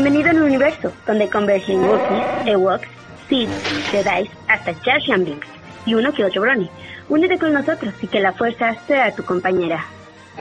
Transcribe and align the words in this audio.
Bienvenido 0.00 0.30
al 0.30 0.42
universo, 0.44 0.92
donde 1.08 1.28
convergen 1.28 1.80
Wookiees, 1.82 2.46
Ewoks, 2.46 2.86
Sith, 3.28 3.50
Jedi, 3.90 4.30
hasta 4.46 4.72
Jar 4.74 5.00
Binks 5.18 5.48
y 5.86 5.94
uno 5.94 6.12
que 6.12 6.24
otro 6.24 6.42
Brony. 6.42 6.70
Únete 7.08 7.36
con 7.36 7.52
nosotros 7.52 7.92
y 8.00 8.06
que 8.06 8.20
la 8.20 8.32
fuerza 8.32 8.76
sea 8.86 9.12
tu 9.12 9.24
compañera. 9.24 9.84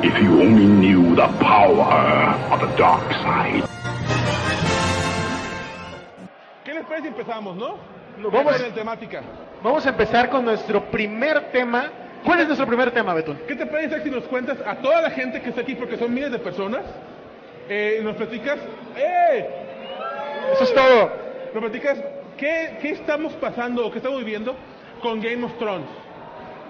If 0.04 0.16
you 0.22 0.41
only 0.41 0.68
knew 0.68 1.16
the 1.16 1.28
power 1.44 2.36
of 2.52 2.59
the 2.59 2.68
dark 2.78 3.12
side. 3.14 3.64
¿Qué 6.64 6.76
les 6.76 6.86
parece 6.86 7.02
si 7.02 7.08
empezamos, 7.08 7.55
no? 7.55 7.78
Vamos. 8.32 8.58
Con 8.58 8.64
el 8.64 8.74
temática. 8.76 9.24
Vamos 9.64 9.84
a 9.88 9.89
empezar 9.89 10.30
con 10.30 10.46
nuestro 10.46 10.86
primer 10.92 11.52
tema. 11.52 11.89
¿Cuál 12.23 12.42
es 12.42 12.45
nuestro 12.45 12.67
primer 12.67 12.92
tema, 12.92 13.16
Betún? 13.16 13.39
¿Qué 13.48 13.55
te 13.55 13.66
parece 13.66 14.03
si 14.03 14.12
nos 14.12 14.26
cuentas 14.26 14.59
a 14.67 14.76
toda 14.76 15.02
la 15.02 15.09
gente 15.09 15.42
que 15.42 15.50
está 15.50 15.62
aquí, 15.62 15.73
porque 15.73 15.98
son 15.98 16.14
miles 16.14 16.31
de 16.31 16.38
personas, 16.38 16.84
eh, 17.70 17.99
nos 18.03 18.16
platicas, 18.16 18.57
¡eh! 18.98 19.45
Eso 20.53 20.63
es 20.63 20.73
todo. 20.73 21.12
Nos 21.53 21.62
platicas 21.63 21.98
qué, 22.38 22.77
qué 22.81 22.89
estamos 22.91 23.34
pasando 23.34 23.85
o 23.85 23.91
qué 23.91 23.98
estamos 23.98 24.20
viviendo 24.20 24.55
con 25.02 25.21
Game 25.21 25.44
of 25.45 25.58
Thrones. 25.58 25.88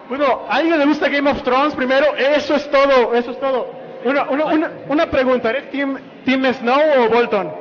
Bueno, 0.10 0.46
¿a 0.50 0.56
alguien 0.56 0.80
le 0.80 0.86
gusta 0.86 1.10
Game 1.10 1.30
of 1.30 1.42
Thrones 1.44 1.76
primero? 1.76 2.16
Eso 2.16 2.56
es 2.56 2.70
todo, 2.72 3.14
eso 3.14 3.32
es 3.32 3.40
todo. 3.40 3.68
Una, 4.06 4.24
una, 4.30 4.46
una, 4.46 4.72
una 4.88 5.06
pregunta, 5.10 5.50
¿eres 5.50 5.70
team, 5.70 5.98
team 6.24 6.46
Snow 6.54 6.80
o 7.06 7.10
Bolton? 7.10 7.52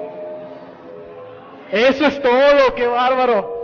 Eso 1.73 2.07
es 2.07 2.23
todo, 2.23 2.75
qué 2.77 2.87
bárbaro. 2.87 3.55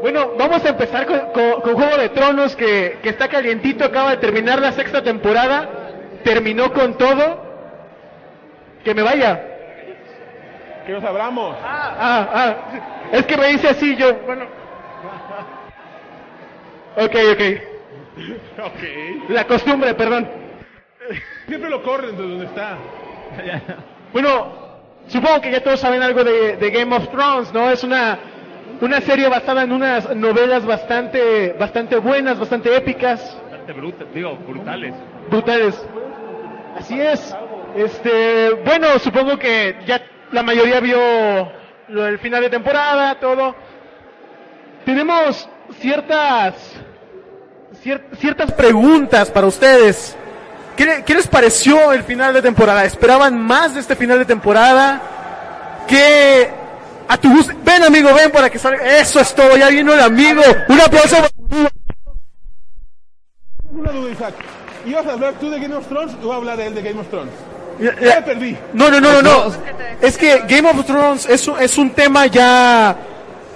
Bueno, 0.00 0.32
vamos 0.38 0.64
a 0.64 0.70
empezar 0.70 1.06
con, 1.06 1.18
con- 1.32 1.60
con 1.60 1.74
Juego 1.74 1.96
de 1.98 2.08
Tronos 2.08 2.56
que, 2.56 2.98
que 3.02 3.10
está 3.10 3.28
calientito, 3.28 3.84
acaba 3.84 4.10
de 4.12 4.16
terminar 4.16 4.58
la 4.60 4.72
sexta 4.72 5.02
temporada, 5.02 5.68
terminó 6.24 6.72
con 6.72 6.96
todo. 6.96 7.41
Que 8.84 8.94
me 8.94 9.02
vaya. 9.02 9.40
Que 10.86 10.92
nos 10.92 11.04
abramos. 11.04 11.56
Ah, 11.62 11.96
ah, 11.98 12.28
ah. 12.34 12.54
Es 13.12 13.26
que 13.26 13.36
me 13.36 13.48
dice 13.48 13.68
así 13.68 13.96
yo. 13.96 14.14
Bueno. 14.26 14.46
Ok, 16.96 17.14
ok. 17.32 17.42
Ok. 18.58 19.30
La 19.30 19.46
costumbre, 19.46 19.94
perdón. 19.94 20.28
Siempre 21.48 21.70
lo 21.70 21.82
corren 21.82 22.14
de 22.16 22.22
donde 22.22 22.44
está. 22.44 22.76
Bueno, 24.12 24.52
supongo 25.06 25.40
que 25.40 25.50
ya 25.50 25.62
todos 25.62 25.80
saben 25.80 26.02
algo 26.02 26.22
de, 26.22 26.56
de 26.58 26.70
Game 26.70 26.94
of 26.94 27.08
Thrones, 27.08 27.52
¿no? 27.54 27.70
Es 27.70 27.82
una, 27.82 28.18
una 28.82 29.00
serie 29.00 29.28
basada 29.28 29.62
en 29.62 29.72
unas 29.72 30.14
novelas 30.14 30.66
bastante, 30.66 31.54
bastante 31.58 31.96
buenas, 31.96 32.38
bastante 32.38 32.76
épicas, 32.76 33.36
Bastante 33.50 34.04
digo, 34.14 34.36
brutales. 34.46 34.94
brutales. 35.30 35.86
Así 36.78 37.00
es. 37.00 37.34
Este, 37.76 38.50
bueno, 38.64 38.98
supongo 38.98 39.38
que 39.38 39.76
ya 39.86 40.02
la 40.32 40.42
mayoría 40.42 40.80
vio 40.80 40.98
del 41.88 42.18
final 42.18 42.42
de 42.42 42.50
temporada, 42.50 43.18
todo. 43.18 43.54
Tenemos 44.84 45.48
ciertas 45.80 46.54
cier- 47.82 48.02
ciertas 48.18 48.52
preguntas 48.52 49.30
para 49.30 49.46
ustedes. 49.46 50.16
¿Qué, 50.76 50.84
le- 50.86 51.04
qué 51.04 51.14
les 51.14 51.26
pareció 51.28 51.92
el 51.92 52.02
final 52.02 52.34
de 52.34 52.42
temporada? 52.42 52.84
¿Esperaban 52.84 53.38
más 53.40 53.74
de 53.74 53.80
este 53.80 53.94
final 53.96 54.18
de 54.18 54.24
temporada? 54.24 55.00
¿Qué 55.86 56.50
a 57.08 57.16
tu 57.18 57.30
gusto? 57.34 57.52
Ven 57.64 57.82
amigo, 57.84 58.12
ven 58.14 58.30
para 58.30 58.50
que 58.50 58.58
salga. 58.58 58.98
Eso 58.98 59.20
es 59.20 59.34
todo, 59.34 59.56
ya 59.56 59.68
vino 59.68 59.92
el 59.94 60.00
amigo. 60.00 60.42
Un 60.68 60.80
aplauso. 60.80 61.16
Una 63.70 63.90
duda, 63.92 64.10
Isaac. 64.10 64.34
¿Ibas 64.84 65.06
a 65.06 65.12
hablar 65.12 65.34
tú 65.34 65.48
de 65.50 65.60
Game 65.60 65.74
of 65.76 65.86
Thrones 65.86 66.12
o 66.24 66.32
hablar 66.32 66.60
él 66.60 66.74
de 66.74 66.82
Game 66.82 67.00
of 67.00 67.08
Thrones? 67.08 67.32
Ya- 67.82 67.94
Ya 68.00 68.14
me 68.16 68.22
perdí. 68.22 68.56
No, 68.72 68.90
no, 68.90 69.00
no, 69.00 69.12
no, 69.20 69.22
no. 69.22 69.52
Es 70.00 70.16
que 70.16 70.42
Game 70.48 70.68
of 70.70 70.84
Thrones 70.86 71.26
es, 71.28 71.46
un- 71.48 71.58
es 71.60 71.76
un 71.78 71.90
tema 71.90 72.26
ya 72.26 72.96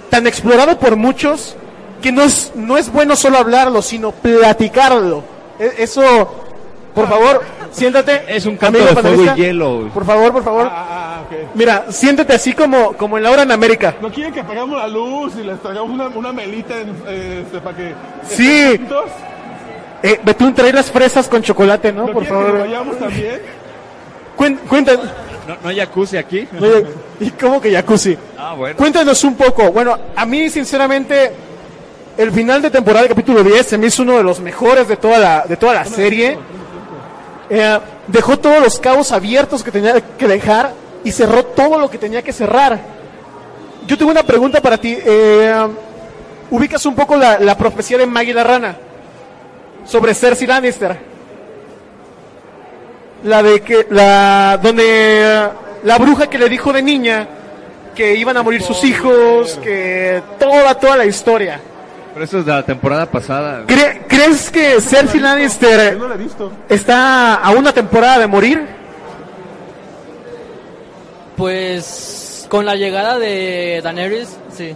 tan 0.09 0.27
explorado 0.27 0.77
por 0.79 0.95
muchos 0.95 1.55
que 2.01 2.11
no 2.11 2.21
es, 2.23 2.51
no 2.55 2.77
es 2.77 2.91
bueno 2.91 3.15
solo 3.15 3.37
hablarlo, 3.37 3.81
sino 3.81 4.11
platicarlo. 4.11 5.23
E- 5.59 5.75
Eso, 5.79 6.45
por 6.93 7.07
favor, 7.07 7.43
siéntate. 7.71 8.23
Es 8.27 8.45
un 8.45 8.55
campo 8.57 8.77
amigo 8.79 8.85
de 8.95 9.01
fuego 9.01 9.07
y 9.07 9.11
panelista. 9.25 9.35
hielo. 9.35 9.89
Por 9.93 10.05
favor, 10.05 10.31
por 10.31 10.43
favor. 10.43 10.67
Ah, 10.71 10.85
ah. 10.89 11.03
Mira, 11.55 11.85
siéntate 11.89 12.33
así 12.33 12.53
como, 12.53 12.93
como 12.93 13.17
en 13.17 13.23
la 13.23 13.31
hora 13.31 13.43
en 13.43 13.51
América. 13.51 13.95
¿No 14.01 14.09
quieren 14.09 14.33
que 14.33 14.39
apagamos 14.39 14.77
la 14.77 14.87
luz 14.87 15.33
y 15.39 15.43
les 15.43 15.59
tragamos 15.61 15.89
una, 15.91 16.07
una 16.07 16.31
melita 16.31 16.79
en, 16.79 16.89
eh, 17.07 17.41
este, 17.45 17.59
para 17.59 17.75
que... 17.75 17.93
Sí. 18.29 18.79
Eh, 20.03 20.19
Betún, 20.23 20.53
trae 20.53 20.71
las 20.71 20.91
fresas 20.91 21.27
con 21.27 21.41
chocolate, 21.41 21.91
¿no? 21.91 22.05
¿No 22.07 22.13
Por 22.13 22.23
quieren 22.23 22.39
que 22.39 22.45
favor. 22.51 22.59
vayamos 22.61 22.99
también? 22.99 23.41
Cuéntanos. 24.37 25.05
¿No, 25.47 25.57
no 25.63 25.69
hay 25.69 25.77
jacuzzi 25.77 26.17
aquí? 26.17 26.47
¿Y 27.19 27.31
cómo 27.31 27.59
que 27.59 27.71
jacuzzi? 27.71 28.17
Ah, 28.37 28.53
bueno. 28.53 28.75
Cuéntanos 28.77 29.23
un 29.23 29.35
poco. 29.35 29.71
Bueno, 29.71 29.97
a 30.15 30.25
mí, 30.25 30.49
sinceramente, 30.49 31.31
el 32.17 32.31
final 32.31 32.61
de 32.61 32.69
temporada 32.69 33.01
del 33.03 33.09
capítulo 33.09 33.43
10 33.43 33.65
se 33.65 33.77
me 33.77 33.87
hizo 33.87 34.03
uno 34.03 34.17
de 34.17 34.23
los 34.23 34.39
mejores 34.39 34.87
de 34.87 34.97
toda 34.97 35.17
la, 35.17 35.45
de 35.47 35.57
toda 35.57 35.73
la 35.73 35.85
serie. 35.85 36.37
Eh, 37.49 37.79
dejó 38.07 38.37
todos 38.37 38.61
los 38.61 38.77
cabos 38.79 39.11
abiertos 39.11 39.63
que 39.63 39.71
tenía 39.71 40.01
que 40.01 40.27
dejar 40.27 40.73
y 41.03 41.11
cerró 41.11 41.45
todo 41.45 41.79
lo 41.79 41.89
que 41.89 41.97
tenía 41.97 42.21
que 42.21 42.33
cerrar. 42.33 42.79
Yo 43.87 43.97
tengo 43.97 44.11
una 44.11 44.23
pregunta 44.23 44.61
para 44.61 44.77
ti. 44.77 44.97
Eh, 44.99 45.67
ubicas 46.51 46.85
un 46.85 46.95
poco 46.95 47.15
la, 47.15 47.39
la 47.39 47.57
profecía 47.57 47.97
de 47.97 48.05
Maggie 48.05 48.33
la 48.33 48.43
Rana 48.43 48.75
sobre 49.85 50.13
Cersei 50.13 50.45
Lannister. 50.45 51.16
La 53.23 53.41
de 53.43 53.61
que, 53.61 53.87
la, 53.89 54.59
donde 54.61 55.49
la 55.83 55.97
bruja 55.97 56.27
que 56.27 56.37
le 56.37 56.47
dijo 56.49 56.71
de 56.71 56.81
niña 56.81 57.27
que 57.95 58.15
iban 58.15 58.37
a 58.37 58.43
morir 58.43 58.61
sus 58.61 58.83
hijos, 58.83 59.59
que 59.63 60.21
toda, 60.39 60.75
toda 60.75 60.97
la 60.97 61.05
historia. 61.05 61.59
Pero 62.13 62.25
eso 62.25 62.39
es 62.39 62.45
de 62.45 62.51
la 62.51 62.63
temporada 62.63 63.05
pasada. 63.07 63.63
¿Cre- 63.67 64.01
¿Crees 64.07 64.49
que 64.51 64.79
Cersei 64.81 65.19
Lannister 65.19 65.97
no 65.97 66.07
está 66.69 67.35
a 67.35 67.51
una 67.51 67.71
temporada 67.73 68.19
de 68.19 68.27
morir? 68.27 68.65
Pues 71.35 72.45
con 72.49 72.65
la 72.65 72.75
llegada 72.75 73.19
de 73.19 73.81
Daenerys, 73.83 74.37
sí. 74.55 74.75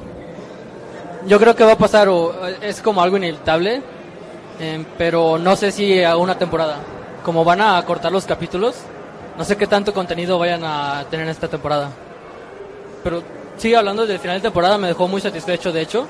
Yo 1.27 1.39
creo 1.39 1.55
que 1.55 1.63
va 1.63 1.73
a 1.73 1.77
pasar, 1.77 2.09
o 2.09 2.33
es 2.61 2.81
como 2.81 3.01
algo 3.01 3.17
inevitable, 3.17 3.81
eh, 4.59 4.83
pero 4.97 5.37
no 5.37 5.55
sé 5.55 5.71
si 5.71 6.03
a 6.03 6.17
una 6.17 6.37
temporada. 6.37 6.77
Como 7.23 7.43
van 7.43 7.61
a 7.61 7.83
cortar 7.85 8.11
los 8.11 8.25
capítulos, 8.25 8.75
no 9.37 9.43
sé 9.43 9.55
qué 9.57 9.67
tanto 9.67 9.93
contenido 9.93 10.39
vayan 10.39 10.63
a 10.63 11.05
tener 11.09 11.25
en 11.25 11.31
esta 11.31 11.47
temporada. 11.47 11.89
Pero 13.03 13.23
sí, 13.57 13.73
hablando 13.75 14.05
del 14.05 14.19
final 14.19 14.37
de 14.37 14.41
temporada, 14.41 14.77
me 14.77 14.87
dejó 14.87 15.07
muy 15.07 15.21
satisfecho, 15.21 15.71
de 15.71 15.81
hecho. 15.81 16.07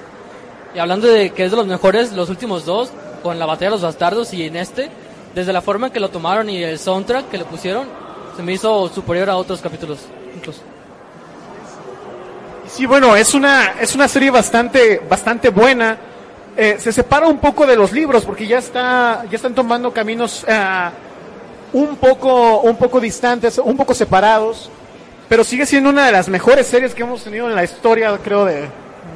Y 0.74 0.80
hablando 0.80 1.08
de 1.08 1.32
que 1.32 1.46
es 1.46 1.52
de 1.52 1.58
los 1.58 1.68
mejores, 1.68 2.14
los 2.14 2.30
últimos 2.30 2.66
dos, 2.66 2.92
con 3.22 3.38
la 3.40 3.46
batalla 3.46 3.70
de 3.70 3.76
los 3.76 3.82
bastardos 3.82 4.34
y 4.34 4.46
en 4.46 4.56
este, 4.56 4.90
desde 5.36 5.54
la 5.54 5.62
forma 5.62 5.88
en 5.88 5.94
que 5.94 6.00
lo 6.00 6.10
tomaron 6.10 6.50
y 6.50 6.64
el 6.64 6.80
soundtrack 6.80 7.30
que 7.30 7.38
le 7.38 7.46
pusieron, 7.46 7.88
se 8.36 8.44
me 8.44 8.54
hizo 8.54 8.90
superior 8.90 9.30
a 9.30 9.36
otros 9.36 9.62
capítulos. 9.62 10.00
Sí, 12.68 12.86
bueno, 12.86 13.16
es 13.16 13.34
una, 13.34 13.74
es 13.82 13.96
una 13.96 14.08
serie 14.08 14.32
bastante, 14.32 15.02
bastante 15.10 15.50
buena. 15.50 15.98
Eh, 16.58 16.76
se 16.80 16.92
separa 16.92 17.28
un 17.28 17.38
poco 17.40 17.66
de 17.66 17.76
los 17.76 17.92
libros 17.94 18.26
porque 18.26 18.46
ya 18.46 18.58
está, 18.60 19.24
ya 19.30 19.36
están 19.38 19.56
tomando 19.56 19.92
caminos 19.94 20.46
ah, 20.50 20.92
un 21.74 21.96
poco, 21.96 22.60
un 22.62 22.76
poco 22.76 23.00
distantes, 23.00 23.58
un 23.58 23.78
poco 23.78 23.94
separados. 23.94 24.70
Pero 25.30 25.44
sigue 25.46 25.66
siendo 25.66 25.90
una 25.90 26.06
de 26.06 26.12
las 26.12 26.28
mejores 26.28 26.68
series 26.68 26.94
que 26.94 27.04
hemos 27.04 27.24
tenido 27.24 27.48
en 27.50 27.56
la 27.56 27.64
historia, 27.64 28.18
creo, 28.22 28.44
de 28.46 28.68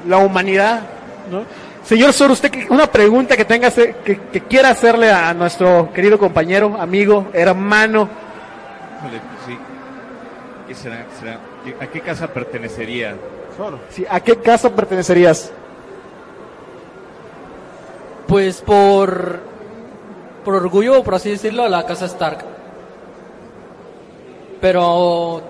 la 0.08 0.18
humanidad. 0.20 0.82
¿no? 1.30 1.44
Señor 1.84 2.14
Sor, 2.14 2.32
usted 2.32 2.52
una 2.70 2.88
pregunta 2.88 3.36
que 3.36 3.44
tenga 3.44 3.70
que, 3.70 3.94
que 4.32 4.42
quiera 4.48 4.70
hacerle 4.70 5.12
a 5.12 5.34
nuestro 5.34 5.92
querido 5.94 6.18
compañero, 6.18 6.78
amigo, 6.80 7.28
hermano. 7.34 8.08
Sí. 9.46 9.58
¿Qué 10.70 10.74
será? 10.74 11.06
¿Qué 11.06 11.20
será? 11.20 11.40
¿Qué- 11.66 11.76
¿A 11.84 11.88
qué 11.88 12.00
casa 12.02 12.28
pertenecería? 12.28 13.16
Sí, 13.90 14.06
¿A 14.10 14.20
qué 14.22 14.38
casa 14.38 14.70
pertenecerías? 14.74 15.52
Pues 18.28 18.62
por, 18.62 19.40
por 20.44 20.56
orgullo, 20.56 21.04
por 21.04 21.16
así 21.16 21.30
decirlo, 21.30 21.64
a 21.64 21.70
la 21.70 21.86
casa 21.86 22.06
Stark. 22.06 22.40
Pero... 24.62 25.42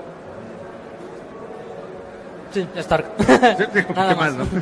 Sí, 2.51 2.68
Stark. 2.75 3.06
¿Qué 3.74 3.86
Nada 3.95 4.16
más, 4.16 4.33
más. 4.36 4.36
no? 4.36 4.62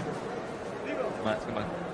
Más. 1.24 1.38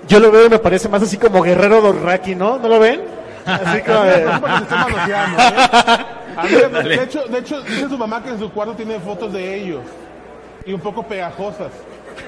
Yo 0.08 0.18
lo 0.18 0.30
veo 0.30 0.46
y 0.46 0.50
me 0.50 0.58
parece 0.58 0.88
más 0.88 1.02
así 1.02 1.16
como 1.16 1.42
Guerrero 1.42 1.80
Dorraki, 1.80 2.34
¿no? 2.34 2.58
¿No 2.58 2.68
lo 2.68 2.80
ven? 2.80 3.00
Así 3.46 3.80
como 3.86 4.02
de- 4.02 4.24
manoseando, 4.24 5.38
¿eh? 5.42 6.06
A 6.36 6.44
mí, 6.44 6.50
de 6.88 6.94
hecho, 7.02 7.24
de 7.24 7.38
hecho, 7.38 7.60
dice 7.62 7.88
su 7.88 7.98
mamá 7.98 8.22
que 8.22 8.30
en 8.30 8.38
su 8.38 8.50
cuarto 8.52 8.74
tiene 8.74 8.98
fotos 9.00 9.32
de 9.32 9.56
ellos 9.56 9.82
y 10.64 10.72
un 10.72 10.80
poco 10.80 11.02
pegajosas. 11.02 11.68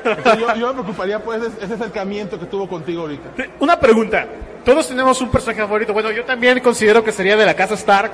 Entonces, 0.04 0.38
yo, 0.40 0.54
yo 0.56 0.66
me 0.68 0.72
preocuparía 0.82 1.18
por 1.18 1.36
ese, 1.36 1.48
ese 1.64 1.74
acercamiento 1.74 2.38
que 2.38 2.46
tuvo 2.46 2.68
contigo 2.68 3.02
ahorita. 3.02 3.30
Una 3.60 3.78
pregunta. 3.78 4.26
Todos 4.64 4.88
tenemos 4.88 5.20
un 5.20 5.30
personaje 5.30 5.60
favorito. 5.62 5.92
Bueno, 5.92 6.10
yo 6.10 6.24
también 6.24 6.60
considero 6.60 7.02
que 7.04 7.12
sería 7.12 7.36
de 7.36 7.46
la 7.46 7.54
casa 7.54 7.74
Stark. 7.74 8.12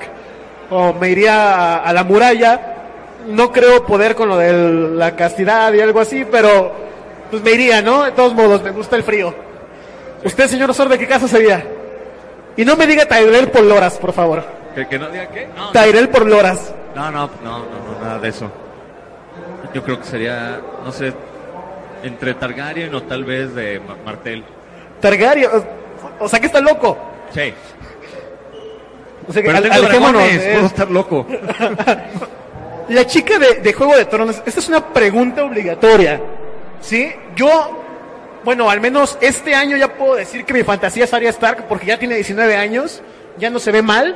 O 0.71 0.93
me 0.93 1.09
iría 1.09 1.53
a, 1.55 1.77
a 1.83 1.93
la 1.93 2.03
muralla. 2.03 2.75
no 3.27 3.51
creo 3.51 3.85
poder 3.85 4.15
con 4.15 4.29
lo 4.29 4.37
de 4.37 4.53
la 4.95 5.15
castidad 5.15 5.73
y 5.73 5.81
algo 5.81 5.99
así, 5.99 6.25
pero 6.29 6.71
pues 7.31 7.43
me 7.43 7.51
iría, 7.51 7.81
¿no? 7.81 8.03
De 8.03 8.11
todos 8.11 8.33
modos, 8.33 8.63
me 8.63 8.71
gusta 8.71 8.95
el 8.95 9.03
frío. 9.03 9.33
Usted, 10.23 10.47
señor 10.47 10.69
Osor, 10.69 10.89
¿de 10.89 10.97
qué 10.99 11.07
casa 11.07 11.27
sería? 11.27 11.63
Y 12.57 12.65
no 12.65 12.75
me 12.75 12.85
diga 12.87 13.05
Tyrell 13.05 13.49
por 13.49 13.63
Loras, 13.63 13.97
por 13.97 14.13
favor. 14.13 14.43
¿Que, 14.75 14.87
que 14.87 14.99
no 14.99 15.09
diga 15.09 15.27
qué? 15.29 15.47
No, 15.55 15.71
Tyrell 15.71 16.09
por 16.09 16.25
Loras. 16.27 16.73
no, 16.95 17.09
no, 17.11 17.29
no, 17.43 17.59
no, 17.59 17.65
no, 17.93 17.99
nada 18.03 18.19
de 18.19 18.29
eso. 18.29 18.51
Yo 19.73 19.83
creo 19.83 19.99
que 19.99 20.05
sería, 20.05 20.59
no 20.83 20.91
sé, 20.91 21.13
entre 22.03 22.33
Targaryen 22.33 22.93
o 22.95 23.03
tal 23.03 23.23
vez 23.23 23.53
de 23.55 23.79
Ma- 23.79 23.97
Martel. 24.05 24.43
Targaryen, 25.01 25.49
o, 26.19 26.23
o 26.25 26.29
sea 26.29 26.39
que 26.39 26.45
está 26.47 26.59
loco. 26.61 26.97
Sí. 27.33 27.53
O 29.27 29.33
sea 29.33 29.41
que 29.43 29.47
Pero 29.47 29.57
al- 29.59 29.71
alejémonos, 29.71 30.23
eh. 30.23 30.49
puedo 30.53 30.65
estar 30.65 30.89
loco. 30.91 31.25
La 32.89 33.05
chica 33.05 33.37
de, 33.37 33.55
de 33.55 33.73
Juego 33.73 33.95
de 33.95 34.05
Tronos, 34.05 34.41
esta 34.45 34.59
es 34.59 34.67
una 34.67 34.83
pregunta 34.83 35.43
obligatoria. 35.43 36.19
¿Sí? 36.81 37.11
Yo, 37.35 37.83
bueno, 38.43 38.67
al 38.69 38.81
menos 38.81 39.15
este 39.21 39.53
año 39.53 39.77
ya 39.77 39.93
puedo 39.93 40.15
decir 40.15 40.43
que 40.45 40.53
mi 40.53 40.63
fantasía 40.63 41.03
es 41.03 41.13
Arya 41.13 41.29
Stark 41.29 41.65
porque 41.69 41.85
ya 41.85 41.99
tiene 41.99 42.15
19 42.15 42.55
años, 42.55 43.03
ya 43.37 43.49
no 43.51 43.59
se 43.59 43.71
ve 43.71 43.83
mal. 43.83 44.15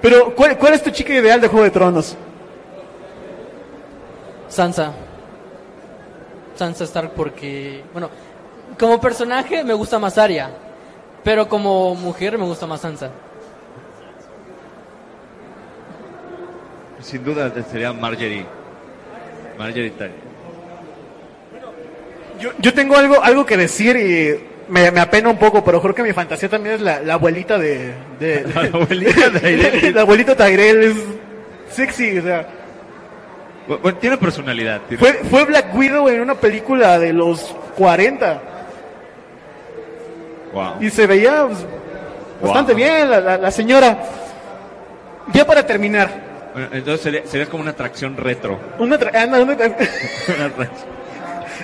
Pero, 0.00 0.34
¿cuál, 0.36 0.56
cuál 0.58 0.74
es 0.74 0.82
tu 0.84 0.90
chica 0.90 1.12
ideal 1.14 1.40
de 1.40 1.48
Juego 1.48 1.64
de 1.64 1.70
Tronos? 1.70 2.16
Sansa. 4.48 4.92
Sansa 6.54 6.84
Stark 6.84 7.10
porque, 7.14 7.82
bueno, 7.92 8.10
como 8.78 9.00
personaje 9.00 9.62
me 9.64 9.74
gusta 9.74 9.98
más 9.98 10.18
Arya, 10.18 10.50
pero 11.22 11.48
como 11.48 11.94
mujer 11.94 12.36
me 12.38 12.44
gusta 12.44 12.66
más 12.66 12.80
Sansa. 12.80 13.10
Sin 17.00 17.22
duda 17.24 17.52
sería 17.70 17.92
Marjorie. 17.92 18.46
Marjorie. 19.58 19.92
Yo, 22.40 22.50
yo 22.58 22.72
tengo 22.74 22.96
algo, 22.96 23.22
algo 23.22 23.44
que 23.46 23.56
decir 23.56 23.96
y 23.96 24.72
me, 24.72 24.90
me 24.90 25.00
apena 25.00 25.28
un 25.28 25.36
poco, 25.38 25.62
pero 25.62 25.80
creo 25.82 25.94
que 25.94 26.02
mi 26.02 26.12
fantasía 26.12 26.48
también 26.48 26.76
es 26.76 26.80
la, 26.80 27.00
la 27.00 27.14
abuelita 27.14 27.58
de, 27.58 27.92
de- 28.18 28.42
de- 28.44 28.52
La 28.54 28.60
abuelita 28.78 29.28
de 29.30 29.40
Tyrell. 29.40 29.94
la 29.94 30.00
abuelita 30.00 30.34
Tyrell 30.36 30.82
es 30.82 30.96
sexy, 31.70 32.18
o 32.18 32.22
sea. 32.22 32.48
Bu- 33.68 33.78
Bueno, 33.80 33.98
tiene 33.98 34.16
personalidad. 34.18 34.80
tiene- 34.88 34.98
Fue, 35.00 35.12
fue 35.28 35.44
Black 35.44 35.74
Widow 35.74 36.08
en 36.08 36.20
una 36.20 36.34
película 36.34 36.98
de 36.98 37.12
los 37.12 37.54
40 37.76 38.40
Wow. 40.52 40.74
y 40.80 40.90
se 40.90 41.06
veía 41.06 41.46
pues, 41.46 41.58
bastante 42.42 42.74
bien 42.74 43.10
la, 43.10 43.20
la- 43.20 43.38
la 43.38 43.50
señora. 43.50 43.98
Ya 45.32 45.46
para 45.46 45.66
terminar, 45.66 46.08
Bueno, 46.52 46.68
entonces 46.72 47.00
sería, 47.00 47.26
sería 47.26 47.46
como 47.46 47.62
una 47.62 47.72
atracción 47.72 48.16
retro. 48.16 48.58
una 48.78 48.98
tra- 48.98 49.14
anda, 49.16 49.40
una 49.40 49.54
tra- 49.56 49.74
Una 50.36 50.44
atracción- 50.46 50.94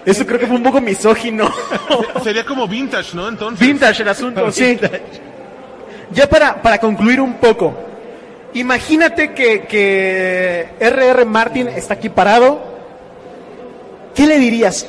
eso 0.06 0.24
creo 0.26 0.38
que 0.38 0.46
fue 0.46 0.56
un 0.56 0.62
poco 0.62 0.80
misógino. 0.80 1.50
Sería 2.24 2.44
como 2.44 2.66
vintage, 2.66 3.14
¿no? 3.14 3.28
Entonces. 3.28 3.66
Vintage 3.66 4.02
el 4.02 4.08
asunto, 4.08 4.50
sí. 4.50 4.78
Ya 6.12 6.26
para, 6.28 6.60
para 6.60 6.78
concluir 6.78 7.20
un 7.20 7.34
poco, 7.34 7.72
imagínate 8.54 9.32
que, 9.32 9.62
que 9.62 10.68
R.R. 10.80 11.24
Martin 11.24 11.68
está 11.68 11.94
aquí 11.94 12.08
parado. 12.08 12.60
¿Qué 14.14 14.26
le 14.26 14.38
dirías? 14.38 14.86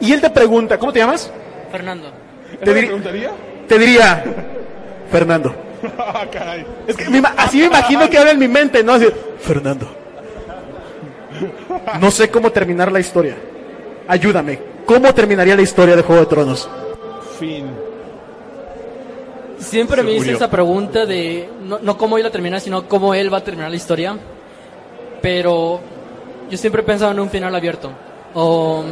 Y 0.00 0.12
él 0.12 0.20
te 0.20 0.30
pregunta, 0.30 0.78
¿cómo 0.78 0.92
te 0.92 0.98
llamas? 1.00 1.30
Fernando. 1.70 2.10
Te, 2.50 2.56
¿Te 2.66 2.72
diri- 2.74 2.86
preguntaría? 2.86 3.30
te 3.68 3.78
diría, 3.78 4.24
Fernando. 5.10 5.54
Ah, 5.98 6.24
caray. 6.30 6.64
Es 6.86 6.96
que 6.96 7.08
me 7.10 7.22
así 7.36 7.58
me 7.58 7.66
imagino 7.66 8.08
que 8.08 8.18
habla 8.18 8.30
en 8.32 8.38
mi 8.38 8.48
mente, 8.48 8.82
¿no? 8.84 8.92
Así, 8.94 9.08
Fernando. 9.40 9.88
No 12.00 12.10
sé 12.10 12.30
cómo 12.30 12.50
terminar 12.50 12.92
la 12.92 13.00
historia. 13.00 13.36
Ayúdame. 14.06 14.58
¿Cómo 14.86 15.12
terminaría 15.14 15.56
la 15.56 15.62
historia 15.62 15.96
de 15.96 16.02
Juego 16.02 16.20
de 16.22 16.26
Tronos? 16.26 16.68
Fin. 17.38 17.66
Siempre 19.62 20.02
me 20.02 20.12
hice 20.12 20.32
esa 20.32 20.50
pregunta 20.50 21.06
de 21.06 21.48
no, 21.64 21.78
no 21.80 21.96
cómo 21.96 22.16
él 22.18 22.24
la 22.24 22.30
termina, 22.30 22.60
sino 22.60 22.86
cómo 22.88 23.14
él 23.14 23.32
va 23.32 23.38
a 23.38 23.44
terminar 23.44 23.70
la 23.70 23.76
historia. 23.76 24.16
Pero 25.20 25.80
yo 26.50 26.58
siempre 26.58 26.82
he 26.82 26.84
pensado 26.84 27.12
en 27.12 27.20
un 27.20 27.30
final 27.30 27.54
abierto. 27.54 27.90
O 28.34 28.84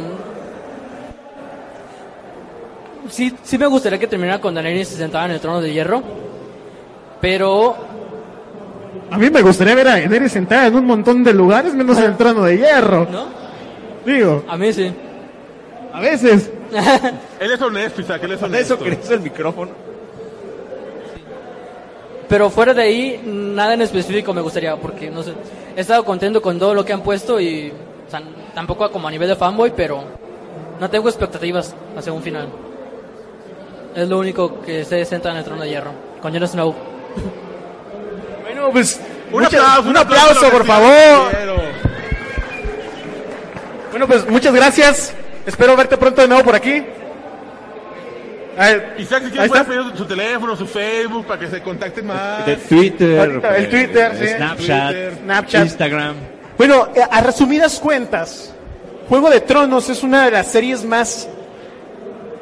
sí, 3.09 3.33
sí 3.43 3.57
me 3.57 3.67
gustaría 3.67 3.99
que 3.99 4.07
terminara 4.07 4.39
con 4.39 4.53
Daenerys 4.53 4.87
sentada 4.89 5.25
en 5.25 5.31
el 5.31 5.39
trono 5.39 5.61
de 5.61 5.71
hierro. 5.71 6.01
Pero 7.19 7.75
A 9.11 9.17
mí 9.17 9.29
me 9.29 9.41
gustaría 9.41 9.75
ver 9.75 9.87
a 9.87 9.91
Daenerys 9.91 10.31
sentada 10.31 10.67
en 10.67 10.75
un 10.75 10.85
montón 10.85 11.23
de 11.23 11.33
lugares, 11.33 11.73
menos 11.73 11.97
en 11.97 12.05
el 12.05 12.17
trono 12.17 12.43
de 12.43 12.57
hierro. 12.57 13.07
¿no? 13.11 13.25
Digo, 14.05 14.43
A 14.47 14.57
mí 14.57 14.71
sí. 14.73 14.91
a 15.93 15.99
veces. 15.99 16.49
Él 17.39 17.51
es 17.51 17.61
honesto, 17.61 17.99
Isaac, 18.01 18.23
él 18.23 18.31
es 18.31 18.39
¿Con 18.39 18.55
eso 18.55 18.75
honesto. 18.75 18.77
crees 18.85 19.11
el 19.11 19.19
micrófono? 19.19 19.71
Pero 22.31 22.49
fuera 22.49 22.73
de 22.73 22.81
ahí, 22.81 23.21
nada 23.25 23.73
en 23.73 23.81
específico 23.81 24.33
me 24.33 24.39
gustaría, 24.39 24.77
porque 24.77 25.11
no 25.11 25.21
sé, 25.21 25.33
he 25.75 25.81
estado 25.81 26.05
contento 26.05 26.41
con 26.41 26.57
todo 26.57 26.73
lo 26.73 26.85
que 26.85 26.93
han 26.93 27.01
puesto 27.01 27.41
y 27.41 27.73
o 28.07 28.09
sea, 28.09 28.21
tampoco 28.55 28.89
como 28.89 29.09
a 29.09 29.11
nivel 29.11 29.27
de 29.27 29.35
fanboy, 29.35 29.73
pero 29.75 30.01
no 30.79 30.89
tengo 30.89 31.09
expectativas 31.09 31.75
hacia 31.97 32.13
un 32.13 32.23
final. 32.23 32.47
Es 33.93 34.07
lo 34.07 34.17
único 34.19 34.61
que 34.61 34.85
se 34.85 35.03
senta 35.03 35.29
en 35.31 35.37
el 35.39 35.43
trono 35.43 35.61
de 35.63 35.69
hierro, 35.71 35.91
con 36.21 36.31
Jon 36.31 36.47
Snow. 36.47 36.73
Bueno, 38.43 38.69
pues. 38.71 38.99
Un 39.31 39.41
muchas- 39.43 39.53
aplauso, 39.61 39.89
un 39.89 39.97
aplauso, 39.97 40.49
por 40.51 40.65
favor. 40.65 41.31
Bueno, 43.91 44.07
pues 44.07 44.29
muchas 44.29 44.53
gracias. 44.53 45.13
Espero 45.45 45.75
verte 45.75 45.97
pronto 45.97 46.21
de 46.21 46.27
nuevo 46.29 46.43
por 46.45 46.55
aquí. 46.55 46.81
A 48.57 48.65
ver, 48.67 48.95
Isaac, 48.99 49.23
si 49.25 49.31
quieres, 49.31 49.49
puedes 49.49 49.65
pedir 49.67 49.83
su 49.95 50.05
teléfono, 50.05 50.55
su 50.55 50.67
Facebook, 50.67 51.25
para 51.25 51.39
que 51.39 51.47
se 51.47 51.61
contacten 51.61 52.05
más. 52.05 52.45
De 52.45 52.55
Twitter, 52.57 53.19
Ahorita, 53.19 53.57
el 53.57 53.63
eh, 53.63 53.67
Twitter, 53.67 54.11
sí. 54.19 54.27
Snapchat, 54.27 54.87
Twitter, 54.91 55.13
Snapchat. 55.23 55.63
Instagram. 55.63 56.15
Bueno, 56.57 56.89
eh, 56.93 57.01
a 57.09 57.21
resumidas 57.21 57.79
cuentas, 57.79 58.53
Juego 59.07 59.29
de 59.29 59.41
Tronos 59.41 59.89
es 59.89 60.03
una 60.03 60.25
de 60.25 60.31
las 60.31 60.47
series 60.51 60.83
más... 60.85 61.27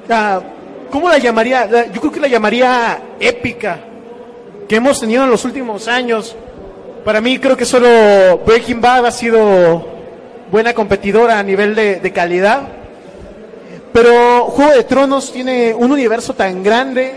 ah, 0.09 0.41
¿Cómo 0.89 1.07
la 1.09 1.19
llamaría? 1.19 1.65
La- 1.67 1.85
Yo 1.91 2.01
creo 2.01 2.12
que 2.12 2.19
la 2.19 2.27
llamaría 2.27 3.00
épica 3.19 3.79
que 4.67 4.75
hemos 4.77 5.00
tenido 5.00 5.24
en 5.24 5.29
los 5.29 5.45
últimos 5.45 5.88
años. 5.88 6.36
Para 7.05 7.22
mí 7.22 7.38
creo 7.39 7.55
que 7.55 7.65
solo 7.65 8.39
Breaking 8.45 8.81
Bad 8.81 9.05
ha 9.05 9.12
sido 9.12 9.88
buena 10.51 10.74
competidora 10.74 11.38
a 11.39 11.43
nivel 11.43 11.75
de, 11.75 12.00
de 12.00 12.12
calidad. 12.12 12.63
Pero 13.93 14.46
Juego 14.46 14.72
de 14.72 14.84
Tronos 14.84 15.31
tiene 15.31 15.74
un 15.74 15.91
universo 15.91 16.34
tan 16.34 16.63
grande 16.63 17.13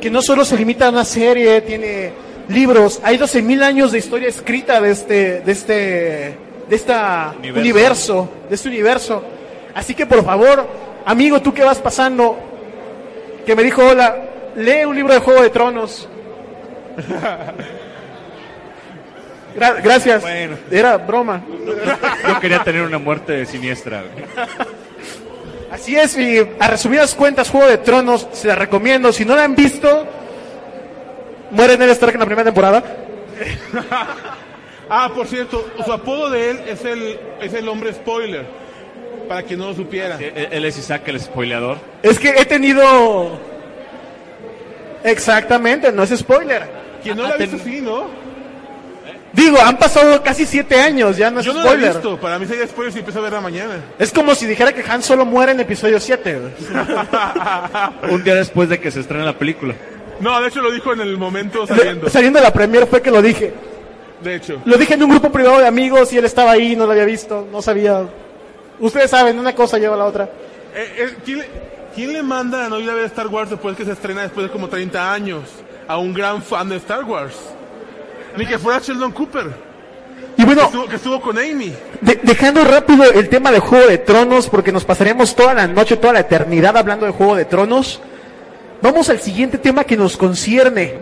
que 0.00 0.10
no 0.10 0.22
solo 0.22 0.44
se 0.44 0.56
limita 0.56 0.86
a 0.86 0.90
una 0.90 1.04
serie, 1.04 1.60
tiene 1.62 2.12
libros, 2.48 3.00
hay 3.02 3.16
12.000 3.18 3.62
años 3.62 3.92
de 3.92 3.98
historia 3.98 4.28
escrita 4.28 4.80
de 4.80 4.90
este, 4.90 5.40
de 5.40 5.52
este, 5.52 5.72
de 6.68 6.76
esta 6.76 7.34
Universo. 7.38 7.60
universo, 7.60 8.28
de 8.48 8.54
este 8.54 8.68
universo. 8.68 9.22
Así 9.74 9.94
que 9.94 10.06
por 10.06 10.24
favor, 10.24 10.66
amigo, 11.06 11.40
tú 11.42 11.52
que 11.54 11.64
vas 11.64 11.78
pasando, 11.78 12.38
que 13.46 13.54
me 13.56 13.62
dijo 13.62 13.82
hola, 13.84 14.16
lee 14.56 14.84
un 14.86 14.94
libro 14.94 15.14
de 15.14 15.20
Juego 15.20 15.42
de 15.42 15.50
Tronos. 15.50 16.08
Gra- 19.56 19.80
gracias. 19.82 20.22
Bueno. 20.22 20.56
Era 20.70 20.96
broma. 20.96 21.42
Yo 22.28 22.40
quería 22.40 22.62
tener 22.64 22.82
una 22.82 22.98
muerte 22.98 23.46
siniestra. 23.46 24.02
Así 25.74 25.96
es, 25.96 26.16
y 26.16 26.38
a 26.60 26.68
resumidas 26.68 27.14
cuentas, 27.16 27.50
Juego 27.50 27.66
de 27.66 27.78
Tronos, 27.78 28.28
se 28.32 28.46
la 28.46 28.54
recomiendo. 28.54 29.12
Si 29.12 29.24
no 29.24 29.34
la 29.34 29.42
han 29.44 29.56
visto, 29.56 30.06
muere 31.50 31.76
Ned 31.76 31.90
Stark 31.90 32.14
en 32.14 32.20
la 32.20 32.26
primera 32.26 32.44
temporada. 32.44 32.82
Ah, 34.86 35.10
por 35.14 35.26
cierto, 35.26 35.66
su 35.82 35.90
apodo 35.90 36.28
de 36.28 36.50
él 36.50 36.60
es 36.68 36.84
el, 36.84 37.18
es 37.40 37.54
el 37.54 37.66
hombre 37.70 37.90
spoiler. 37.94 38.44
Para 39.26 39.42
quien 39.42 39.58
no 39.58 39.68
lo 39.68 39.74
supiera. 39.74 40.18
Sí, 40.18 40.26
Él 40.34 40.62
es 40.66 40.76
Isaac, 40.76 41.08
el 41.08 41.18
spoileador. 41.18 41.78
Es 42.02 42.18
que 42.18 42.28
he 42.28 42.44
tenido... 42.44 43.40
Exactamente, 45.02 45.90
no 45.90 46.02
es 46.02 46.10
spoiler. 46.10 46.62
Quien 47.02 47.16
no 47.16 47.22
lo 47.22 47.28
Ah, 47.30 47.32
ha 47.34 47.38
visto, 47.38 47.56
ten- 47.56 47.64
sí, 47.64 47.80
¿no? 47.80 48.06
Digo, 49.34 49.58
han 49.60 49.76
pasado 49.76 50.22
casi 50.22 50.46
siete 50.46 50.80
años, 50.80 51.16
ya 51.16 51.30
no 51.30 51.40
es 51.40 51.46
Yo 51.46 51.52
no 51.52 51.64
lo 51.64 51.72
he 51.72 51.76
visto. 51.76 52.16
Para 52.18 52.38
mí 52.38 52.46
sería 52.46 52.66
spoiler 52.68 52.92
si 52.92 53.00
empiezo 53.00 53.18
a 53.18 53.22
verla 53.22 53.40
mañana. 53.40 53.82
Es 53.98 54.12
como 54.12 54.34
si 54.34 54.46
dijera 54.46 54.72
que 54.72 54.84
Han 54.88 55.02
Solo 55.02 55.24
muere 55.24 55.52
en 55.52 55.60
episodio 55.60 55.98
7. 55.98 56.40
Un 58.10 58.22
día 58.22 58.36
después 58.36 58.68
de 58.68 58.78
que 58.78 58.90
se 58.90 59.00
estrene 59.00 59.24
la 59.24 59.36
película. 59.36 59.74
No, 60.20 60.40
de 60.40 60.48
hecho 60.48 60.62
lo 60.62 60.70
dijo 60.70 60.92
en 60.92 61.00
el 61.00 61.16
momento 61.16 61.66
saliendo. 61.66 62.08
Saliendo 62.08 62.38
de 62.38 62.44
la 62.44 62.52
premier 62.52 62.86
fue 62.86 63.02
que 63.02 63.10
lo 63.10 63.20
dije. 63.20 63.52
De 64.22 64.36
hecho. 64.36 64.62
Lo 64.64 64.76
dije 64.76 64.94
en 64.94 65.02
un 65.02 65.10
grupo 65.10 65.32
privado 65.32 65.58
de 65.58 65.66
amigos 65.66 66.12
y 66.12 66.18
él 66.18 66.24
estaba 66.24 66.52
ahí, 66.52 66.76
no 66.76 66.86
lo 66.86 66.92
había 66.92 67.04
visto, 67.04 67.46
no 67.50 67.60
sabía. 67.60 68.06
Ustedes 68.78 69.10
saben, 69.10 69.38
una 69.38 69.54
cosa 69.54 69.78
lleva 69.78 69.96
a 69.96 69.98
la 69.98 70.04
otra. 70.04 70.24
Eh, 70.74 70.94
eh, 70.96 71.16
¿quién, 71.24 71.38
le, 71.38 71.48
quién 71.94 72.12
le 72.12 72.22
manda 72.22 72.66
a 72.66 72.68
no 72.68 72.78
ir 72.78 72.88
a 72.88 72.94
ver 72.94 73.06
Star 73.06 73.26
Wars 73.26 73.50
después 73.50 73.76
que 73.76 73.84
se 73.84 73.92
estrena 73.92 74.22
después 74.22 74.46
de 74.46 74.52
como 74.52 74.68
30 74.68 75.12
años? 75.12 75.42
A 75.88 75.98
un 75.98 76.14
gran 76.14 76.40
fan 76.40 76.68
de 76.68 76.76
Star 76.76 77.04
Wars. 77.04 77.34
Ni 78.36 78.46
que 78.46 78.58
fuera 78.58 78.80
Sheldon 78.80 79.12
Cooper. 79.12 79.46
Y 80.36 80.44
bueno, 80.44 80.62
que 80.62 80.66
estuvo, 80.66 80.86
que 80.88 80.96
estuvo 80.96 81.20
con 81.20 81.38
Amy. 81.38 81.72
de- 82.00 82.20
dejando 82.22 82.64
rápido 82.64 83.04
el 83.04 83.28
tema 83.28 83.52
de 83.52 83.60
Juego 83.60 83.86
de 83.86 83.98
Tronos, 83.98 84.48
porque 84.48 84.72
nos 84.72 84.84
pasaremos 84.84 85.36
toda 85.36 85.54
la 85.54 85.66
noche, 85.68 85.96
toda 85.96 86.12
la 86.14 86.20
eternidad 86.20 86.76
hablando 86.76 87.06
de 87.06 87.12
Juego 87.12 87.36
de 87.36 87.44
Tronos, 87.44 88.00
vamos 88.82 89.08
al 89.10 89.20
siguiente 89.20 89.58
tema 89.58 89.84
que 89.84 89.96
nos 89.96 90.16
concierne. 90.16 90.94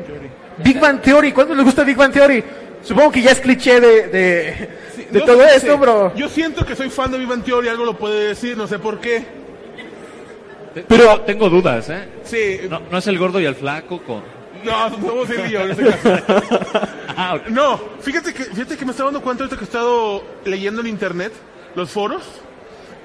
Big 0.58 0.78
Bang 0.78 1.00
Theory. 1.00 1.32
¿Cuánto 1.32 1.54
les 1.54 1.64
gusta 1.64 1.82
Big 1.82 1.96
Bang 1.96 2.12
Theory? 2.12 2.44
Supongo 2.82 3.10
que 3.12 3.22
ya 3.22 3.30
es 3.30 3.40
cliché 3.40 3.80
de, 3.80 4.08
de, 4.08 4.68
de 5.10 5.18
No 5.20 5.24
todo 5.24 5.42
sé, 5.48 5.56
esto, 5.56 5.78
bro. 5.78 6.12
Yo 6.14 6.28
siento 6.28 6.66
que 6.66 6.76
soy 6.76 6.90
fan 6.90 7.10
de 7.10 7.16
Vivan 7.18 7.42
Theory, 7.42 7.68
algo 7.68 7.84
lo 7.86 7.96
puede 7.96 8.28
decir, 8.28 8.56
no 8.56 8.66
sé 8.66 8.78
por 8.78 9.00
qué. 9.00 9.24
Pero 10.88 11.20
tengo 11.22 11.48
dudas, 11.48 11.88
¿eh? 11.90 12.04
Sí, 12.24 12.60
No, 12.68 12.80
no 12.90 12.98
es 12.98 13.06
el 13.06 13.18
gordo 13.18 13.40
y 13.40 13.44
el 13.46 13.54
flaco 13.54 13.98
con... 14.02 14.22
no, 14.64 14.90
somos 14.90 15.30
él 15.30 15.42
y 15.48 15.50
yo 15.50 15.60
en 15.60 15.70
este 15.72 15.84
caso. 15.84 16.80
Ah. 17.16 17.38
No, 17.48 17.78
fíjate 18.00 18.32
que, 18.32 18.44
fíjate 18.44 18.76
que 18.76 18.84
me 18.84 18.90
estaba 18.92 19.08
dando 19.10 19.22
cuenta 19.22 19.44
ahorita 19.44 19.56
que 19.56 19.64
he 19.64 19.66
estado 19.66 20.22
leyendo 20.44 20.80
en 20.80 20.86
internet, 20.88 21.32
los 21.74 21.90
foros, 21.90 22.22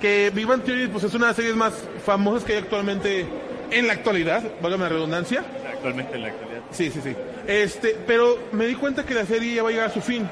que 0.01 0.31
Big 0.33 0.45
Bang 0.45 0.61
Theory 0.63 0.87
pues, 0.87 1.03
es 1.03 1.13
una 1.13 1.25
de 1.25 1.29
las 1.31 1.35
series 1.35 1.55
más 1.55 1.73
famosas 2.05 2.43
que 2.43 2.53
hay 2.53 2.59
actualmente 2.59 3.25
en 3.71 3.87
la 3.87 3.93
actualidad, 3.93 4.43
válgame 4.61 4.83
la 4.83 4.89
redundancia. 4.89 5.43
Actualmente 5.73 6.15
en 6.15 6.21
la 6.21 6.27
actualidad. 6.29 6.61
Sí, 6.71 6.89
sí, 6.91 6.99
sí. 7.03 7.15
Este, 7.47 7.97
pero 8.07 8.37
me 8.51 8.65
di 8.65 8.75
cuenta 8.75 9.05
que 9.05 9.13
la 9.13 9.25
serie 9.25 9.55
ya 9.55 9.63
va 9.63 9.69
a 9.69 9.71
llegar 9.71 9.89
a 9.89 9.93
su 9.93 10.01
fin. 10.01 10.27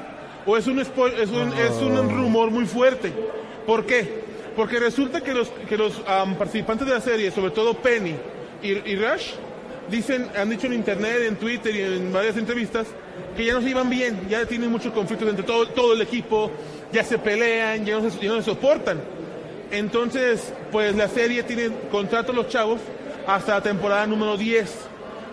O 0.46 0.56
es 0.56 0.66
un, 0.66 0.78
spo- 0.78 1.12
es 1.12 1.30
un, 1.30 1.52
es 1.52 1.72
un 1.82 2.08
rumor 2.16 2.50
muy 2.50 2.66
fuerte. 2.66 3.12
¿Por 3.66 3.84
qué? 3.84 4.24
Porque 4.54 4.78
resulta 4.78 5.20
que 5.20 5.34
los, 5.34 5.48
que 5.68 5.76
los 5.76 5.94
participantes 6.38 6.86
de 6.86 6.94
la 6.94 7.00
serie, 7.00 7.30
sobre 7.30 7.50
todo 7.50 7.74
Penny 7.74 8.14
y, 8.62 8.68
y 8.68 8.96
Rush, 8.96 9.32
dicen, 9.90 10.28
han 10.36 10.50
dicho 10.50 10.66
en 10.66 10.74
internet, 10.74 11.18
en 11.26 11.36
Twitter 11.36 11.74
y 11.74 11.82
en 11.82 12.12
varias 12.12 12.36
entrevistas, 12.36 12.86
que 13.36 13.44
ya 13.44 13.54
no 13.54 13.60
se 13.60 13.70
iban 13.70 13.88
bien, 13.88 14.28
ya 14.28 14.44
tienen 14.46 14.70
muchos 14.70 14.92
conflictos 14.92 15.28
entre 15.28 15.44
todo, 15.44 15.68
todo 15.68 15.92
el 15.92 16.02
equipo, 16.02 16.50
ya 16.92 17.04
se 17.04 17.18
pelean, 17.18 17.84
ya 17.84 17.98
no 17.98 18.10
se, 18.10 18.18
ya 18.18 18.30
no 18.30 18.36
se 18.36 18.44
soportan. 18.44 19.00
Entonces, 19.70 20.52
pues 20.70 20.94
la 20.94 21.08
serie 21.08 21.42
tiene 21.42 21.70
contrato 21.90 22.32
los 22.32 22.48
chavos 22.48 22.80
hasta 23.26 23.54
la 23.54 23.60
temporada 23.62 24.06
número 24.06 24.36
10. 24.36 24.72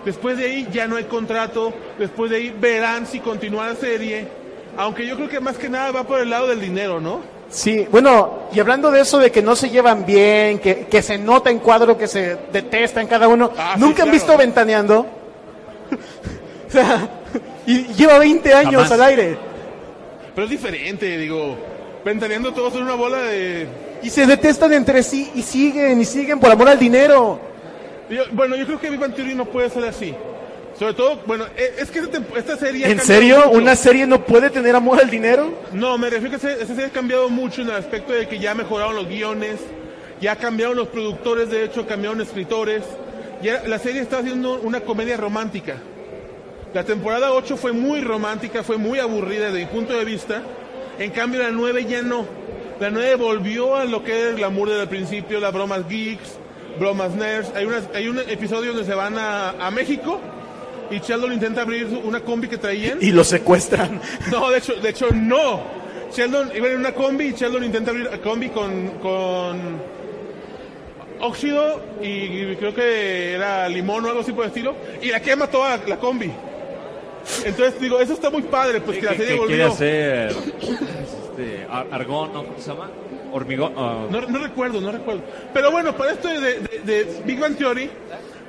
Después 0.05 0.37
de 0.37 0.45
ahí 0.45 0.67
ya 0.71 0.87
no 0.87 0.97
hay 0.97 1.05
contrato, 1.05 1.73
después 1.97 2.29
de 2.31 2.37
ahí 2.37 2.55
verán 2.59 3.05
si 3.07 3.19
continúa 3.19 3.67
la 3.67 3.75
serie, 3.75 4.27
aunque 4.75 5.07
yo 5.07 5.15
creo 5.15 5.29
que 5.29 5.39
más 5.39 5.57
que 5.57 5.69
nada 5.69 5.91
va 5.91 6.03
por 6.05 6.19
el 6.19 6.29
lado 6.29 6.47
del 6.47 6.59
dinero, 6.59 6.99
¿no? 6.99 7.21
Sí, 7.53 7.87
bueno, 7.91 8.47
y 8.51 8.59
hablando 8.59 8.89
de 8.89 9.01
eso 9.01 9.19
de 9.19 9.31
que 9.31 9.43
no 9.43 9.55
se 9.55 9.69
llevan 9.69 10.07
bien, 10.07 10.57
que, 10.57 10.87
que 10.87 11.03
se 11.03 11.19
nota 11.19 11.51
en 11.51 11.59
cuadro 11.59 11.95
que 11.95 12.07
se 12.07 12.35
detestan 12.51 13.05
cada 13.05 13.27
uno, 13.27 13.51
Ah, 13.55 13.73
sí, 13.75 13.79
¿nunca 13.79 14.01
han 14.01 14.09
claro. 14.09 14.11
visto 14.11 14.37
Ventaneando? 14.37 14.99
o 16.67 16.71
sea, 16.71 17.07
y 17.67 17.83
lleva 17.93 18.17
20 18.17 18.53
años 18.55 18.73
Jamás. 18.87 18.91
al 18.93 19.01
aire. 19.03 19.37
Pero 20.33 20.45
es 20.45 20.49
diferente, 20.49 21.15
digo, 21.17 21.55
ventaneando 22.03 22.51
todos 22.53 22.73
en 22.73 22.81
una 22.83 22.95
bola 22.95 23.19
de... 23.19 23.67
Y 24.01 24.09
se 24.09 24.25
detestan 24.25 24.73
entre 24.73 25.03
sí 25.03 25.31
y 25.35 25.43
siguen 25.43 26.01
y 26.01 26.05
siguen 26.05 26.39
por 26.39 26.51
amor 26.51 26.69
al 26.69 26.79
dinero. 26.79 27.39
Yo- 28.09 28.23
bueno, 28.31 28.55
yo 28.55 28.65
creo 28.65 28.79
que 28.79 28.89
Bang 28.97 29.13
Theory 29.13 29.35
no 29.35 29.45
puede 29.45 29.69
ser 29.69 29.85
así. 29.85 30.13
Sobre 30.77 30.93
todo, 30.95 31.19
bueno, 31.27 31.45
e- 31.55 31.75
es 31.79 31.91
que 31.91 31.99
esta, 32.35 32.57
serie... 32.57 32.89
¿En 32.89 32.99
serio? 32.99 33.37
mucho. 33.45 33.51
¿Una 33.51 33.75
serie 33.75 34.07
no 34.07 34.25
puede 34.25 34.49
tener 34.49 34.75
amor 34.75 34.99
al 34.99 35.09
dinero? 35.09 35.53
No, 35.71 35.97
me 35.97 36.09
refiero 36.09 36.35
a 36.35 36.39
que 36.39 36.51
esta 36.53 36.65
serie 36.65 36.85
ha 36.85 36.89
cambiado 36.89 37.29
mucho 37.29 37.61
en 37.61 37.69
el 37.69 37.75
aspecto 37.75 38.11
de 38.13 38.27
que 38.27 38.39
ya 38.39 38.55
mejoraron 38.55 38.95
los 38.95 39.07
guiones, 39.07 39.59
ya 40.19 40.35
cambiaron 40.35 40.75
los 40.75 40.87
productores, 40.87 41.49
de 41.49 41.63
hecho 41.65 41.85
cambiaron 41.85 42.21
escritores. 42.21 42.83
Ya 43.43 43.61
la 43.67 43.77
serie 43.77 44.01
está 44.01 44.19
haciendo 44.19 44.59
una 44.61 44.79
comedia 44.81 45.15
romántica. 45.17 45.75
La 46.73 46.83
temporada 46.83 47.31
8 47.33 47.55
fue 47.57 47.71
muy 47.71 48.01
romántica, 48.01 48.63
fue 48.63 48.77
muy 48.77 48.97
aburrida 48.99 49.45
desde 49.51 49.59
mi 49.59 49.65
punto 49.67 49.93
de 49.95 50.05
vista. 50.05 50.41
En 50.97 51.11
cambio 51.11 51.41
la 51.43 51.51
9 51.51 51.85
ya 51.85 52.01
no. 52.01 52.25
La 52.79 52.89
9 52.89 53.15
volvió 53.15 53.75
a 53.75 53.85
lo 53.85 54.03
que 54.03 54.17
era 54.19 54.29
el 54.31 54.35
glamour 54.37 54.69
desde 54.69 54.81
el 54.83 54.89
principio, 54.89 55.39
las 55.39 55.53
bromas 55.53 55.87
geeks, 55.87 56.37
bromas 56.79 57.11
nerds. 57.15 57.51
Hay, 57.55 57.65
unas- 57.65 57.89
hay 57.93 58.07
un 58.07 58.17
episodio 58.19 58.71
donde 58.73 58.85
se 58.85 58.95
van 58.95 59.17
a, 59.19 59.51
a 59.51 59.69
México 59.71 60.19
y 60.95 60.99
Sheldon 60.99 61.33
intenta 61.33 61.61
abrir 61.61 61.85
una 62.03 62.19
combi 62.21 62.47
que 62.47 62.57
traían. 62.57 62.97
Y 63.01 63.11
lo 63.11 63.23
secuestran. 63.23 63.99
No, 64.31 64.49
de 64.51 64.57
hecho, 64.59 64.73
de 64.75 64.89
hecho 64.89 65.07
no. 65.13 65.61
Sheldon 66.15 66.51
iba 66.55 66.67
en 66.69 66.77
una 66.77 66.91
combi 66.93 67.25
y 67.27 67.33
Sheldon 67.33 67.63
intenta 67.63 67.91
abrir 67.91 68.05
la 68.09 68.17
combi 68.19 68.49
con, 68.49 68.89
con 69.01 69.59
óxido 71.19 71.81
y 72.01 72.55
creo 72.55 72.73
que 72.73 73.33
era 73.33 73.67
limón 73.69 74.05
o 74.05 74.09
algo 74.09 74.21
así 74.21 74.31
por 74.31 74.43
el 74.43 74.49
estilo 74.49 74.75
y 75.01 75.07
la 75.09 75.19
quema 75.21 75.47
toda 75.47 75.79
la 75.87 75.97
combi. 75.97 76.31
Entonces 77.45 77.79
digo, 77.79 77.99
eso 77.99 78.13
está 78.13 78.29
muy 78.29 78.41
padre, 78.43 78.81
pues 78.81 78.97
que 78.99 79.05
la 79.05 79.11
serie 79.13 79.39
que 79.39 79.45
quiere 79.47 79.63
volvió. 79.63 79.67
hacer 79.71 80.29
este, 80.29 81.65
ar- 81.69 81.87
argón, 81.91 82.33
¿no? 82.33 82.43
¿Cómo 82.43 82.59
se 82.59 82.69
llama? 82.69 82.89
Hormigón. 83.31 83.73
ah, 83.77 84.05
No, 84.11 84.21
no 84.21 84.39
recuerdo, 84.39 84.81
no 84.81 84.91
recuerdo. 84.91 85.21
Pero 85.53 85.71
bueno, 85.71 85.95
para 85.95 86.11
esto 86.11 86.27
de, 86.27 86.39
de- 86.59 86.79
de 86.83 87.21
Big 87.25 87.39
Bang 87.39 87.55
Theory, 87.55 87.89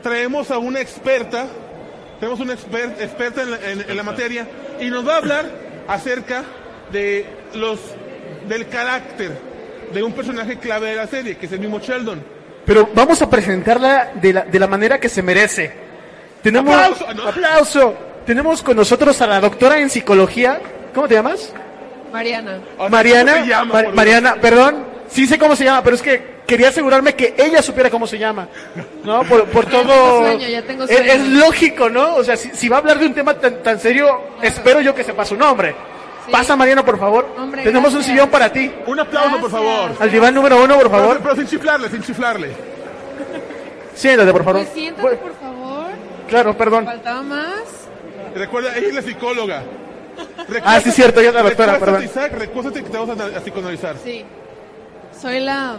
traemos 0.03 0.51
a 0.51 0.59
una 0.59 0.81
experta, 0.81 1.47
tenemos 2.21 2.41
una 2.41 2.55
exper- 2.55 3.01
experta 3.01 3.43
en 3.43 3.51
la, 3.51 3.57
en- 3.71 3.85
en 3.91 3.97
la 3.97 4.03
materia, 4.03 4.47
y 4.81 4.87
nos 4.91 5.07
va 5.07 5.15
a 5.15 5.17
hablar 5.19 5.47
acerca 5.89 6.45
de 6.93 7.27
los 7.55 7.79
del 8.49 8.69
carácter 8.69 9.33
de 9.93 10.03
un 10.03 10.13
personaje 10.13 10.59
clave 10.59 10.89
de 10.91 10.97
la 10.97 11.07
serie, 11.07 11.37
que 11.37 11.47
es 11.47 11.53
el 11.53 11.61
mismo 11.61 11.79
Sheldon. 11.79 12.23
Pero 12.67 12.89
vamos 12.95 13.21
a 13.23 13.29
presentarla 13.29 14.13
de 14.15 14.33
la, 14.33 14.43
de 14.43 14.59
la 14.59 14.67
manera 14.67 14.99
que 14.99 15.09
se 15.09 15.23
merece. 15.23 15.73
Tenemos 16.43 16.75
¡Aplauso! 16.75 17.15
No. 17.15 17.29
aplauso. 17.29 17.95
Tenemos 18.27 18.63
con 18.63 18.77
nosotros 18.77 19.21
a 19.21 19.27
la 19.27 19.41
doctora 19.41 19.79
en 19.79 19.91
psicología. 19.91 20.61
¿Cómo 20.95 21.07
te 21.09 21.15
llamas? 21.15 21.53
Mariana. 22.13 22.59
Sea, 22.79 22.89
Mariana. 22.89 23.33
¿cómo 23.33 23.45
se 23.45 23.51
llama, 23.51 23.73
Mar-? 23.75 23.93
Mariana, 23.95 24.35
perdón. 24.41 24.85
Sí 25.09 25.27
sé 25.27 25.39
cómo 25.39 25.55
se 25.57 25.65
llama, 25.65 25.83
pero 25.85 25.97
es 25.97 26.03
que 26.03 26.34
quería 26.47 26.69
asegurarme 26.69 27.15
que 27.15 27.35
ella 27.37 27.63
supiera 27.63 27.91
cómo 27.91 28.07
se 28.07 28.19
llama. 28.19 28.49
¿No? 29.05 29.23
Por, 29.25 29.45
por 29.47 29.65
Ya 29.71 29.71
todo. 29.71 29.85
tengo 29.87 30.19
sueño, 30.27 30.49
ya 30.49 30.63
tengo 30.63 30.85
Es- 30.85 30.91
sueño. 30.97 31.13
Es, 31.13 31.29
lógico, 31.29 31.89
¿no? 31.91 32.17
O 32.17 32.25
sea, 32.25 32.37
si, 32.37 32.51
si 32.51 32.69
va 32.69 32.77
a 32.77 32.81
hablar 32.81 32.99
de 32.99 33.07
un 33.07 33.15
tema 33.15 33.35
tan, 33.35 33.63
tan 33.63 33.79
serio, 33.81 34.21
espero 34.43 34.81
yo 34.81 34.95
que 34.95 35.05
sepa 35.05 35.25
su 35.25 35.37
nombre. 35.37 35.75
Sí. 36.27 36.33
Pasa, 36.33 36.57
Mariana, 36.57 36.83
por 36.85 36.99
favor. 36.99 37.29
Hombre, 37.39 37.63
Tenemos 37.63 37.89
un 37.91 37.97
gracias. 37.99 38.13
sillón 38.15 38.31
para 38.31 38.51
ti. 38.51 38.71
Un 38.87 38.99
aplauso, 38.99 39.39
por 39.41 39.51
Gracias. 39.51 39.61
favor. 39.63 39.91
Al 40.01 40.11
diván 40.11 40.35
número 40.35 40.57
uno, 40.63 40.75
por 40.77 40.91
Pero, 40.91 40.91
favor. 41.03 41.21
pero 41.23 41.37
sin 41.37 41.47
chiflarle, 41.47 41.89
sin 41.91 42.03
chiflarle. 42.03 42.51
Siéntate, 43.95 44.33
por 44.33 44.43
favor. 44.45 44.63
Pues 44.63 44.73
siéntate, 44.75 45.17
por 45.17 45.35
favor. 45.39 45.87
Claro, 46.29 46.57
perdón. 46.57 46.85
Faltaba 46.87 47.23
más. 47.23 47.63
Recuerda, 48.35 48.77
ella 48.77 48.89
es 48.89 48.95
la 48.95 49.03
psicóloga. 49.03 49.63
Ah, 50.65 50.81
sí, 50.81 50.91
cierto, 50.91 51.21
ella 51.21 51.29
es 51.29 51.35
la 51.35 51.43
doctora, 51.43 51.79
perdón. 51.79 52.05
Isaac, 52.05 52.33
recuéstate 52.39 52.83
que 52.83 52.91
te 52.91 52.97
vamos 52.99 53.19
a, 53.21 53.25
a 53.37 53.41
psicoanalizar. 53.41 53.97
Sí. 54.03 54.25
Soy 55.21 55.41
la... 55.41 55.77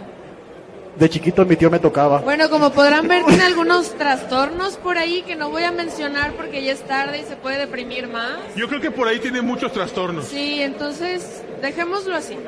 De 0.98 1.10
chiquito 1.10 1.44
mi 1.44 1.56
tío 1.56 1.70
me 1.70 1.78
tocaba. 1.78 2.20
Bueno, 2.20 2.48
como 2.48 2.72
podrán 2.72 3.06
ver, 3.06 3.24
tiene 3.24 3.44
algunos 3.44 3.90
trastornos 3.96 4.76
por 4.76 4.96
ahí 4.96 5.22
que 5.22 5.36
no 5.36 5.50
voy 5.50 5.64
a 5.64 5.70
mencionar 5.70 6.32
porque 6.32 6.62
ya 6.62 6.72
es 6.72 6.80
tarde 6.86 7.20
y 7.20 7.24
se 7.24 7.36
puede 7.36 7.58
deprimir 7.58 8.08
más. 8.08 8.38
Yo 8.54 8.66
creo 8.66 8.80
que 8.80 8.90
por 8.90 9.06
ahí 9.06 9.18
tiene 9.18 9.42
muchos 9.42 9.72
trastornos. 9.72 10.24
Sí, 10.26 10.62
entonces 10.62 11.42
dejémoslo 11.60 12.16
así. 12.16 12.38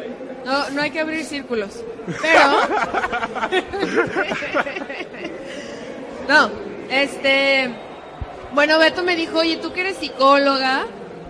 No, 0.47 0.71
no 0.71 0.81
hay 0.81 0.91
que 0.91 1.01
abrir 1.01 1.27
círculos. 1.27 1.83
Pero... 2.23 2.41
no, 6.29 6.51
este... 6.91 7.69
Bueno, 8.55 8.79
Beto 8.79 9.03
me 9.03 9.15
dijo, 9.15 9.41
oye, 9.41 9.59
tú 9.59 9.75
que 9.75 9.83
eres 9.83 9.99
psicóloga, 9.99 10.87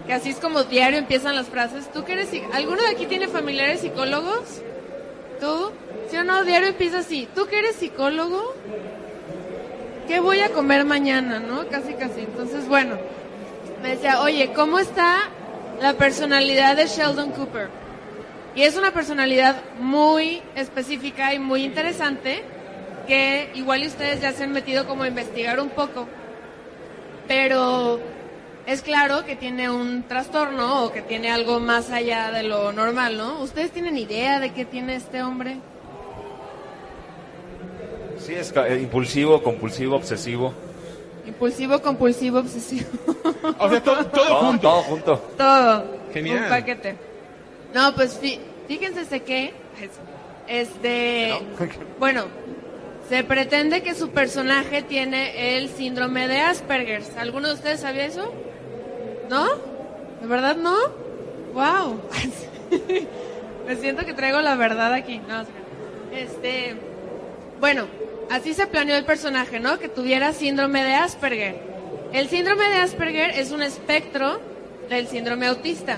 que 0.06 0.12
así 0.12 0.30
es 0.30 0.36
como 0.36 0.62
diario 0.62 1.00
empiezan 1.00 1.34
las 1.34 1.48
frases, 1.48 1.90
¿tú 1.92 2.04
que 2.04 2.12
eres... 2.12 2.28
¿Alguno 2.52 2.80
de 2.80 2.90
aquí 2.90 3.06
tiene 3.06 3.26
familiares 3.26 3.80
psicólogos? 3.80 4.62
¿Tú? 5.40 5.72
¿Sí 6.10 6.16
o 6.16 6.24
no? 6.24 6.44
Diario 6.44 6.68
empieza 6.68 6.98
así. 6.98 7.28
¿Tú 7.34 7.46
que 7.46 7.58
eres 7.58 7.76
psicólogo? 7.76 8.54
¿Qué 10.06 10.20
voy 10.20 10.40
a 10.40 10.50
comer 10.50 10.84
mañana, 10.84 11.38
no? 11.38 11.66
Casi, 11.68 11.92
casi. 11.94 12.20
Entonces, 12.20 12.66
bueno, 12.66 12.96
me 13.82 13.90
decía, 13.90 14.22
oye, 14.22 14.52
¿cómo 14.54 14.78
está 14.78 15.28
la 15.82 15.92
personalidad 15.94 16.76
de 16.76 16.86
Sheldon 16.86 17.32
Cooper? 17.32 17.68
Y 18.54 18.62
es 18.62 18.76
una 18.76 18.90
personalidad 18.92 19.56
muy 19.78 20.42
específica 20.54 21.34
y 21.34 21.38
muy 21.38 21.62
interesante 21.62 22.42
que 23.06 23.50
igual 23.54 23.86
ustedes 23.86 24.22
ya 24.22 24.32
se 24.32 24.44
han 24.44 24.52
metido 24.52 24.86
como 24.86 25.02
a 25.02 25.08
investigar 25.08 25.60
un 25.60 25.68
poco. 25.68 26.08
Pero 27.26 28.00
es 28.66 28.80
claro 28.80 29.26
que 29.26 29.36
tiene 29.36 29.70
un 29.70 30.04
trastorno 30.04 30.84
o 30.84 30.92
que 30.92 31.02
tiene 31.02 31.30
algo 31.30 31.60
más 31.60 31.90
allá 31.90 32.30
de 32.30 32.44
lo 32.44 32.72
normal, 32.72 33.18
¿no? 33.18 33.40
¿Ustedes 33.40 33.70
tienen 33.70 33.98
idea 33.98 34.40
de 34.40 34.54
qué 34.54 34.64
tiene 34.64 34.96
este 34.96 35.22
hombre? 35.22 35.58
Sí, 38.28 38.34
es 38.34 38.52
eh, 38.54 38.78
impulsivo, 38.82 39.42
compulsivo, 39.42 39.96
obsesivo. 39.96 40.52
Impulsivo, 41.26 41.80
compulsivo, 41.80 42.40
obsesivo. 42.40 42.86
O 43.58 43.68
sea, 43.70 43.82
to- 43.82 44.04
todo, 44.04 44.26
Todo, 44.26 44.36
junto. 44.40 44.60
todo 44.68 44.82
junto. 44.82 45.16
Todo. 45.38 45.84
Genial. 46.12 46.42
Un 46.42 46.48
paquete. 46.50 46.94
No, 47.72 47.94
pues 47.94 48.20
fí- 48.20 48.38
fíjense 48.66 49.20
que, 49.20 49.54
este, 50.46 51.38
bueno, 51.98 52.26
se 53.08 53.24
pretende 53.24 53.82
que 53.82 53.94
su 53.94 54.10
personaje 54.10 54.82
tiene 54.82 55.56
el 55.56 55.70
síndrome 55.70 56.28
de 56.28 56.42
Asperger. 56.42 57.02
¿Alguno 57.18 57.48
de 57.48 57.54
ustedes 57.54 57.80
sabía 57.80 58.04
eso? 58.04 58.30
¿No? 59.30 59.46
¿De 60.20 60.26
verdad 60.26 60.56
no? 60.56 60.76
Wow. 61.54 61.98
Me 63.66 63.76
siento 63.76 64.04
que 64.04 64.12
traigo 64.12 64.42
la 64.42 64.54
verdad 64.54 64.92
aquí. 64.92 65.18
No, 65.26 65.44
este, 66.14 66.74
bueno, 67.58 67.86
así 68.30 68.54
se 68.54 68.66
planeó 68.66 68.96
el 68.96 69.04
personaje, 69.04 69.60
¿no? 69.60 69.78
Que 69.78 69.88
tuviera 69.88 70.32
síndrome 70.32 70.84
de 70.84 70.94
Asperger. 70.94 71.56
El 72.12 72.28
síndrome 72.28 72.68
de 72.68 72.76
Asperger 72.76 73.30
es 73.30 73.50
un 73.50 73.62
espectro 73.62 74.40
del 74.88 75.06
síndrome 75.08 75.46
autista. 75.46 75.94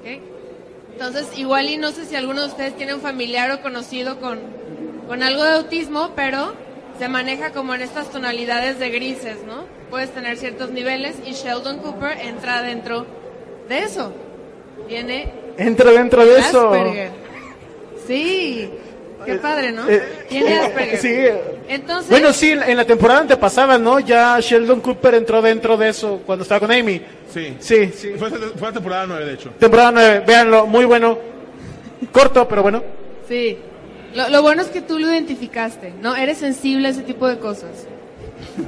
¿ok? 0.00 0.20
Entonces, 0.92 1.38
igual 1.38 1.68
y 1.68 1.76
no 1.76 1.90
sé 1.92 2.04
si 2.04 2.16
alguno 2.16 2.42
de 2.42 2.48
ustedes 2.48 2.76
tiene 2.76 2.94
un 2.94 3.00
familiar 3.00 3.50
o 3.50 3.62
conocido 3.62 4.20
con, 4.20 4.38
con 5.08 5.22
algo 5.22 5.42
de 5.42 5.54
autismo, 5.54 6.12
pero 6.14 6.54
se 6.98 7.08
maneja 7.08 7.50
como 7.52 7.74
en 7.74 7.82
estas 7.82 8.10
tonalidades 8.10 8.78
de 8.78 8.90
grises, 8.90 9.38
¿no? 9.46 9.64
Puedes 9.90 10.10
tener 10.10 10.36
ciertos 10.36 10.70
niveles 10.70 11.16
y 11.24 11.32
Sheldon 11.32 11.78
Cooper 11.78 12.18
entra 12.20 12.62
dentro 12.62 13.06
de 13.68 13.78
eso. 13.80 14.12
Tiene 14.88 15.32
Entra 15.56 15.90
dentro 15.92 16.24
de 16.24 16.38
eso. 16.38 16.72
Asperger. 16.72 17.10
Sí, 18.06 18.70
qué 19.24 19.34
padre, 19.36 19.72
¿no? 19.72 19.88
Eh, 19.88 20.26
Tiene 20.28 20.54
eh, 20.54 20.58
Asperger. 20.60 20.98
sí. 20.98 21.16
Entonces, 21.68 22.10
Bueno, 22.10 22.32
sí, 22.32 22.50
en 22.52 22.76
la 22.76 22.84
temporada 22.84 23.20
antepasada, 23.20 23.78
¿no? 23.78 23.98
Ya 24.00 24.38
Sheldon 24.40 24.80
Cooper 24.80 25.14
entró 25.14 25.40
dentro 25.40 25.76
de 25.76 25.88
eso 25.88 26.20
cuando 26.26 26.42
estaba 26.42 26.60
con 26.60 26.70
Amy. 26.72 27.00
Sí. 27.32 27.56
Sí, 27.58 27.90
sí. 27.94 28.12
Fue, 28.18 28.30
fue 28.30 28.68
la 28.68 28.72
temporada 28.72 29.06
9, 29.06 29.24
de 29.24 29.32
hecho. 29.34 29.50
Temporada 29.58 29.90
9, 29.92 30.22
véanlo, 30.26 30.66
muy 30.66 30.84
bueno. 30.84 31.18
Corto, 32.12 32.46
pero 32.48 32.62
bueno. 32.62 32.82
sí. 33.28 33.58
Lo, 34.14 34.28
lo 34.28 34.42
bueno 34.42 34.62
es 34.62 34.68
que 34.68 34.80
tú 34.80 35.00
lo 35.00 35.08
identificaste, 35.12 35.92
¿no? 36.00 36.14
Eres 36.14 36.38
sensible 36.38 36.86
a 36.86 36.90
ese 36.92 37.02
tipo 37.02 37.26
de 37.26 37.38
cosas. 37.40 37.70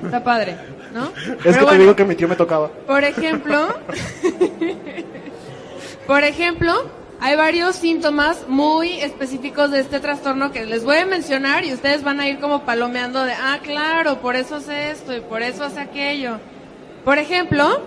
Está 0.05 0.25
padre, 0.25 0.57
¿no? 0.93 1.05
Es 1.15 1.37
Pero 1.55 1.67
que 1.67 1.73
te 1.73 1.79
digo 1.79 1.95
que 1.95 2.05
mi 2.05 2.17
tío 2.17 2.27
me 2.27 2.35
tocaba. 2.35 2.69
Por 2.69 3.05
ejemplo, 3.05 3.69
por 6.09 6.25
ejemplo, 6.25 6.73
hay 7.21 7.35
varios 7.35 7.77
síntomas 7.77 8.47
muy 8.47 9.01
específicos 9.01 9.71
de 9.71 9.81
este 9.81 10.01
trastorno 10.01 10.53
que 10.53 10.67
les 10.67 10.85
voy 10.85 10.99
a 10.99 11.07
mencionar 11.07 11.65
y 11.65 11.73
ustedes 11.73 12.03
van 12.03 12.21
a 12.21 12.29
ir 12.29 12.39
como 12.39 12.65
palomeando 12.65 13.25
de, 13.25 13.33
ah, 13.33 13.59
claro, 13.63 14.21
por 14.21 14.37
eso 14.37 14.57
hace 14.57 14.91
esto 14.91 15.17
y 15.17 15.21
por 15.21 15.43
eso 15.43 15.65
hace 15.65 15.81
aquello. 15.81 16.39
Por 17.05 17.19
ejemplo, 17.19 17.81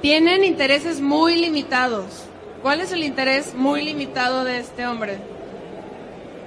tienen 0.00 0.44
intereses 0.44 1.00
muy 1.00 1.36
limitados. 1.36 2.24
¿Cuál 2.62 2.80
es 2.80 2.90
el 2.92 3.04
interés 3.04 3.54
muy 3.54 3.84
limitado 3.84 4.44
de 4.44 4.58
este 4.58 4.86
hombre? 4.86 5.18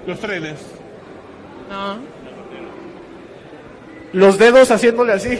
Los 0.07 0.19
trenes. 0.19 0.59
No. 1.69 1.97
Los 4.11 4.39
dedos 4.39 4.71
haciéndole 4.71 5.13
así. 5.13 5.39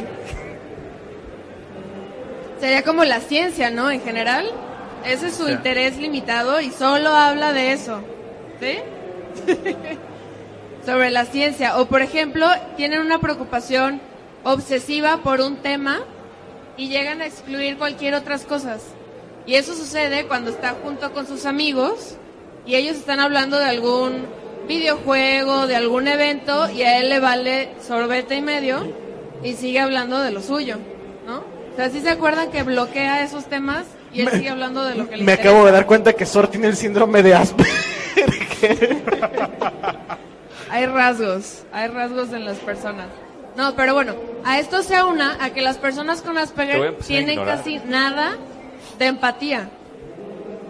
Sería 2.60 2.84
como 2.84 3.04
la 3.04 3.20
ciencia, 3.20 3.72
¿no? 3.72 3.90
En 3.90 4.02
general. 4.02 4.52
Ese 5.06 5.28
es 5.28 5.36
su 5.36 5.50
interés 5.50 5.98
limitado 5.98 6.60
y 6.62 6.72
solo 6.72 7.10
habla 7.10 7.54
de 7.54 7.74
eso. 7.74 8.02
¿Sí? 8.60 8.78
Sobre 10.86 11.12
la 11.12 11.26
ciencia. 11.26 11.80
O, 11.80 11.86
por 11.86 12.02
ejemplo, 12.02 12.48
tienen 12.78 13.00
una 13.02 13.20
preocupación 13.20 14.02
obsesiva 14.44 15.18
por 15.24 15.42
un 15.42 15.58
tema 15.58 16.00
y 16.78 16.90
llegan 16.90 17.22
a 17.22 17.26
excluir 17.26 17.78
cualquier 17.78 18.16
otras 18.16 18.46
cosas. 18.46 18.84
Y 19.46 19.56
eso 19.56 19.74
sucede 19.74 20.28
cuando 20.28 20.52
está 20.52 20.76
junto 20.84 21.12
con 21.14 21.28
sus 21.28 21.46
amigos 21.46 22.16
y 22.66 22.76
ellos 22.76 22.98
están 22.98 23.20
hablando 23.20 23.58
de 23.58 23.66
algún 23.66 24.28
videojuego, 24.68 25.66
de 25.66 25.76
algún 25.76 26.08
evento 26.08 26.70
y 26.70 26.84
a 26.84 27.00
él 27.00 27.10
le 27.10 27.20
vale 27.20 27.70
sorbete 27.82 28.36
y 28.36 28.42
medio 28.42 28.94
y 29.44 29.54
sigue 29.54 29.80
hablando 29.80 30.22
de 30.22 30.32
lo 30.32 30.42
suyo, 30.42 30.78
¿no? 31.26 31.38
O 31.40 31.76
sea, 31.76 31.90
¿sí 31.90 32.02
se 32.02 32.10
acuerdan 32.10 32.52
que 32.52 32.64
bloquea 32.64 33.24
esos 33.24 33.46
temas 33.46 33.86
y 34.14 34.22
él 34.22 34.30
sigue 34.32 34.50
hablando 34.50 34.84
de 34.84 34.96
lo 34.96 35.10
que 35.10 35.18
le 35.18 35.24
Me 35.24 35.34
interesa? 35.34 35.50
acabo 35.50 35.66
de 35.66 35.72
dar 35.72 35.86
cuenta 35.86 36.14
que 36.14 36.26
Sor 36.26 36.48
tiene 36.48 36.68
el 36.68 36.76
síndrome 36.76 37.22
de 37.24 37.36
Asperger. 37.36 39.04
Hay 40.70 40.86
rasgos, 40.86 41.64
hay 41.72 41.88
rasgos 41.88 42.32
en 42.34 42.46
las 42.46 42.58
personas. 42.58 43.08
No, 43.56 43.76
pero 43.76 43.94
bueno, 43.94 44.16
a 44.46 44.60
esto 44.60 44.84
se 44.84 44.96
aúna 44.96 45.38
a 45.42 45.50
que 45.52 45.62
las 45.62 45.78
personas 45.78 46.22
con 46.22 46.38
Asperger 46.38 46.98
tienen 47.00 47.44
casi 47.44 47.80
nada 47.80 48.38
de 48.98 49.08
empatía. 49.08 49.70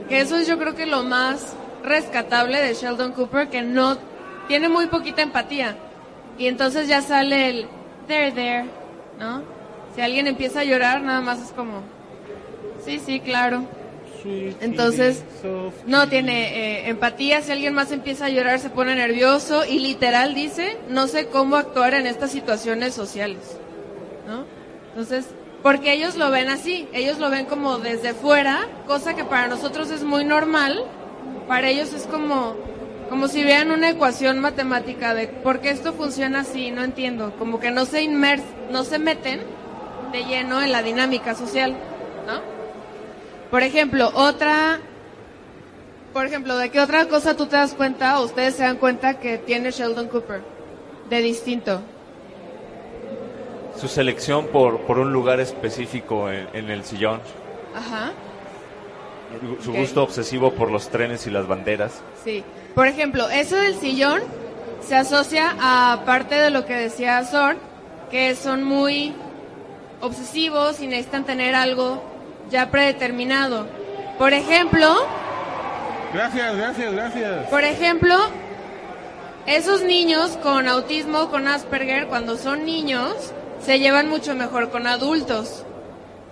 Que 0.07 0.21
eso 0.21 0.37
es 0.37 0.47
yo 0.47 0.57
creo 0.57 0.75
que 0.75 0.85
lo 0.85 1.03
más 1.03 1.53
rescatable 1.83 2.61
de 2.61 2.73
Sheldon 2.73 3.11
Cooper, 3.11 3.49
que 3.49 3.61
no 3.61 3.97
tiene 4.47 4.69
muy 4.69 4.87
poquita 4.87 5.21
empatía. 5.21 5.75
Y 6.37 6.47
entonces 6.47 6.87
ya 6.87 7.01
sale 7.01 7.49
el 7.49 7.67
there, 8.07 8.31
there, 8.31 8.65
¿no? 9.19 9.43
Si 9.95 10.01
alguien 10.01 10.27
empieza 10.27 10.61
a 10.61 10.63
llorar, 10.63 11.01
nada 11.01 11.21
más 11.21 11.41
es 11.41 11.51
como, 11.51 11.83
sí, 12.85 12.99
sí, 13.03 13.19
claro. 13.19 13.65
Entonces, 14.61 15.23
no 15.85 16.09
tiene 16.09 16.83
eh, 16.83 16.89
empatía. 16.89 17.41
Si 17.41 17.51
alguien 17.51 17.73
más 17.73 17.91
empieza 17.91 18.25
a 18.25 18.29
llorar, 18.29 18.59
se 18.59 18.69
pone 18.69 18.95
nervioso 18.95 19.65
y 19.65 19.79
literal 19.79 20.35
dice, 20.35 20.77
no 20.89 21.07
sé 21.07 21.27
cómo 21.27 21.55
actuar 21.55 21.93
en 21.93 22.05
estas 22.05 22.31
situaciones 22.31 22.93
sociales. 22.93 23.57
¿No? 24.27 24.43
Entonces, 24.89 25.25
porque 25.63 25.93
ellos 25.93 26.15
lo 26.15 26.31
ven 26.31 26.49
así, 26.49 26.87
ellos 26.93 27.19
lo 27.19 27.29
ven 27.29 27.45
como 27.45 27.77
desde 27.77 28.13
fuera, 28.13 28.67
cosa 28.87 29.15
que 29.15 29.23
para 29.23 29.47
nosotros 29.47 29.89
es 29.91 30.03
muy 30.03 30.25
normal, 30.25 30.83
para 31.47 31.69
ellos 31.69 31.93
es 31.93 32.03
como, 32.03 32.55
como 33.09 33.27
si 33.27 33.43
vean 33.43 33.71
una 33.71 33.89
ecuación 33.89 34.39
matemática 34.39 35.13
de 35.13 35.27
por 35.27 35.59
qué 35.59 35.71
esto 35.71 35.93
funciona 35.93 36.41
así, 36.41 36.71
no 36.71 36.83
entiendo, 36.83 37.33
como 37.37 37.59
que 37.59 37.71
no 37.71 37.85
se 37.85 38.03
inmers, 38.03 38.43
no 38.71 38.83
se 38.83 38.99
meten 38.99 39.41
de 40.11 40.23
lleno 40.23 40.61
en 40.61 40.71
la 40.71 40.81
dinámica 40.81 41.35
social, 41.35 41.75
¿no? 42.25 42.58
Por 43.51 43.63
ejemplo, 43.63 44.11
otra, 44.13 44.79
por 46.13 46.25
ejemplo, 46.25 46.57
¿de 46.57 46.69
qué 46.69 46.79
otra 46.79 47.07
cosa 47.07 47.35
tú 47.35 47.47
te 47.47 47.55
das 47.55 47.73
cuenta 47.73 48.19
o 48.19 48.25
ustedes 48.25 48.55
se 48.55 48.63
dan 48.63 48.77
cuenta 48.77 49.19
que 49.19 49.37
tiene 49.37 49.71
Sheldon 49.71 50.07
Cooper 50.07 50.41
de 51.09 51.21
distinto? 51.21 51.81
Su 53.79 53.87
selección 53.87 54.47
por, 54.47 54.81
por 54.81 54.99
un 54.99 55.11
lugar 55.13 55.39
específico 55.39 56.29
en, 56.29 56.47
en 56.53 56.69
el 56.69 56.83
sillón. 56.83 57.21
Ajá. 57.75 58.11
Su 59.63 59.73
gusto 59.73 60.03
obsesivo 60.03 60.51
por 60.53 60.71
los 60.71 60.89
trenes 60.89 61.25
y 61.27 61.29
las 61.29 61.47
banderas. 61.47 62.01
Sí. 62.23 62.43
Por 62.75 62.87
ejemplo, 62.87 63.29
eso 63.29 63.55
del 63.55 63.75
sillón 63.75 64.21
se 64.81 64.95
asocia 64.95 65.55
a 65.59 66.03
parte 66.05 66.35
de 66.35 66.49
lo 66.49 66.65
que 66.65 66.73
decía 66.73 67.23
Sor, 67.23 67.57
que 68.09 68.35
son 68.35 68.63
muy 68.63 69.13
obsesivos 70.01 70.79
y 70.81 70.87
necesitan 70.87 71.25
tener 71.25 71.55
algo 71.55 72.01
ya 72.49 72.69
predeterminado. 72.69 73.67
Por 74.17 74.33
ejemplo, 74.33 75.05
Gracias, 76.13 76.57
gracias, 76.57 76.93
gracias. 76.93 77.49
por 77.49 77.63
ejemplo, 77.63 78.15
esos 79.45 79.83
niños 79.83 80.37
con 80.43 80.67
autismo, 80.67 81.29
con 81.29 81.47
Asperger, 81.47 82.07
cuando 82.07 82.37
son 82.37 82.65
niños, 82.65 83.13
se 83.63 83.79
llevan 83.79 84.09
mucho 84.09 84.35
mejor 84.35 84.69
con 84.69 84.87
adultos. 84.87 85.63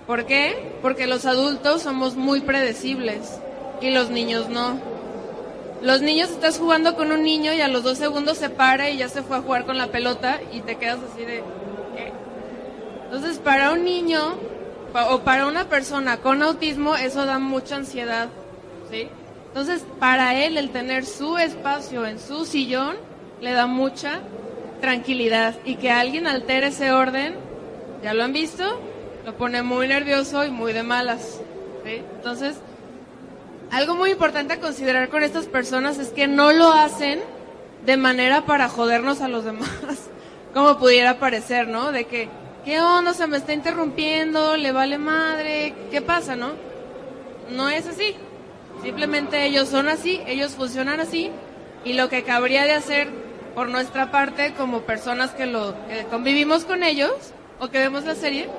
¿Por 0.06 0.26
qué? 0.26 0.74
Porque 0.82 1.08
los 1.08 1.26
adultos 1.26 1.84
somos 1.84 2.16
muy 2.16 2.42
predecibles 2.42 3.40
y 3.82 3.92
los 3.92 4.10
niños 4.10 4.50
no. 4.50 4.80
Los 5.82 6.02
niños 6.02 6.32
estás 6.32 6.58
jugando 6.58 6.96
con 6.96 7.12
un 7.12 7.24
niño 7.24 7.54
y 7.54 7.62
a 7.62 7.68
los 7.68 7.84
dos 7.84 7.98
segundos 7.98 8.38
se 8.38 8.50
para 8.50 8.90
y 8.90 8.98
ya 8.98 9.10
se 9.10 9.22
fue 9.22 9.38
a 9.38 9.42
jugar 9.42 9.66
con 9.66 9.78
la 9.78 9.88
pelota 9.88 10.40
y 10.52 10.62
te 10.62 10.76
quedas 10.78 10.98
así 11.12 11.24
de... 11.24 11.44
¿qué? 11.96 12.12
Entonces, 13.06 13.38
para 13.38 13.72
un 13.74 13.84
niño 13.84 14.38
o 15.06 15.22
para 15.22 15.48
una 15.48 15.70
persona 15.70 16.18
con 16.18 16.42
autismo, 16.42 16.96
eso 16.96 17.26
da 17.26 17.40
mucha 17.40 17.76
ansiedad, 17.76 18.30
¿sí? 18.90 19.08
Entonces, 19.48 19.86
para 20.00 20.36
él 20.36 20.58
el 20.58 20.70
tener 20.72 21.06
su 21.06 21.38
espacio 21.38 22.06
en 22.06 22.20
su 22.20 22.46
sillón 22.46 22.96
le 23.42 23.54
da 23.54 23.66
mucha 23.68 24.22
tranquilidad 24.82 25.56
y 25.66 25.76
que 25.76 25.92
alguien 25.92 26.28
altere 26.28 26.68
ese 26.68 26.92
orden, 26.92 27.36
ya 28.04 28.14
lo 28.14 28.24
han 28.24 28.34
visto, 28.34 28.64
lo 29.26 29.36
pone 29.36 29.62
muy 29.64 29.88
nervioso 29.88 30.46
y 30.46 30.52
muy 30.52 30.74
de 30.74 30.84
malas, 30.84 31.42
¿sí? 31.84 32.02
Entonces, 32.16 32.58
algo 33.72 33.96
muy 33.96 34.12
importante 34.12 34.54
a 34.54 34.60
considerar 34.60 35.10
con 35.10 35.24
estas 35.24 35.46
personas 35.46 36.00
es 36.00 36.10
que 36.10 36.28
no 36.28 36.52
lo 36.52 36.72
hacen 36.72 37.20
de 37.86 37.98
manera 37.98 38.46
para 38.46 38.70
jodernos 38.70 39.22
a 39.22 39.28
los 39.28 39.44
demás, 39.44 39.70
como 40.54 40.78
pudiera 40.78 41.20
parecer, 41.20 41.68
¿no? 41.68 41.92
De 41.92 42.06
que, 42.06 42.30
¿qué 42.68 42.82
onda? 42.82 43.14
Se 43.14 43.28
me 43.28 43.38
está 43.38 43.54
interrumpiendo, 43.54 44.58
le 44.58 44.74
vale 44.74 44.98
madre, 44.98 45.74
¿qué 45.90 46.02
pasa, 46.02 46.36
no? 46.36 46.52
No 47.50 47.70
es 47.70 47.88
así. 47.88 48.14
Simplemente 48.84 49.46
ellos 49.46 49.70
son 49.70 49.88
así, 49.88 50.22
ellos 50.28 50.52
funcionan 50.52 51.00
así, 51.00 51.32
y 51.86 51.94
lo 51.94 52.10
que 52.10 52.24
cabría 52.24 52.66
de 52.66 52.74
hacer 52.74 53.08
por 53.56 53.70
nuestra 53.70 54.12
parte 54.12 54.54
como 54.54 54.82
personas 54.82 55.32
que 55.32 55.46
lo 55.46 55.76
convivimos 56.12 56.66
con 56.66 56.84
ellos 56.84 57.14
o 57.60 57.70
que 57.70 57.80
vemos 57.80 58.04
la 58.04 58.16
serie 58.16 58.50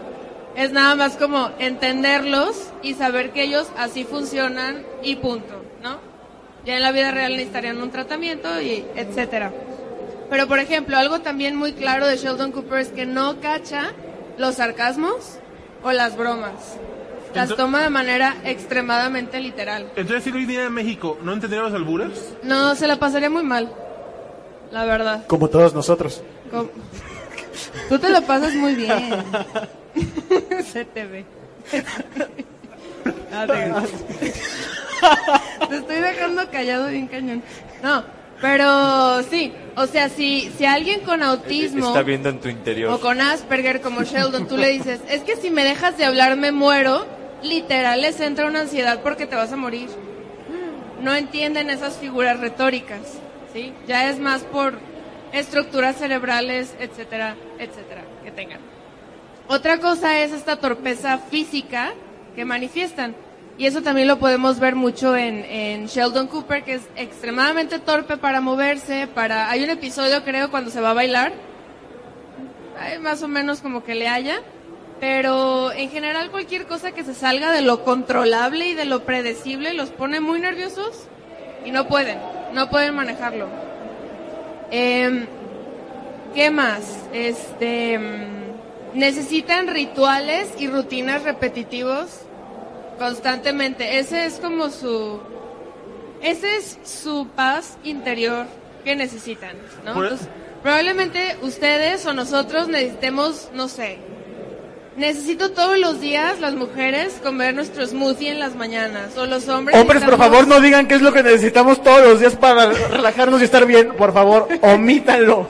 es 0.56 0.72
nada 0.72 0.94
más 0.94 1.16
como 1.16 1.50
entenderlos 1.58 2.70
y 2.82 2.94
saber 2.94 3.30
que 3.32 3.42
ellos 3.42 3.68
así 3.76 4.04
funcionan 4.04 4.86
y 5.02 5.16
punto, 5.16 5.62
¿no? 5.82 5.98
Ya 6.64 6.76
en 6.76 6.82
la 6.82 6.92
vida 6.92 7.10
real 7.10 7.32
necesitarían 7.32 7.82
un 7.82 7.90
tratamiento 7.90 8.58
y 8.58 8.86
etcétera. 8.96 9.52
Pero 10.30 10.46
por 10.46 10.58
ejemplo, 10.58 10.96
algo 10.96 11.20
también 11.20 11.56
muy 11.56 11.72
claro 11.72 12.06
de 12.06 12.16
Sheldon 12.16 12.52
Cooper 12.52 12.78
es 12.80 12.88
que 12.88 13.06
no 13.06 13.40
cacha 13.40 13.92
los 14.36 14.56
sarcasmos 14.56 15.38
o 15.82 15.92
las 15.92 16.16
bromas. 16.16 16.52
las 17.34 17.54
toma 17.56 17.82
de 17.82 17.90
manera 17.90 18.36
extremadamente 18.44 19.40
literal. 19.40 19.90
Entonces, 19.96 20.24
si 20.24 20.30
lo 20.30 20.36
viniera 20.38 20.66
a 20.66 20.70
México, 20.70 21.18
¿no 21.22 21.32
entendería 21.32 21.62
los 21.64 21.72
albures? 21.74 22.34
No, 22.42 22.74
se 22.74 22.86
la 22.86 22.96
pasaría 22.98 23.30
muy 23.30 23.42
mal, 23.42 23.72
la 24.72 24.84
verdad. 24.84 25.26
Como 25.26 25.48
todos 25.48 25.72
nosotros. 25.74 26.22
Tú 27.88 27.98
te 27.98 28.08
lo 28.10 28.22
pasas 28.22 28.54
muy 28.54 28.74
bien. 28.74 29.10
Se 30.72 30.84
te 30.84 31.06
ve. 31.06 31.24
Te- 33.46 33.72
Te 35.68 35.76
estoy 35.76 35.96
dejando 35.96 36.50
callado 36.50 36.88
bien 36.88 37.06
cañón. 37.06 37.42
No, 37.82 38.04
pero 38.40 39.22
sí, 39.24 39.52
o 39.76 39.86
sea, 39.86 40.08
si, 40.08 40.50
si 40.56 40.64
alguien 40.64 41.00
con 41.00 41.22
autismo 41.22 41.88
Está 41.88 42.02
viendo 42.02 42.28
en 42.28 42.40
tu 42.40 42.48
interior. 42.48 42.92
o 42.92 43.00
con 43.00 43.20
Asperger 43.20 43.80
como 43.80 44.02
Sheldon, 44.02 44.46
tú 44.46 44.56
le 44.56 44.68
dices, 44.68 45.00
es 45.08 45.22
que 45.22 45.36
si 45.36 45.50
me 45.50 45.64
dejas 45.64 45.96
de 45.98 46.04
hablar 46.04 46.36
me 46.36 46.52
muero, 46.52 47.06
literal 47.42 48.00
les 48.02 48.20
entra 48.20 48.46
una 48.46 48.60
ansiedad 48.60 49.00
porque 49.02 49.26
te 49.26 49.36
vas 49.36 49.52
a 49.52 49.56
morir. 49.56 49.88
No 51.02 51.14
entienden 51.14 51.70
esas 51.70 51.96
figuras 51.96 52.40
retóricas, 52.40 53.00
¿sí? 53.52 53.72
Ya 53.86 54.10
es 54.10 54.18
más 54.18 54.42
por 54.42 54.78
estructuras 55.32 55.96
cerebrales, 55.96 56.74
etcétera, 56.80 57.36
etcétera, 57.58 58.02
que 58.24 58.32
tengan. 58.32 58.60
Otra 59.46 59.78
cosa 59.78 60.20
es 60.20 60.32
esta 60.32 60.56
torpeza 60.56 61.18
física 61.18 61.94
que 62.34 62.44
manifiestan. 62.44 63.14
Y 63.58 63.66
eso 63.66 63.82
también 63.82 64.06
lo 64.06 64.20
podemos 64.20 64.60
ver 64.60 64.76
mucho 64.76 65.16
en, 65.16 65.44
en 65.44 65.86
Sheldon 65.86 66.28
Cooper, 66.28 66.62
que 66.62 66.74
es 66.74 66.82
extremadamente 66.94 67.80
torpe 67.80 68.16
para 68.16 68.40
moverse, 68.40 69.08
para... 69.12 69.50
Hay 69.50 69.64
un 69.64 69.70
episodio, 69.70 70.22
creo, 70.22 70.52
cuando 70.52 70.70
se 70.70 70.80
va 70.80 70.90
a 70.90 70.94
bailar, 70.94 71.32
más 73.00 73.20
o 73.24 73.28
menos 73.28 73.60
como 73.60 73.82
que 73.82 73.96
le 73.96 74.06
haya, 74.06 74.42
pero 75.00 75.72
en 75.72 75.90
general 75.90 76.30
cualquier 76.30 76.66
cosa 76.66 76.92
que 76.92 77.02
se 77.02 77.14
salga 77.14 77.50
de 77.50 77.62
lo 77.62 77.82
controlable 77.82 78.68
y 78.68 78.74
de 78.74 78.84
lo 78.84 79.04
predecible 79.04 79.74
los 79.74 79.90
pone 79.90 80.20
muy 80.20 80.38
nerviosos 80.38 81.08
y 81.64 81.72
no 81.72 81.88
pueden, 81.88 82.18
no 82.52 82.70
pueden 82.70 82.94
manejarlo. 82.94 83.48
Em, 84.70 85.26
¿Qué 86.32 86.52
más? 86.52 87.06
Este, 87.12 87.98
mm, 87.98 88.98
necesitan 88.98 89.66
rituales 89.66 90.48
y 90.60 90.68
rutinas 90.68 91.24
repetitivos 91.24 92.27
constantemente. 92.98 93.98
Ese 93.98 94.26
es 94.26 94.34
como 94.34 94.70
su, 94.70 95.20
ese 96.22 96.56
es 96.56 96.78
su 96.84 97.28
paz 97.34 97.78
interior 97.84 98.46
que 98.84 98.96
necesitan, 98.96 99.56
¿no? 99.84 100.02
Entonces, 100.02 100.28
probablemente 100.62 101.36
ustedes 101.42 102.04
o 102.06 102.12
nosotros 102.12 102.68
necesitemos, 102.68 103.50
no 103.54 103.68
sé, 103.68 103.98
necesito 104.96 105.52
todos 105.52 105.78
los 105.78 106.00
días 106.00 106.40
las 106.40 106.54
mujeres 106.54 107.20
comer 107.22 107.54
nuestro 107.54 107.86
smoothie 107.86 108.30
en 108.30 108.40
las 108.40 108.54
mañanas 108.56 109.16
o 109.16 109.26
los 109.26 109.48
hombres. 109.48 109.78
Hombres, 109.78 110.02
por 110.04 110.18
favor, 110.18 110.46
no 110.46 110.60
digan 110.60 110.86
qué 110.86 110.96
es 110.96 111.02
lo 111.02 111.12
que 111.12 111.22
necesitamos 111.22 111.82
todos 111.82 112.02
los 112.02 112.20
días 112.20 112.36
para 112.36 112.66
relajarnos 112.66 113.40
y 113.40 113.44
estar 113.44 113.64
bien. 113.64 113.92
Por 113.96 114.12
favor, 114.12 114.48
omítanlo. 114.60 115.46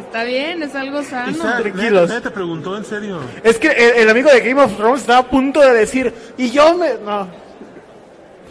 Está 0.00 0.24
bien, 0.24 0.62
es 0.62 0.74
algo 0.74 1.02
sano. 1.02 1.30
Isaac, 1.30 1.62
tranquilos. 1.62 2.08
nadie 2.08 2.20
te 2.22 2.30
preguntó 2.30 2.76
en 2.76 2.84
serio. 2.84 3.20
Es 3.44 3.58
que 3.58 3.68
el, 3.68 4.02
el 4.02 4.10
amigo 4.10 4.30
de 4.30 4.40
Game 4.40 4.60
of 4.62 4.76
Thrones 4.76 5.00
estaba 5.02 5.18
a 5.20 5.26
punto 5.28 5.60
de 5.60 5.72
decir, 5.72 6.12
y 6.36 6.50
yo 6.50 6.76
me... 6.76 6.94
No. 7.04 7.28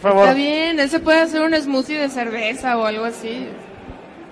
favor. 0.12 0.22
Está 0.24 0.34
bien, 0.34 0.80
él 0.80 0.88
se 0.88 0.98
puede 1.00 1.20
hacer 1.20 1.42
un 1.42 1.54
smoothie 1.54 1.98
de 1.98 2.08
cerveza 2.08 2.76
o 2.78 2.86
algo 2.86 3.04
así. 3.04 3.46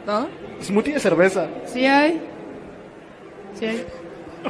¿No? 0.06 0.28
Smoothie 0.62 0.94
de 0.94 1.00
cerveza. 1.00 1.46
Sí 1.66 1.84
hay. 1.84 2.20
Sí 3.58 3.66
hay. 3.66 3.86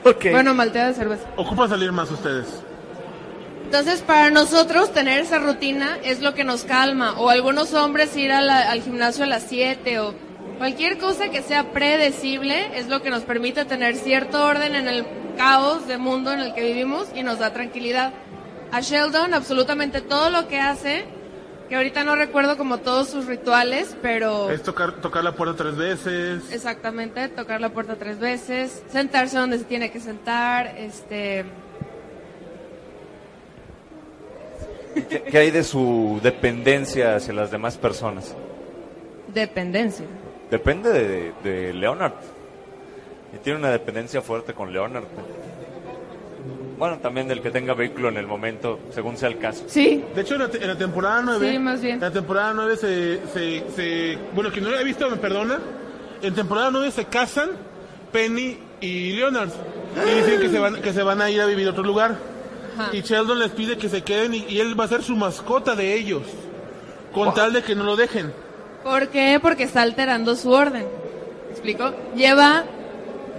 Ok. 0.04 0.26
Bueno, 0.30 0.54
maltea 0.54 0.88
de 0.88 0.94
cerveza. 0.94 1.24
Ocupa 1.36 1.66
salir 1.68 1.90
más 1.90 2.10
ustedes. 2.10 2.46
Entonces, 3.64 4.00
para 4.00 4.30
nosotros 4.30 4.92
tener 4.92 5.20
esa 5.20 5.38
rutina 5.40 5.98
es 6.04 6.20
lo 6.20 6.34
que 6.34 6.44
nos 6.44 6.64
calma. 6.64 7.18
O 7.18 7.28
algunos 7.30 7.74
hombres 7.74 8.16
ir 8.16 8.30
a 8.32 8.40
la- 8.40 8.70
al 8.70 8.80
gimnasio 8.82 9.24
a 9.24 9.26
las 9.26 9.42
7 9.42 9.98
o 10.00 10.14
cualquier 10.56 10.98
cosa 10.98 11.30
que 11.30 11.42
sea 11.42 11.72
predecible 11.72 12.78
es 12.78 12.88
lo 12.88 13.02
que 13.02 13.10
nos 13.10 13.22
permite 13.22 13.64
tener 13.64 13.96
cierto 13.96 14.44
orden 14.44 14.74
en 14.74 14.88
el 14.88 15.06
caos 15.36 15.86
de 15.86 15.98
mundo 15.98 16.32
en 16.32 16.40
el 16.40 16.54
que 16.54 16.62
vivimos 16.62 17.08
y 17.14 17.22
nos 17.22 17.38
da 17.38 17.52
tranquilidad. 17.52 18.12
A 18.72 18.80
Sheldon, 18.80 19.32
absolutamente 19.34 20.00
todo 20.00 20.30
lo 20.30 20.48
que 20.48 20.60
hace, 20.60 21.06
que 21.68 21.76
ahorita 21.76 22.04
no 22.04 22.16
recuerdo 22.16 22.56
como 22.56 22.78
todos 22.78 23.08
sus 23.08 23.26
rituales, 23.26 23.96
pero... 24.02 24.50
Es 24.50 24.62
tocar, 24.62 25.00
tocar 25.00 25.24
la 25.24 25.32
puerta 25.32 25.56
tres 25.56 25.76
veces. 25.76 26.52
Exactamente, 26.52 27.28
tocar 27.28 27.60
la 27.60 27.70
puerta 27.70 27.96
tres 27.96 28.18
veces, 28.18 28.82
sentarse 28.90 29.38
donde 29.38 29.58
se 29.58 29.64
tiene 29.64 29.90
que 29.90 30.00
sentar, 30.00 30.74
este... 30.76 31.44
¿Qué, 35.08 35.22
qué 35.22 35.38
hay 35.38 35.50
de 35.50 35.62
su 35.62 36.18
dependencia 36.22 37.16
hacia 37.16 37.32
las 37.32 37.50
demás 37.50 37.76
personas? 37.76 38.34
Dependencia. 39.32 40.06
Depende 40.50 40.90
de, 40.92 41.32
de 41.44 41.72
Leonard. 41.74 42.12
Y 43.34 43.38
tiene 43.38 43.58
una 43.58 43.70
dependencia 43.70 44.22
fuerte 44.22 44.54
con 44.54 44.72
Leonard. 44.72 45.04
Bueno, 46.78 46.98
también 46.98 47.26
del 47.26 47.42
que 47.42 47.50
tenga 47.50 47.74
vehículo 47.74 48.08
en 48.08 48.16
el 48.16 48.26
momento, 48.26 48.78
según 48.94 49.16
sea 49.16 49.28
el 49.28 49.38
caso. 49.38 49.64
Sí, 49.66 50.04
De 50.14 50.20
hecho, 50.22 50.34
en 50.34 50.40
la, 50.42 50.48
te- 50.48 50.58
en 50.62 50.68
la 50.68 50.78
temporada 50.78 51.20
9. 51.24 51.50
Sí, 51.50 51.58
más 51.58 51.80
bien. 51.82 51.94
En 51.96 52.00
la 52.00 52.10
temporada 52.12 52.52
9 52.54 52.76
se, 52.76 53.20
se, 53.34 53.64
se- 53.74 54.18
Bueno, 54.32 54.50
quien 54.52 54.64
no 54.64 54.70
lo 54.70 54.78
ha 54.78 54.82
visto 54.82 55.10
me 55.10 55.16
perdona. 55.16 55.58
En 56.22 56.34
temporada 56.34 56.70
9 56.70 56.90
se 56.92 57.04
casan 57.06 57.50
Penny 58.12 58.58
y 58.80 59.12
Leonard. 59.14 59.50
Y 60.06 60.14
dicen 60.20 60.40
que 60.40 60.48
se 60.48 60.58
van, 60.60 60.80
que 60.80 60.92
se 60.92 61.02
van 61.02 61.20
a 61.20 61.28
ir 61.30 61.40
a 61.40 61.46
vivir 61.46 61.66
a 61.66 61.70
otro 61.72 61.82
lugar. 61.82 62.16
Ajá. 62.78 62.90
Y 62.96 63.00
Sheldon 63.02 63.40
les 63.40 63.50
pide 63.50 63.76
que 63.76 63.88
se 63.88 64.02
queden 64.02 64.32
y, 64.34 64.44
y 64.48 64.60
él 64.60 64.78
va 64.78 64.84
a 64.84 64.88
ser 64.88 65.02
su 65.02 65.16
mascota 65.16 65.74
de 65.74 65.94
ellos. 65.94 66.22
Con 67.12 67.34
tal 67.34 67.52
de 67.52 67.62
que 67.62 67.74
no 67.74 67.82
lo 67.82 67.96
dejen. 67.96 68.32
¿Por 68.82 69.08
qué? 69.08 69.38
Porque 69.40 69.64
está 69.64 69.82
alterando 69.82 70.36
su 70.36 70.50
orden. 70.52 70.86
¿Me 71.46 71.50
explico? 71.52 71.92
Lleva... 72.14 72.64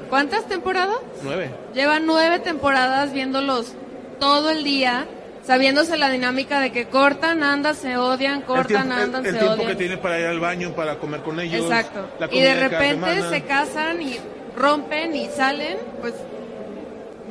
¿Cuántas 0.09 0.47
temporadas? 0.47 0.97
9. 1.21 1.49
Lleva 1.75 1.99
nueve 1.99 2.39
temporadas 2.39 3.13
viéndolos 3.13 3.73
todo 4.19 4.49
el 4.49 4.63
día, 4.63 5.05
sabiéndose 5.45 5.97
la 5.97 6.09
dinámica 6.09 6.59
de 6.61 6.71
que 6.71 6.85
cortan, 6.87 7.43
andan, 7.43 7.75
se 7.75 7.95
odian, 7.95 8.41
cortan, 8.41 8.65
tiempo, 8.87 8.93
el- 8.95 9.01
andan, 9.03 9.25
el 9.25 9.33
se 9.33 9.37
tiempo 9.37 9.53
odian. 9.53 9.67
que 9.67 9.75
tiene 9.75 9.97
para 9.97 10.19
ir 10.19 10.25
al 10.25 10.39
baño, 10.39 10.73
para 10.75 10.95
comer 10.97 11.21
con 11.21 11.39
ellos. 11.39 11.63
Exacto. 11.63 12.07
Y 12.31 12.39
de 12.41 12.55
repente 12.55 13.21
se 13.29 13.43
casan 13.43 14.01
y 14.01 14.17
rompen 14.57 15.15
y 15.15 15.27
salen, 15.27 15.77
pues 16.01 16.15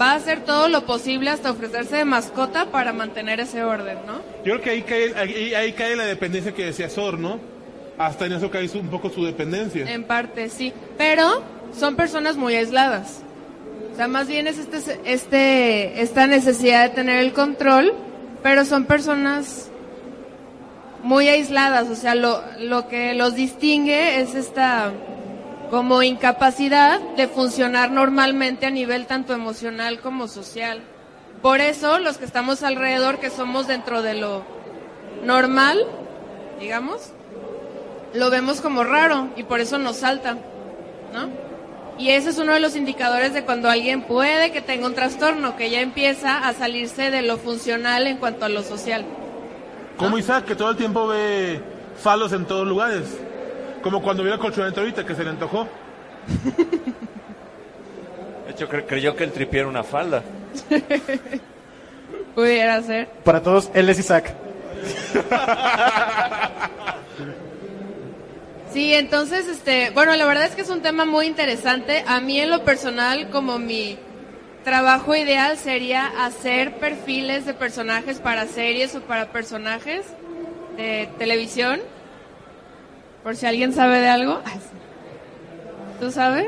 va 0.01 0.13
a 0.13 0.15
hacer 0.15 0.45
todo 0.45 0.69
lo 0.69 0.87
posible 0.87 1.31
hasta 1.31 1.51
ofrecerse 1.51 1.97
de 1.97 2.05
mascota 2.05 2.67
para 2.67 2.93
mantener 2.93 3.41
ese 3.41 3.65
orden, 3.65 3.99
¿no? 4.07 4.19
Yo 4.45 4.53
creo 4.53 4.63
que 4.63 4.71
ahí 4.71 4.83
cae, 4.83 5.15
ahí, 5.17 5.55
ahí 5.55 5.73
cae 5.73 5.97
la 5.97 6.05
dependencia 6.05 6.53
que 6.55 6.65
decía 6.67 6.89
Sor, 6.89 7.19
¿no? 7.19 7.41
Hasta 7.99 8.27
en 8.27 8.33
eso 8.33 8.51
cae 8.51 8.69
su- 8.69 8.79
un 8.79 8.89
poco 8.89 9.11
su 9.11 9.25
dependencia. 9.25 9.91
En 9.91 10.05
parte 10.05 10.49
sí, 10.49 10.73
pero 10.97 11.43
son 11.77 11.97
personas 11.97 12.37
muy 12.37 12.55
aisladas. 12.55 13.21
O 13.93 13.97
sea, 13.97 14.07
más 14.09 14.29
bien 14.29 14.47
es 14.47 14.59
este, 14.59 14.79
este, 15.05 16.01
esta 16.03 16.27
necesidad 16.29 16.85
de 16.85 16.95
tener 16.95 17.19
el 17.19 17.33
control, 17.33 17.93
pero 18.43 18.65
son 18.65 18.85
personas 18.85 19.69
muy 21.03 21.29
aisladas. 21.29 21.89
O 21.89 21.97
sea, 21.97 22.15
lo, 22.15 22.41
lo 22.61 22.87
que 22.89 23.15
los 23.15 23.35
distingue 23.35 24.21
es 24.21 24.35
esta 24.35 24.93
como 25.71 26.03
incapacidad 26.03 27.01
de 27.17 27.27
funcionar 27.29 27.91
normalmente 27.91 28.67
a 28.67 28.71
nivel 28.71 29.07
tanto 29.07 29.35
emocional 29.35 30.01
como 30.01 30.29
social. 30.29 30.81
Por 31.43 31.61
eso 31.61 31.99
los 31.99 32.17
que 32.19 32.25
estamos 32.25 32.63
alrededor, 32.63 33.19
que 33.19 33.31
somos 33.31 33.67
dentro 33.67 34.03
de 34.03 34.15
lo 34.15 34.45
normal, 35.25 35.79
digamos, 36.61 37.13
lo 38.15 38.31
vemos 38.31 38.61
como 38.61 38.85
raro 38.85 39.29
y 39.37 39.43
por 39.45 39.61
eso 39.61 39.79
nos 39.79 39.97
salta, 39.97 40.35
¿no? 41.13 41.29
Y 41.99 42.11
ese 42.11 42.31
es 42.31 42.39
uno 42.39 42.53
de 42.53 42.61
los 42.61 42.77
indicadores 42.77 43.33
de 43.35 43.45
cuando 43.45 43.69
alguien 43.69 44.03
puede 44.03 44.53
que 44.53 44.63
tenga 44.63 44.87
un 44.87 44.95
trastorno, 44.95 45.57
que 45.57 45.69
ya 45.71 45.81
empieza 45.81 46.47
a 46.47 46.53
salirse 46.55 47.11
de 47.11 47.23
lo 47.23 47.39
funcional 47.39 48.07
en 48.07 48.19
cuanto 48.19 48.45
a 48.45 48.49
lo 48.49 48.63
social. 48.63 49.05
Como 49.97 50.17
Isaac, 50.17 50.45
que 50.45 50.55
todo 50.55 50.71
el 50.71 50.77
tiempo 50.77 51.09
ve 51.09 51.61
falos 52.01 52.33
en 52.33 52.45
todos 52.47 52.69
lugares. 52.69 53.19
Como 53.83 54.01
cuando 54.01 54.23
vio 54.23 54.31
la 54.33 54.39
colchoneta 54.39 54.81
ahorita, 54.81 55.05
que 55.05 55.15
se 55.17 55.25
le 55.25 55.31
antojó. 55.31 55.67
De 58.47 58.53
hecho, 58.53 58.69
cre- 58.69 58.87
creyó 58.87 59.17
que 59.17 59.25
el 59.25 59.33
tripié 59.33 59.61
era 59.61 59.69
una 59.69 59.83
falda. 59.83 60.23
Pudiera 62.37 62.81
ser. 62.83 63.09
Para 63.25 63.43
todos, 63.43 63.71
él 63.75 63.89
es 63.91 63.99
Isaac. 63.99 64.33
Sí, 68.73 68.93
entonces, 68.95 69.49
este, 69.49 69.91
bueno, 69.91 70.15
la 70.15 70.27
verdad 70.27 70.45
es 70.45 70.55
que 70.55 70.63
es 70.63 70.71
un 70.71 70.83
tema 70.83 71.05
muy 71.05 71.27
interesante. 71.27 72.05
A 72.07 72.21
mí 72.21 72.39
en 72.41 72.51
lo 72.51 72.65
personal, 72.65 73.31
como 73.31 73.59
mi 73.59 73.99
trabajo 74.63 75.15
ideal 75.17 75.57
sería 75.57 76.07
hacer 76.25 76.75
perfiles 76.77 77.47
de 77.47 77.55
personajes 77.55 78.19
para 78.19 78.47
series 78.47 78.95
o 78.95 79.01
para 79.01 79.33
personajes 79.33 80.05
de 80.77 81.09
televisión. 81.19 81.81
Por 83.23 83.37
si 83.37 83.47
alguien 83.47 83.73
sabe 83.73 84.01
de 84.01 84.09
algo. 84.09 84.41
¿Tú 86.01 86.11
sabes? 86.13 86.47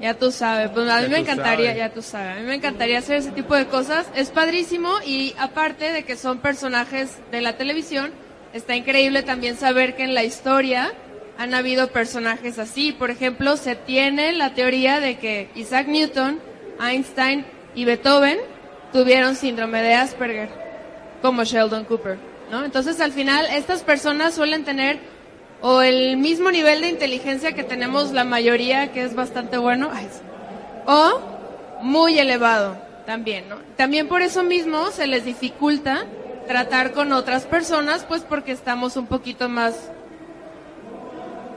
Ya 0.00 0.14
tú 0.14 0.32
sabes, 0.32 0.68
pues 0.70 0.90
a 0.90 0.96
mí 0.96 1.02
Ya 1.04 1.08
me 1.08 1.18
encantaría, 1.20 1.66
sabes. 1.68 1.78
ya 1.78 1.90
tú 1.92 2.02
sabes, 2.02 2.36
a 2.36 2.40
mí 2.40 2.46
me 2.46 2.56
encantaría 2.56 2.98
hacer 2.98 3.18
ese 3.18 3.30
tipo 3.30 3.54
de 3.54 3.66
cosas. 3.66 4.06
Es 4.16 4.30
padrísimo 4.30 4.90
y 5.06 5.32
aparte 5.38 5.92
de 5.92 6.02
que 6.02 6.16
son 6.16 6.38
personajes 6.38 7.18
de 7.30 7.40
la 7.40 7.56
televisión, 7.56 8.10
está 8.52 8.74
increíble 8.74 9.22
también 9.22 9.56
saber 9.56 9.94
que 9.94 10.02
en 10.02 10.14
la 10.14 10.24
historia 10.24 10.92
han 11.38 11.54
habido 11.54 11.88
personajes 11.88 12.58
así. 12.58 12.92
Por 12.92 13.10
ejemplo, 13.10 13.56
se 13.56 13.74
tiene 13.74 14.32
la 14.32 14.54
teoría 14.54 15.00
de 15.00 15.18
que 15.18 15.48
Isaac 15.54 15.86
Newton, 15.88 16.40
Einstein 16.80 17.44
y 17.74 17.84
Beethoven 17.84 18.38
tuvieron 18.92 19.34
síndrome 19.34 19.82
de 19.82 19.94
Asperger, 19.94 20.50
como 21.22 21.44
Sheldon 21.44 21.84
Cooper, 21.84 22.18
¿no? 22.50 22.64
Entonces, 22.64 23.00
al 23.00 23.12
final, 23.12 23.46
estas 23.46 23.82
personas 23.82 24.34
suelen 24.34 24.64
tener 24.64 24.98
o 25.62 25.80
el 25.80 26.16
mismo 26.16 26.50
nivel 26.50 26.80
de 26.80 26.88
inteligencia 26.88 27.52
que 27.52 27.62
tenemos 27.62 28.12
la 28.12 28.24
mayoría, 28.24 28.92
que 28.92 29.04
es 29.04 29.14
bastante 29.14 29.56
bueno, 29.56 29.90
o 30.86 31.20
muy 31.82 32.18
elevado 32.18 32.76
también, 33.06 33.48
¿no? 33.48 33.56
También 33.76 34.08
por 34.08 34.22
eso 34.22 34.42
mismo 34.42 34.90
se 34.90 35.06
les 35.06 35.24
dificulta 35.24 36.04
tratar 36.46 36.92
con 36.92 37.12
otras 37.12 37.46
personas, 37.46 38.04
pues 38.04 38.22
porque 38.22 38.52
estamos 38.52 38.96
un 38.96 39.06
poquito 39.06 39.48
más, 39.48 39.90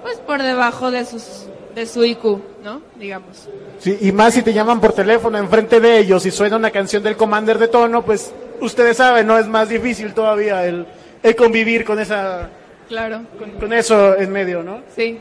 pues 0.05 0.19
por 0.19 0.43
debajo 0.43 0.91
de 0.91 1.03
sus, 1.03 1.47
de 1.73 1.87
su 1.87 2.05
IQ, 2.05 2.23
¿no? 2.63 2.79
Digamos. 2.99 3.49
Sí, 3.79 3.97
y 4.01 4.11
más 4.11 4.35
si 4.35 4.43
te 4.43 4.53
llaman 4.53 4.79
por 4.79 4.93
teléfono 4.93 5.39
enfrente 5.39 5.79
de 5.79 5.97
ellos 5.97 6.23
y 6.27 6.31
suena 6.31 6.57
una 6.57 6.69
canción 6.69 7.01
del 7.01 7.17
Commander 7.17 7.57
de 7.57 7.69
tono, 7.69 8.05
pues 8.05 8.31
ustedes 8.61 8.97
saben, 8.97 9.25
¿no? 9.25 9.39
Es 9.39 9.47
más 9.47 9.67
difícil 9.67 10.13
todavía 10.13 10.63
el, 10.63 10.85
el 11.23 11.35
convivir 11.35 11.83
con 11.83 11.97
esa 11.97 12.51
Claro. 12.87 13.21
con, 13.39 13.49
con 13.53 13.73
eso 13.73 14.15
en 14.15 14.31
medio, 14.31 14.61
¿no? 14.61 14.81
Sí. 14.95 15.19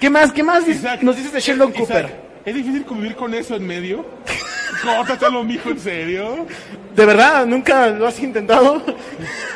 ¿Qué 0.00 0.08
más, 0.08 0.32
qué 0.32 0.42
más 0.42 0.66
Isaac, 0.66 1.02
nos 1.02 1.14
dices 1.14 1.30
de 1.30 1.40
Sheldon 1.40 1.68
Isaac, 1.68 1.86
Cooper? 1.86 2.16
¿Es 2.46 2.54
difícil 2.54 2.86
convivir 2.86 3.14
con 3.14 3.34
eso 3.34 3.56
en 3.56 3.66
medio? 3.66 4.06
Córtatelo, 4.82 5.44
mijo, 5.44 5.68
¿en 5.68 5.80
serio? 5.80 6.46
¿De 6.96 7.04
verdad? 7.04 7.44
¿Nunca 7.44 7.88
lo 7.88 8.06
has 8.06 8.18
intentado? 8.20 8.80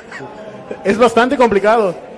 es 0.85 0.99
bastante 0.99 1.38
complicado. 1.38 2.12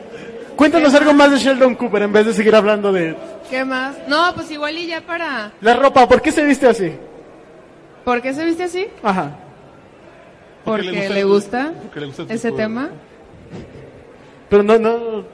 Cuéntanos 0.56 0.94
algo 0.94 1.12
más 1.12 1.30
de 1.30 1.38
Sheldon 1.38 1.74
Cooper 1.74 2.02
en 2.02 2.12
vez 2.12 2.26
de 2.26 2.32
seguir 2.32 2.54
hablando 2.54 2.92
de 2.92 3.16
¿Qué 3.50 3.64
más? 3.64 3.96
No, 4.08 4.32
pues 4.34 4.50
igual 4.50 4.76
y 4.78 4.86
ya 4.86 5.00
para... 5.00 5.52
la 5.60 5.74
ropa. 5.74 6.08
¿Por 6.08 6.22
qué 6.22 6.32
se 6.32 6.44
viste 6.44 6.66
así? 6.66 6.92
¿Por 8.04 8.20
qué 8.22 8.34
se 8.34 8.44
viste 8.44 8.64
así? 8.64 8.86
Ajá. 9.02 9.36
Porque, 10.64 10.90
le 10.90 11.08
le 11.10 11.24
gusta, 11.24 11.72
porque 11.82 12.00
le 12.00 12.06
gusta 12.06 12.22
ese 12.28 12.48
tipo 12.48 12.56
tema. 12.56 12.90
Pero 14.48 14.62
no, 14.62 14.78
no. 14.78 15.24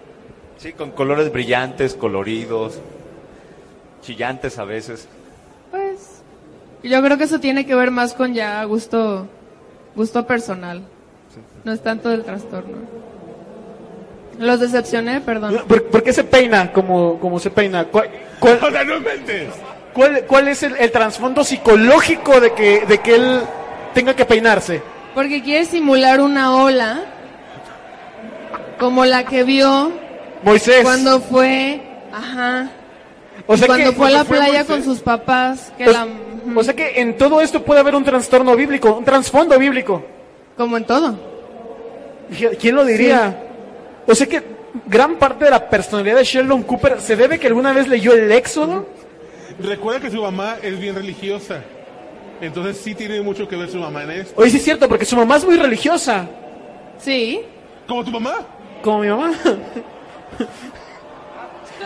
Sí, 0.57 0.73
con 0.73 0.91
colores 0.91 1.33
brillantes, 1.33 1.95
coloridos, 1.95 2.81
chillantes 4.03 4.59
a 4.59 4.65
veces. 4.65 5.09
Pues 5.71 6.23
yo 6.83 7.03
creo 7.03 7.17
que 7.17 7.25
eso 7.25 7.39
tiene 7.39 7.65
que 7.65 7.75
ver 7.75 7.91
más 7.91 8.15
con 8.15 8.35
ya 8.35 8.65
gusto 8.65 9.29
gusto 9.95 10.27
personal. 10.27 10.83
No 11.65 11.73
es 11.73 11.83
tanto 11.83 12.09
del 12.09 12.25
trastorno. 12.25 12.79
Los 14.41 14.59
decepcioné, 14.59 15.21
perdón. 15.21 15.63
¿Por, 15.69 15.85
por 15.85 16.03
qué 16.03 16.13
se 16.13 16.25
peina 16.25 16.73
como, 16.73 17.19
como 17.21 17.39
se 17.39 17.51
peina? 17.51 17.85
¿Cuál, 17.85 18.09
cuál, 18.41 18.59
cuál- 19.93 20.25
cuál 20.27 20.49
es 20.49 20.63
el, 20.63 20.77
el 20.77 20.91
trasfondo 20.91 21.45
psicológico 21.45 22.41
de 22.41 22.53
que, 22.55 22.87
de 22.87 22.99
que 22.99 23.15
él 23.17 23.41
tenga 23.95 24.17
que 24.17 24.25
peinarse? 24.25 24.81
Porque 25.15 25.43
quiere 25.43 25.65
simular 25.67 26.21
una 26.21 26.57
ola 26.57 27.03
como 28.79 29.05
la 29.05 29.25
que 29.25 29.45
vio 29.45 29.93
Moisés. 30.43 30.83
cuando 30.83 31.21
fue, 31.21 31.81
ajá, 32.13 32.71
o 33.47 33.57
sea 33.57 33.67
cuando 33.67 33.91
que, 33.91 33.97
fue 33.97 34.07
a 34.07 34.11
la 34.11 34.25
fue 34.25 34.37
playa 34.39 34.53
Moisés. 34.65 34.67
con 34.69 34.83
sus 34.85 35.01
papás, 35.01 35.73
que 35.77 35.87
o- 35.89 35.93
la, 35.93 36.07
o 36.57 36.65
sea 36.65 36.75
que 36.75 37.01
en 37.01 37.17
todo 37.19 37.41
esto 37.43 37.63
puede 37.63 37.81
haber 37.81 37.95
un 37.95 38.05
trastorno 38.05 38.57
bíblico, 38.57 38.95
un 38.97 39.05
trasfondo 39.05 39.59
bíblico. 39.59 40.03
como 40.57 40.77
en 40.79 40.85
todo. 40.85 41.15
¿Quién 42.59 42.75
lo 42.77 42.85
diría? 42.85 43.37
O 44.11 44.15
sea 44.15 44.27
que 44.27 44.43
gran 44.87 45.17
parte 45.17 45.45
de 45.45 45.51
la 45.53 45.71
personalidad 45.71 46.17
de 46.17 46.25
Sheldon 46.25 46.65
Cooper 46.65 47.01
se 47.01 47.15
debe 47.17 47.39
que 47.39 47.47
alguna 47.47 47.73
vez 47.73 47.87
leyó 47.87 48.13
el 48.13 48.31
Éxodo. 48.33 48.87
Recuerda 49.61 50.01
que 50.01 50.11
su 50.11 50.21
mamá 50.21 50.57
es 50.63 50.79
bien 50.81 50.97
religiosa. 50.97 51.63
Entonces 52.41 52.79
sí 52.79 52.95
tiene 52.95 53.21
mucho 53.21 53.47
que 53.47 53.55
ver 53.57 53.71
su 53.71 53.79
mamá 53.79 54.03
en 54.05 54.11
esto. 54.13 54.41
Oye, 54.41 54.51
sí 54.51 54.57
es 54.57 54.65
cierto, 54.65 54.89
porque 54.89 55.05
su 55.05 55.17
mamá 55.17 55.37
es 55.37 55.45
muy 55.45 55.57
religiosa. 55.57 56.27
Sí, 56.99 57.41
¿Como 57.87 58.05
tu 58.05 58.11
mamá? 58.11 58.35
Como 58.83 59.01
mi 59.01 59.09
mamá. 59.09 59.33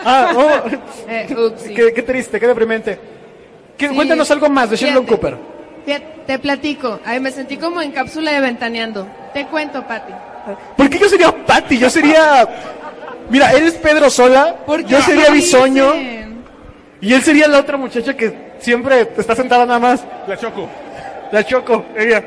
ah, 0.04 0.32
oh, 0.36 0.68
eh, 1.08 1.26
qué, 1.74 1.92
qué 1.94 2.02
triste, 2.02 2.38
qué 2.40 2.46
deprimente. 2.46 2.98
¿Qué- 3.76 3.88
Sí. 3.88 3.94
Cuéntanos 3.94 4.30
algo 4.30 4.48
más 4.48 4.70
de 4.70 4.76
Sheldon. 4.76 5.06
Cooper. 5.06 5.36
Fíjate, 5.84 6.06
te 6.26 6.38
platico. 6.38 7.00
Ay, 7.04 7.20
me 7.20 7.30
sentí 7.30 7.56
como 7.56 7.82
en 7.82 7.92
cápsula 7.92 8.32
de 8.32 8.40
ventaneando. 8.40 9.06
Te 9.32 9.46
cuento, 9.46 9.86
Pati. 9.86 10.12
¿Por 10.76 10.90
qué 10.90 10.98
yo 10.98 11.08
sería 11.08 11.32
Patty? 11.46 11.78
Yo 11.78 11.90
sería... 11.90 12.48
Mira, 13.30 13.52
él 13.52 13.64
es 13.66 13.74
Pedro 13.74 14.10
Sola, 14.10 14.56
¿Por 14.66 14.84
qué 14.84 14.92
yo 14.92 15.00
sería 15.00 15.30
Bisoño 15.30 15.94
y 17.04 17.12
él 17.12 17.22
sería 17.22 17.48
la 17.48 17.58
otra 17.60 17.76
muchacha 17.76 18.16
que 18.16 18.54
siempre 18.60 19.06
está 19.18 19.36
sentada 19.36 19.66
nada 19.66 19.78
más, 19.78 20.04
La 20.26 20.38
Choco. 20.38 20.70
la 21.30 21.44
Choco, 21.44 21.84
ella. 21.94 22.24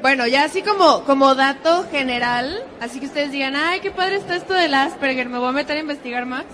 Bueno, 0.00 0.26
ya 0.26 0.44
así 0.44 0.62
como, 0.62 1.04
como 1.04 1.34
dato 1.34 1.86
general, 1.90 2.62
así 2.80 3.00
que 3.00 3.06
ustedes 3.06 3.32
digan, 3.32 3.54
ay, 3.54 3.80
qué 3.80 3.90
padre 3.90 4.16
está 4.16 4.36
esto 4.36 4.54
del 4.54 4.72
Asperger, 4.72 5.28
me 5.28 5.38
voy 5.38 5.48
a 5.48 5.52
meter 5.52 5.76
a 5.76 5.80
investigar 5.80 6.24
más. 6.24 6.44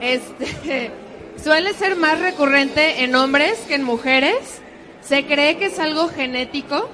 Este, 0.00 0.90
suele 1.42 1.74
ser 1.74 1.94
más 1.94 2.18
recurrente 2.18 3.04
en 3.04 3.14
hombres 3.14 3.56
que 3.68 3.76
en 3.76 3.84
mujeres. 3.84 4.60
Se 5.00 5.26
cree 5.26 5.58
que 5.58 5.66
es 5.66 5.78
algo 5.78 6.08
genético. 6.08 6.88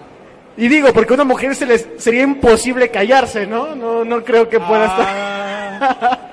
Y 0.56 0.68
digo, 0.68 0.92
porque 0.92 1.12
a 1.12 1.14
una 1.14 1.24
mujer 1.24 1.54
se 1.54 1.66
les 1.66 1.86
sería 1.98 2.22
imposible 2.22 2.90
callarse, 2.90 3.46
¿no? 3.46 3.74
No, 3.74 4.04
no 4.04 4.22
creo 4.22 4.48
que 4.48 4.60
pueda 4.60 4.86
estar. 4.86 6.32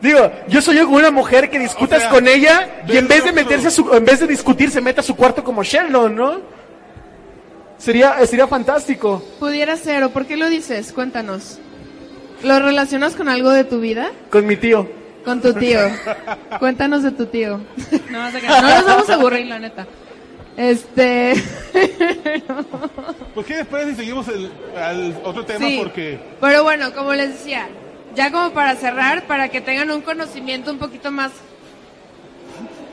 Digo, 0.00 0.30
yo 0.48 0.60
soy 0.60 0.76
yo 0.76 0.84
con 0.86 0.96
una 0.96 1.10
mujer 1.10 1.48
que 1.48 1.58
discutas 1.58 1.96
O 1.96 2.00
sea, 2.02 2.10
con 2.10 2.28
ella 2.28 2.82
y 2.86 2.98
en 2.98 3.08
vez 3.08 3.24
de 3.24 3.32
meterse 3.32 3.68
a 3.68 3.70
su, 3.70 3.90
en 3.90 4.04
vez 4.04 4.20
de 4.20 4.26
discutir 4.26 4.70
se 4.70 4.82
mete 4.82 5.00
a 5.00 5.02
su 5.02 5.16
cuarto 5.16 5.42
como 5.42 5.64
Sheldon, 5.64 6.14
¿no? 6.14 6.40
Sería, 7.78 8.24
sería 8.26 8.46
fantástico. 8.46 9.24
Pudiera 9.38 9.78
ser, 9.78 10.04
¿o 10.04 10.10
por 10.10 10.26
qué 10.26 10.36
lo 10.36 10.50
dices? 10.50 10.92
Cuéntanos. 10.92 11.58
¿Lo 12.42 12.58
relacionas 12.58 13.14
con 13.14 13.30
algo 13.30 13.48
de 13.48 13.64
tu 13.64 13.80
vida? 13.80 14.10
Con 14.30 14.46
mi 14.46 14.56
tío. 14.56 14.86
Con 15.24 15.40
tu 15.40 15.54
tío. 15.54 15.80
Cuéntanos 16.58 17.02
de 17.02 17.10
tu 17.10 17.24
tío. 17.24 17.60
No 18.10 18.30
nos 18.30 18.84
vamos 18.84 19.08
a 19.08 19.14
aburrir, 19.14 19.46
la 19.46 19.58
neta. 19.58 19.86
Este. 20.56 21.34
Pues 23.34 23.46
que 23.46 23.56
después 23.56 23.86
si 23.88 23.96
seguimos 23.96 24.28
el, 24.28 24.50
al 24.76 25.16
otro 25.24 25.44
tema 25.44 25.66
Sí. 25.66 25.76
porque 25.78 26.18
Pero 26.40 26.62
bueno, 26.62 26.92
como 26.94 27.12
les 27.14 27.30
decía, 27.30 27.66
ya 28.14 28.30
como 28.30 28.52
para 28.52 28.76
cerrar, 28.76 29.26
para 29.26 29.48
que 29.48 29.60
tengan 29.60 29.90
un 29.90 30.02
conocimiento 30.02 30.70
un 30.70 30.78
poquito 30.78 31.10
más. 31.10 31.32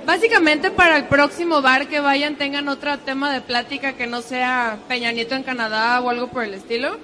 Básicamente 0.06 0.72
para 0.72 0.98
el 0.98 1.06
próximo 1.06 1.62
bar 1.62 1.88
que 1.88 2.00
vayan 2.00 2.36
tengan 2.36 2.68
otro 2.70 2.98
tema 3.00 3.32
de 3.32 3.42
plática 3.42 3.94
que 3.94 4.08
no 4.08 4.22
sea 4.24 4.78
Peña 4.88 5.12
Nieto 5.12 5.36
en 5.36 5.44
Canadá 5.44 6.02
o 6.02 6.10
algo 6.10 6.28
por 6.28 6.44
el 6.44 6.56
estilo. 6.56 6.98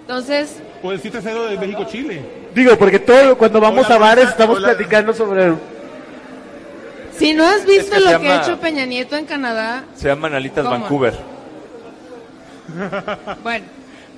Entonces, 0.00 0.56
o 0.82 0.90
el 0.92 1.00
7-0 1.02 1.48
de 1.50 1.58
México 1.58 1.84
Chile. 1.84 2.22
Digo, 2.54 2.76
porque 2.78 2.98
todo 2.98 3.36
cuando 3.36 3.60
vamos 3.60 3.84
Hola, 3.86 3.94
a 3.94 3.98
bares 3.98 4.28
estamos 4.30 4.56
hola. 4.56 4.68
platicando 4.68 5.12
sobre 5.12 5.52
si 7.18 7.34
no 7.34 7.46
has 7.46 7.64
visto 7.66 7.94
que 7.94 8.00
lo 8.00 8.20
que 8.20 8.28
ha 8.28 8.42
hecho 8.42 8.58
Peña 8.60 8.86
Nieto 8.86 9.16
en 9.16 9.26
Canadá, 9.26 9.84
Se 9.96 10.08
llaman 10.08 10.34
Alitas 10.34 10.64
¿Cómo? 10.64 10.78
Vancouver. 10.78 11.14
bueno, 13.42 13.66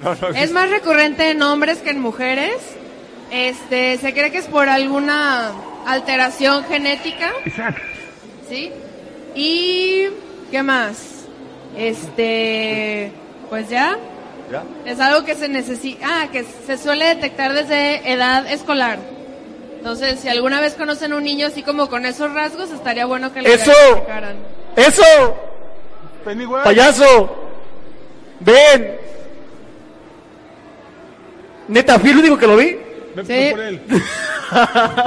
No, 0.02 0.14
no, 0.14 0.28
es 0.28 0.52
más 0.52 0.70
recurrente 0.70 1.30
en 1.30 1.42
hombres 1.42 1.78
que 1.78 1.90
en 1.90 2.00
mujeres. 2.00 2.57
Este, 3.30 3.98
se 3.98 4.12
cree 4.12 4.30
que 4.30 4.38
es 4.38 4.46
por 4.46 4.68
alguna 4.68 5.52
alteración 5.87 6.64
genética. 6.64 7.33
¿Sí? 8.48 8.70
Y 9.35 10.07
¿qué 10.50 10.62
más? 10.62 11.24
Este, 11.76 13.11
pues 13.50 13.68
ya 13.68 13.98
¿Ya? 14.52 14.62
es 14.85 15.00
algo 15.00 15.24
que 15.24 15.35
se 15.35 15.48
necesita, 15.48 16.07
ah, 16.22 16.28
que 16.30 16.44
se 16.44 16.78
suele 16.78 17.07
detectar 17.07 17.52
desde 17.52 18.12
edad 18.12 18.46
escolar. 18.50 18.98
Entonces, 19.85 20.18
si 20.20 20.31
alguna 20.31 20.62
vez 20.62 20.73
conocen 20.77 21.12
un 21.12 21.23
niño 21.25 21.47
así 21.47 21.62
como 21.62 21.90
con 21.90 22.07
esos 22.07 22.33
rasgos, 22.33 22.70
estaría 22.70 23.05
bueno 23.05 23.35
que 23.35 23.42
le 23.42 23.53
¡Eso! 23.53 23.70
¡Eso! 24.77 25.37
Pennywise. 26.25 26.62
¡Payaso! 26.64 27.37
¡Ven! 28.40 28.97
Neta, 31.68 31.99
fui 31.99 32.09
el 32.12 32.16
único 32.16 32.38
que 32.38 32.47
lo 32.47 32.57
vi. 32.57 32.79
Ve, 33.14 33.23
Sí. 33.25 33.29
ve 33.29 33.51
por 33.53 33.61
él. 33.61 33.81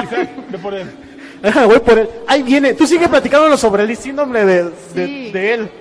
Isaac, 0.03 0.29
ve 0.47 0.57
por 0.59 0.73
él. 0.75 0.91
Ajá, 1.41 1.65
voy 1.65 1.79
por 1.79 1.97
él. 1.97 2.09
Ahí 2.27 2.43
viene. 2.43 2.75
Tú 2.75 2.85
sigue 2.85 3.09
platicándonos 3.09 3.59
sobre 3.59 3.81
el 3.81 3.97
síndrome 3.97 4.45
de, 4.45 4.63
de, 4.65 4.71
Sí. 4.93 5.31
de 5.31 5.53
él. 5.55 5.71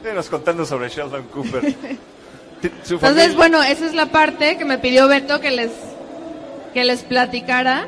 Síguenos 0.00 0.30
contando 0.30 0.64
sobre 0.64 0.88
Sheldon 0.88 1.24
Cooper. 1.24 1.60
Ti- 1.60 2.70
Su 2.84 2.94
Entonces, 2.94 3.00
familia- 3.00 3.36
bueno, 3.36 3.62
esa 3.62 3.84
es 3.84 3.92
la 3.94 4.06
parte 4.06 4.56
que 4.56 4.64
me 4.64 4.78
pidió 4.78 5.08
Beto 5.08 5.40
que 5.42 5.50
les 5.50 5.70
que 6.74 6.84
les 6.84 7.02
platicara. 7.02 7.86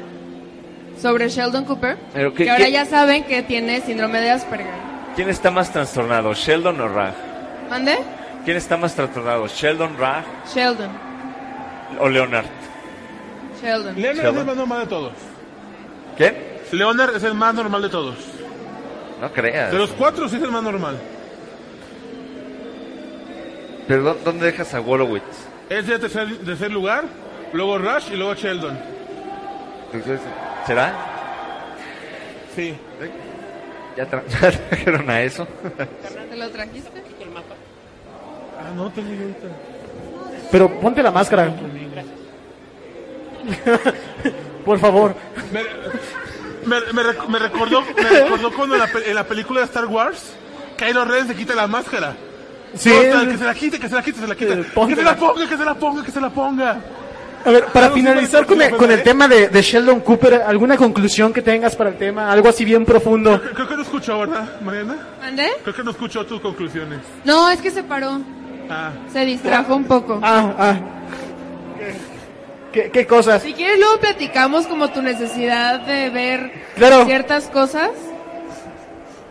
sobre 1.01 1.29
Sheldon 1.29 1.65
Cooper, 1.65 1.99
Pero 2.15 2.33
¿qué- 2.33 2.45
que 2.45 2.51
ahora 2.51 2.65
qué- 2.67 2.71
ya 2.73 2.85
saben 2.87 3.25
que 3.25 3.43
tiene 3.43 3.81
síndrome 3.81 4.21
de 4.21 4.31
Asperger. 4.31 4.73
¿Quién 5.17 5.29
está 5.29 5.51
más 5.51 5.71
trastornado, 5.73 6.33
Sheldon 6.35 6.81
o 6.81 6.89
Raj? 6.89 7.15
¿Mande? 7.69 7.99
¿Quién 8.45 8.57
está 8.57 8.77
más 8.77 8.95
trastornado, 8.95 9.47
Sheldon, 9.49 9.99
Raj 9.99 10.25
Sheldon. 10.55 10.91
o 12.01 12.09
Leonard? 12.09 12.47
Sheldon. 13.61 14.01
Leonard 14.01 14.25
es 14.25 14.35
el 14.39 14.45
más 14.47 14.57
normal 14.57 14.81
de 14.81 14.87
todos. 14.87 15.13
¿Quién? 16.17 16.37
Leonard 16.73 17.17
es 17.17 17.23
el 17.25 17.35
más 17.35 17.55
normal 17.55 17.83
de 17.83 17.89
todos. 17.89 18.15
No 19.21 19.33
creas. 19.33 19.73
De 19.73 19.79
los 19.79 19.91
cuatro 19.91 20.29
sí 20.29 20.37
es 20.37 20.43
el 20.43 20.53
más 20.53 20.63
normal. 20.63 20.97
Pero 23.89 24.03
¿dó- 24.05 24.19
¿dónde 24.25 24.47
dejas 24.47 24.73
a 24.75 24.81
Wolowitz? 24.81 25.23
Es 25.69 25.87
de 25.87 25.99
tercer, 25.99 26.39
tercer 26.45 26.71
lugar, 26.71 27.05
luego 27.55 27.79
Rush 27.79 28.13
y 28.13 28.17
luego 28.17 28.35
Sheldon. 28.35 28.79
Entonces, 29.93 30.21
¿Será? 30.67 30.93
Sí. 32.55 32.75
¿Ya, 33.97 34.07
tra- 34.11 34.23
ya 34.41 34.51
trajeron 34.51 35.09
a 35.11 35.23
eso? 35.23 35.47
¿Te 36.31 36.37
lo 36.37 36.49
trajiste? 36.51 36.91
Ah, 38.59 38.71
no 38.77 38.91
tengo 38.91 39.09
yo 39.13 39.21
ahorita. 39.23 39.47
Pero 40.51 40.81
ponte 40.81 41.03
la 41.03 41.11
máscara. 41.11 41.53
Por 44.65 44.79
favor. 44.79 45.15
Me, 45.53 45.63
me, 46.67 46.81
me 46.93 47.03
rec- 47.03 47.27
me 47.29 47.39
recordó, 47.39 47.83
me 47.83 48.09
recordó 48.09 48.53
cuando 48.53 48.75
en 48.77 48.81
la, 48.81 48.89
en 49.07 49.15
la 49.15 49.25
película 49.25 49.61
de 49.61 49.67
Star 49.67 49.85
Wars, 49.87 50.33
Kylo 50.77 51.05
Ren 51.05 51.27
se 51.29 51.35
quita 51.35 51.55
la 51.55 51.67
máscara. 51.67 52.15
Sí. 52.75 52.91
No, 53.13 53.29
que 53.29 53.37
se 53.39 53.45
la 53.45 53.55
quite, 53.55 53.79
que 53.79 53.89
se 53.89 53.95
la 53.95 54.03
quite, 54.03 54.21
se 54.21 54.27
la 54.27 54.35
quite. 54.35 54.53
Eh, 54.55 54.65
Que 54.89 54.97
se 54.97 55.03
la 55.03 55.17
ponga, 55.17 55.47
que 55.49 55.57
se 55.57 55.65
la 55.65 55.75
ponga, 55.75 56.03
que 56.05 56.11
se 56.11 56.21
la 56.21 56.31
ponga. 56.31 56.81
A 57.47 57.51
ver, 57.51 57.67
para 57.67 57.91
finalizar 57.91 58.47
con 58.47 58.61
el, 58.63 58.71
con 58.77 58.91
el 58.91 59.03
tema 59.03 59.29
de, 59.29 59.49
de 59.49 59.63
Sheldon 59.63 60.01
Cooper, 60.01 60.43
¿alguna 60.47 60.77
conclusión 60.79 61.33
que 61.33 61.43
tengas 61.43 61.77
para 61.77 61.91
el 61.91 61.97
tema? 61.97 62.31
Algo 62.33 62.49
así 62.49 62.65
bien 62.65 62.85
profundo. 62.87 63.39
Creo, 63.41 63.53
creo 63.55 63.69
que 63.69 63.77
no 63.77 63.83
escuchó, 63.83 64.19
¿verdad, 64.21 64.61
Mariana? 64.63 64.97
¿Mande? 65.21 65.49
Creo 65.63 65.75
que 65.75 65.85
no 65.85 65.91
escuchó 65.91 66.25
tus 66.25 66.41
conclusiones. 66.41 67.01
No, 67.25 67.51
es 67.51 67.61
que 67.61 67.71
se 67.71 67.83
paró. 67.83 68.21
Ah, 68.71 68.93
Se 69.13 69.25
distrajo 69.27 69.77
un 69.77 69.85
poco. 69.85 70.19
Ah, 70.23 70.55
ah. 70.59 70.75
¿Qué, 72.73 72.91
qué 72.91 73.07
cosas? 73.07 73.43
Si 73.43 73.53
quieres, 73.53 73.79
luego 73.79 73.99
platicamos 74.01 74.67
como 74.67 74.89
tu 74.91 75.03
necesidad 75.03 75.81
de 75.81 76.11
ver 76.11 76.51
Claro. 76.77 77.05
ciertas 77.05 77.49
cosas. 77.49 77.91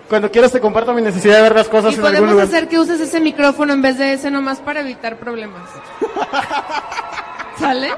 Cuando 0.08 0.30
quieras 0.30 0.52
te 0.52 0.60
comparto 0.60 0.93
mi 0.93 1.02
necesidad 1.02 1.38
de 1.38 1.41
ver 1.41 1.56
las 1.56 1.67
cosas 1.67 1.93
Y 1.93 1.95
en 1.95 2.02
algún 2.02 2.12
podemos 2.12 2.32
lugar. 2.34 2.47
hacer 2.47 2.67
que 2.67 2.78
uses 2.78 3.02
ese 3.02 3.19
micrófono 3.19 3.73
en 3.73 3.82
vez 3.82 3.97
de 3.97 4.13
ese 4.13 4.30
nomás 4.30 4.60
para 4.60 4.82
evitar 4.82 5.17
problemas. 5.17 5.63
¿Sale? 7.60 7.89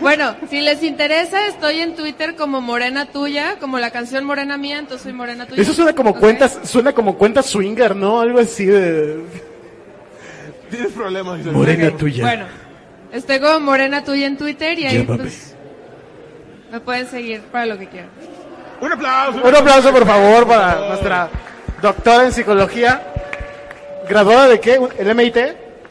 bueno, 0.00 0.36
si 0.48 0.60
les 0.60 0.82
interesa, 0.82 1.46
estoy 1.46 1.80
en 1.80 1.94
Twitter 1.94 2.34
como 2.36 2.60
Morena 2.60 3.06
Tuya, 3.06 3.56
como 3.60 3.78
la 3.78 3.90
canción 3.90 4.24
Morena 4.24 4.56
Mía, 4.56 4.78
entonces 4.78 5.02
soy 5.04 5.12
Morena 5.12 5.46
Tuya. 5.46 5.62
Eso 5.62 5.72
suena 5.72 5.94
como 5.94 6.10
Ok. 6.10 6.18
cuentas, 6.18 6.58
suena 6.64 6.92
como 6.92 7.16
cuentas 7.16 7.46
swinger, 7.46 7.96
¿no? 7.96 8.20
Algo 8.20 8.40
así 8.40 8.66
de... 8.66 9.24
tienes 10.70 10.92
problemas. 10.92 11.38
dice. 11.38 11.50
Morena 11.50 11.90
tuya. 11.96 12.24
Bueno, 12.24 12.46
estoy 13.12 13.40
como 13.40 13.60
Morena 13.60 14.04
Tuya 14.04 14.26
en 14.26 14.36
Twitter 14.36 14.78
y 14.78 14.86
ahí 14.86 15.02
pues 15.02 15.54
me 16.70 16.80
pueden 16.80 17.06
seguir 17.08 17.40
para 17.42 17.66
lo 17.66 17.78
que 17.78 17.88
quieran. 17.88 18.10
Un 18.80 18.92
aplauso. 18.92 19.42
Un 19.42 19.56
aplauso, 19.56 19.92
por 19.92 20.06
favor, 20.06 20.46
para 20.46 20.88
nuestra 20.88 21.28
doctora 21.82 22.24
en 22.24 22.32
psicología. 22.32 23.02
¿Graduada 24.08 24.48
de 24.48 24.60
qué? 24.60 24.80
¿El 24.98 25.14
MIT? 25.14 25.36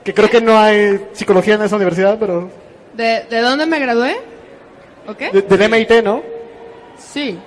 Que 0.10 0.14
creo 0.16 0.28
que 0.30 0.42
no 0.42 0.58
hay 0.58 1.06
psicología 1.14 1.54
en 1.54 1.62
esa 1.62 1.76
universidad, 1.76 2.18
pero... 2.20 2.50
¿De, 2.94 3.26
de 3.30 3.42
dónde 3.42 3.68
me 3.68 3.78
gradué? 3.80 4.18
¿Ok? 5.08 5.20
de- 5.20 5.42
del 5.44 5.70
MIT, 5.70 5.92
¿no? 6.04 6.24
Sí. 6.98 7.38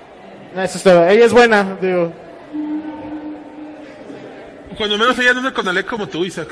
Eso 0.55 0.77
es 0.77 0.83
todo. 0.83 1.05
Ella 1.09 1.25
es 1.25 1.33
buena, 1.33 1.77
digo. 1.81 2.13
Cuando 4.77 4.97
menos 4.97 5.19
ella 5.19 5.33
no 5.33 5.39
es 5.39 5.45
de 5.47 5.51
Conalep 5.53 5.85
como 5.87 6.07
tú, 6.07 6.23
Isaac. 6.23 6.47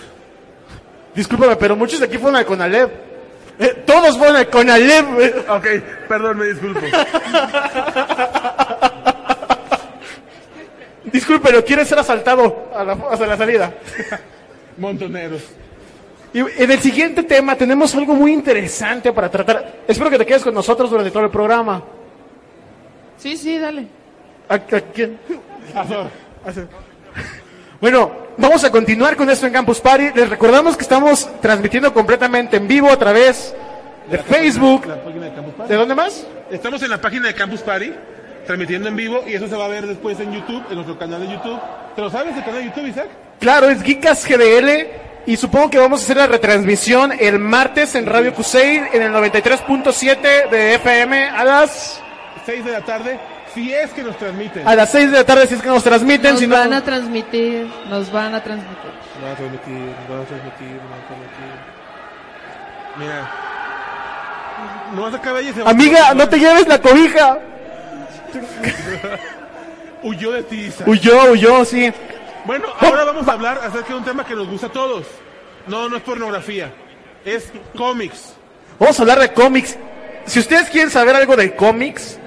Discúlpame, 1.16 1.56
pero 1.56 1.78
muchos 1.78 2.02
de 2.02 2.08
aquí 2.08 2.18
fueron 2.18 2.36
al 2.36 2.46
Conalep. 2.46 2.92
Eh, 3.58 3.84
todos 3.86 4.18
fueron 4.18 4.36
al 4.36 4.50
Conalep. 4.50 5.06
eh. 5.20 5.46
Ok, 5.48 5.68
perdón, 6.10 6.40
me 6.40 6.46
disculpo. 6.48 6.82
Disculpe, 11.06 11.48
pero 11.50 11.64
quiere 11.64 11.86
ser 11.86 12.00
asaltado 12.00 12.70
a 12.76 12.84
la, 12.84 12.94
hasta 13.12 13.26
la 13.28 13.38
salida. 13.38 13.74
Montoneros. 14.78 15.42
Y 16.34 16.40
en 16.40 16.72
el 16.72 16.80
siguiente 16.80 17.24
tema 17.24 17.56
tenemos 17.56 17.94
algo 17.96 18.14
muy 18.16 18.32
interesante 18.32 19.12
para 19.12 19.30
tratar. 19.30 19.82
Espero 19.88 20.10
que 20.10 20.18
te 20.18 20.26
quedes 20.26 20.44
con 20.44 20.54
nosotros 20.54 20.90
durante 20.90 21.12
todo 21.12 21.26
el 21.26 21.30
programa. 21.30 21.84
Sí, 23.18 23.36
sí, 23.36 23.58
dale. 23.58 23.86
¿A, 24.48 24.56
a 24.56 24.60
quién? 24.94 25.18
Bueno, 27.80 28.12
vamos 28.38 28.64
a 28.64 28.72
continuar 28.72 29.16
con 29.16 29.30
esto 29.30 29.48
en 29.48 29.54
Campus 29.54 29.80
Party. 29.80 30.12
Les 30.16 30.30
recordamos 30.30 30.78
que 30.78 30.84
estamos 30.84 31.30
transmitiendo 31.42 31.94
completamente 31.94 32.58
en 32.58 32.68
vivo 32.68 32.90
a 32.90 32.98
través 32.98 33.54
de 34.10 34.18
Facebook. 34.20 34.86
La 34.86 35.04
página 35.04 35.26
de 35.26 35.34
Campus 35.34 35.54
Party. 35.56 35.72
¿De 35.74 35.78
dónde 35.78 35.96
más? 35.96 36.28
Estamos 36.50 36.82
en 36.84 36.90
la 36.90 37.02
página 37.02 37.28
de 37.28 37.34
Campus 37.34 37.62
Party, 37.62 37.92
transmitiendo 38.46 38.88
en 38.88 38.96
vivo, 38.96 39.24
y 39.28 39.34
eso 39.34 39.48
se 39.48 39.56
va 39.56 39.66
a 39.66 39.70
ver 39.70 39.86
después 39.88 40.20
en 40.20 40.32
YouTube, 40.32 40.64
en 40.70 40.76
nuestro 40.76 40.98
canal 40.98 41.22
de 41.22 41.34
YouTube. 41.34 41.60
¿Te 41.96 42.02
lo 42.02 42.10
sabes 42.10 42.36
el 42.38 42.44
canal 42.44 42.62
de 42.62 42.66
YouTube, 42.68 42.88
Isaac? 42.88 43.08
Claro, 43.40 43.70
es 43.70 43.82
Geekas 43.82 44.28
GDL. 44.28 45.11
Y 45.26 45.38
supongo 45.38 45.70
que 45.70 45.78
vamos 45.78 46.02
a 46.02 46.04
hacer 46.04 46.18
la 46.18 46.28
retransmisión 46.28 47.12
el 47.18 47.38
martes 47.40 47.94
en 47.96 48.06
Radio 48.08 48.34
Cusey 48.34 48.82
en 48.92 49.02
el 49.02 49.12
93.7 49.14 50.50
de 50.50 50.76
FM 50.76 51.30
a 51.30 51.44
las 51.44 52.02
6 52.46 52.66
de 52.66 52.72
la 52.72 52.82
tarde, 52.82 53.20
si 53.54 53.72
es 53.72 53.92
que 53.92 54.02
nos 54.04 54.18
transmiten. 54.18 54.68
a 54.68 54.76
las 54.76 54.92
6 54.92 55.12
de 55.12 55.18
la 55.18 55.24
tarde 55.24 55.46
si 55.48 55.54
es 55.56 55.62
que 55.62 55.68
nos 55.70 55.84
transmiten. 55.84 56.32
Nos 56.32 56.40
si 56.40 56.48
no- 56.48 56.56
van 56.56 56.74
a 56.74 56.84
transmitir, 56.84 57.68
nos 57.88 58.12
van 58.12 58.34
a 58.34 58.44
transmitir. 58.44 58.76
Nos 59.14 59.22
van 59.24 59.32
a 59.32 59.36
transmitir, 59.36 59.74
nos 59.76 60.10
van 60.10 60.22
a 60.22 60.26
transmitir, 60.26 60.68
nos 60.82 60.90
van 60.90 61.00
a 61.00 61.08
transmitir. 61.08 61.52
Mira. 62.98 63.32
No 64.96 65.02
vas 65.04 65.14
a 65.14 65.18
acabar 65.18 65.44
y 65.44 65.54
se 65.54 65.62
va 65.64 65.70
Amiga, 65.70 66.14
no 66.16 66.28
te 66.28 66.40
lleves 66.40 66.68
la 66.68 66.80
cobija. 66.82 67.38
Huyó 70.04 70.32
de 70.32 70.44
ti, 70.44 70.56
Isaac. 70.62 70.88
Huyó, 70.88 71.32
huyó, 71.32 71.64
sí. 71.64 71.92
Bueno, 72.46 72.68
ahora 72.80 73.04
vamos 73.04 73.28
a 73.28 73.34
hablar 73.34 73.60
acerca 73.64 73.90
de 73.90 73.96
un 73.96 74.04
tema 74.06 74.26
que 74.26 74.36
nos 74.36 74.48
gusta 74.48 74.68
a 74.68 74.72
todos. 74.72 75.06
No, 75.68 75.90
no 75.90 75.98
es 75.98 76.04
pornografía. 76.04 76.72
Es 77.24 77.52
cómics. 77.78 78.34
Vamos 78.80 78.98
a 79.00 79.04
hablar 79.04 79.20
de 79.20 79.32
cómics. 79.34 79.78
Si 80.26 80.40
ustedes 80.40 80.70
quieren 80.70 80.90
saber 80.90 81.16
algo 81.16 81.36
de 81.36 81.56
cómics, 81.56 82.18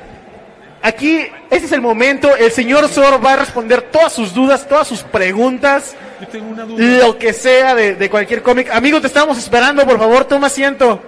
aquí, 0.83 1.27
este 1.51 1.67
es 1.67 1.73
el 1.73 1.81
momento. 1.81 2.35
El 2.37 2.53
señor 2.53 2.89
Sor 2.89 3.25
va 3.25 3.33
a 3.33 3.37
responder 3.37 3.83
todas 3.83 4.13
sus 4.13 4.33
dudas, 4.33 4.69
todas 4.69 4.87
sus 4.87 5.03
preguntas, 5.03 5.97
Yo 6.21 6.29
tengo 6.29 6.49
una 6.51 6.65
duda. 6.65 7.07
lo 7.07 7.19
que 7.19 7.33
sea 7.33 7.75
de, 7.75 7.97
de 7.97 8.09
cualquier 8.11 8.43
cómic. 8.43 8.71
Amigo, 8.71 9.01
te 9.01 9.09
estamos 9.09 9.37
esperando, 9.39 9.85
por 9.85 9.99
favor, 9.99 10.25
toma 10.27 10.47
asiento. 10.47 11.01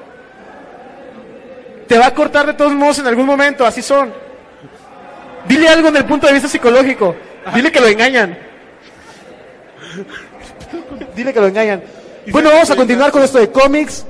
Te 1.86 1.96
va 1.98 2.06
a 2.06 2.14
cortar 2.14 2.46
de 2.46 2.54
todos 2.54 2.72
modos 2.72 2.98
en 2.98 3.06
algún 3.06 3.26
momento, 3.26 3.64
así 3.64 3.82
son. 3.82 4.12
Dile 5.46 5.68
algo 5.68 5.88
en 5.88 5.96
el 5.96 6.04
punto 6.04 6.26
de 6.26 6.32
vista 6.32 6.48
psicológico. 6.48 7.14
Dile 7.54 7.70
que 7.70 7.78
lo 7.80 7.86
engañan. 7.86 8.36
Dile 11.14 11.32
que 11.32 11.40
lo 11.40 11.46
engañan. 11.48 11.82
Bueno, 12.30 12.50
vamos 12.50 12.70
a 12.70 12.76
continuar 12.76 13.10
con 13.10 13.22
esto 13.22 13.38
de 13.38 13.50
cómics. 13.50 14.04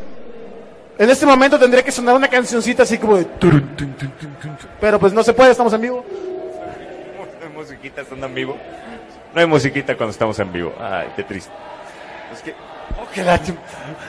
En 0.99 1.11
este 1.11 1.27
momento 1.27 1.59
tendría 1.59 1.83
que 1.83 1.93
sonar 1.93 2.15
una 2.15 2.29
cancioncita 2.29 2.85
así 2.85 2.97
como 2.99 3.19
de... 3.19 3.27
Pero 4.81 4.99
pues 4.99 5.13
no 5.13 5.23
se 5.23 5.35
puede, 5.35 5.51
estamos 5.51 5.73
en 5.75 5.81
vivo. 5.83 6.05
No 7.41 7.47
hay 7.47 7.53
musiquita 7.53 8.01
estando 8.01 8.27
en 8.27 8.35
vivo. 8.35 8.57
No 9.35 9.41
hay 9.41 9.47
musiquita 9.47 9.97
cuando 9.97 10.13
estamos 10.13 10.39
en 10.39 10.51
vivo. 10.53 10.75
Ay, 10.81 11.09
qué 11.15 11.23
triste. 11.25 11.53
Es 12.33 12.41
que. 12.41 12.53
Oh, 12.99 13.07
qué 13.13 13.23
lástima. 13.23 13.59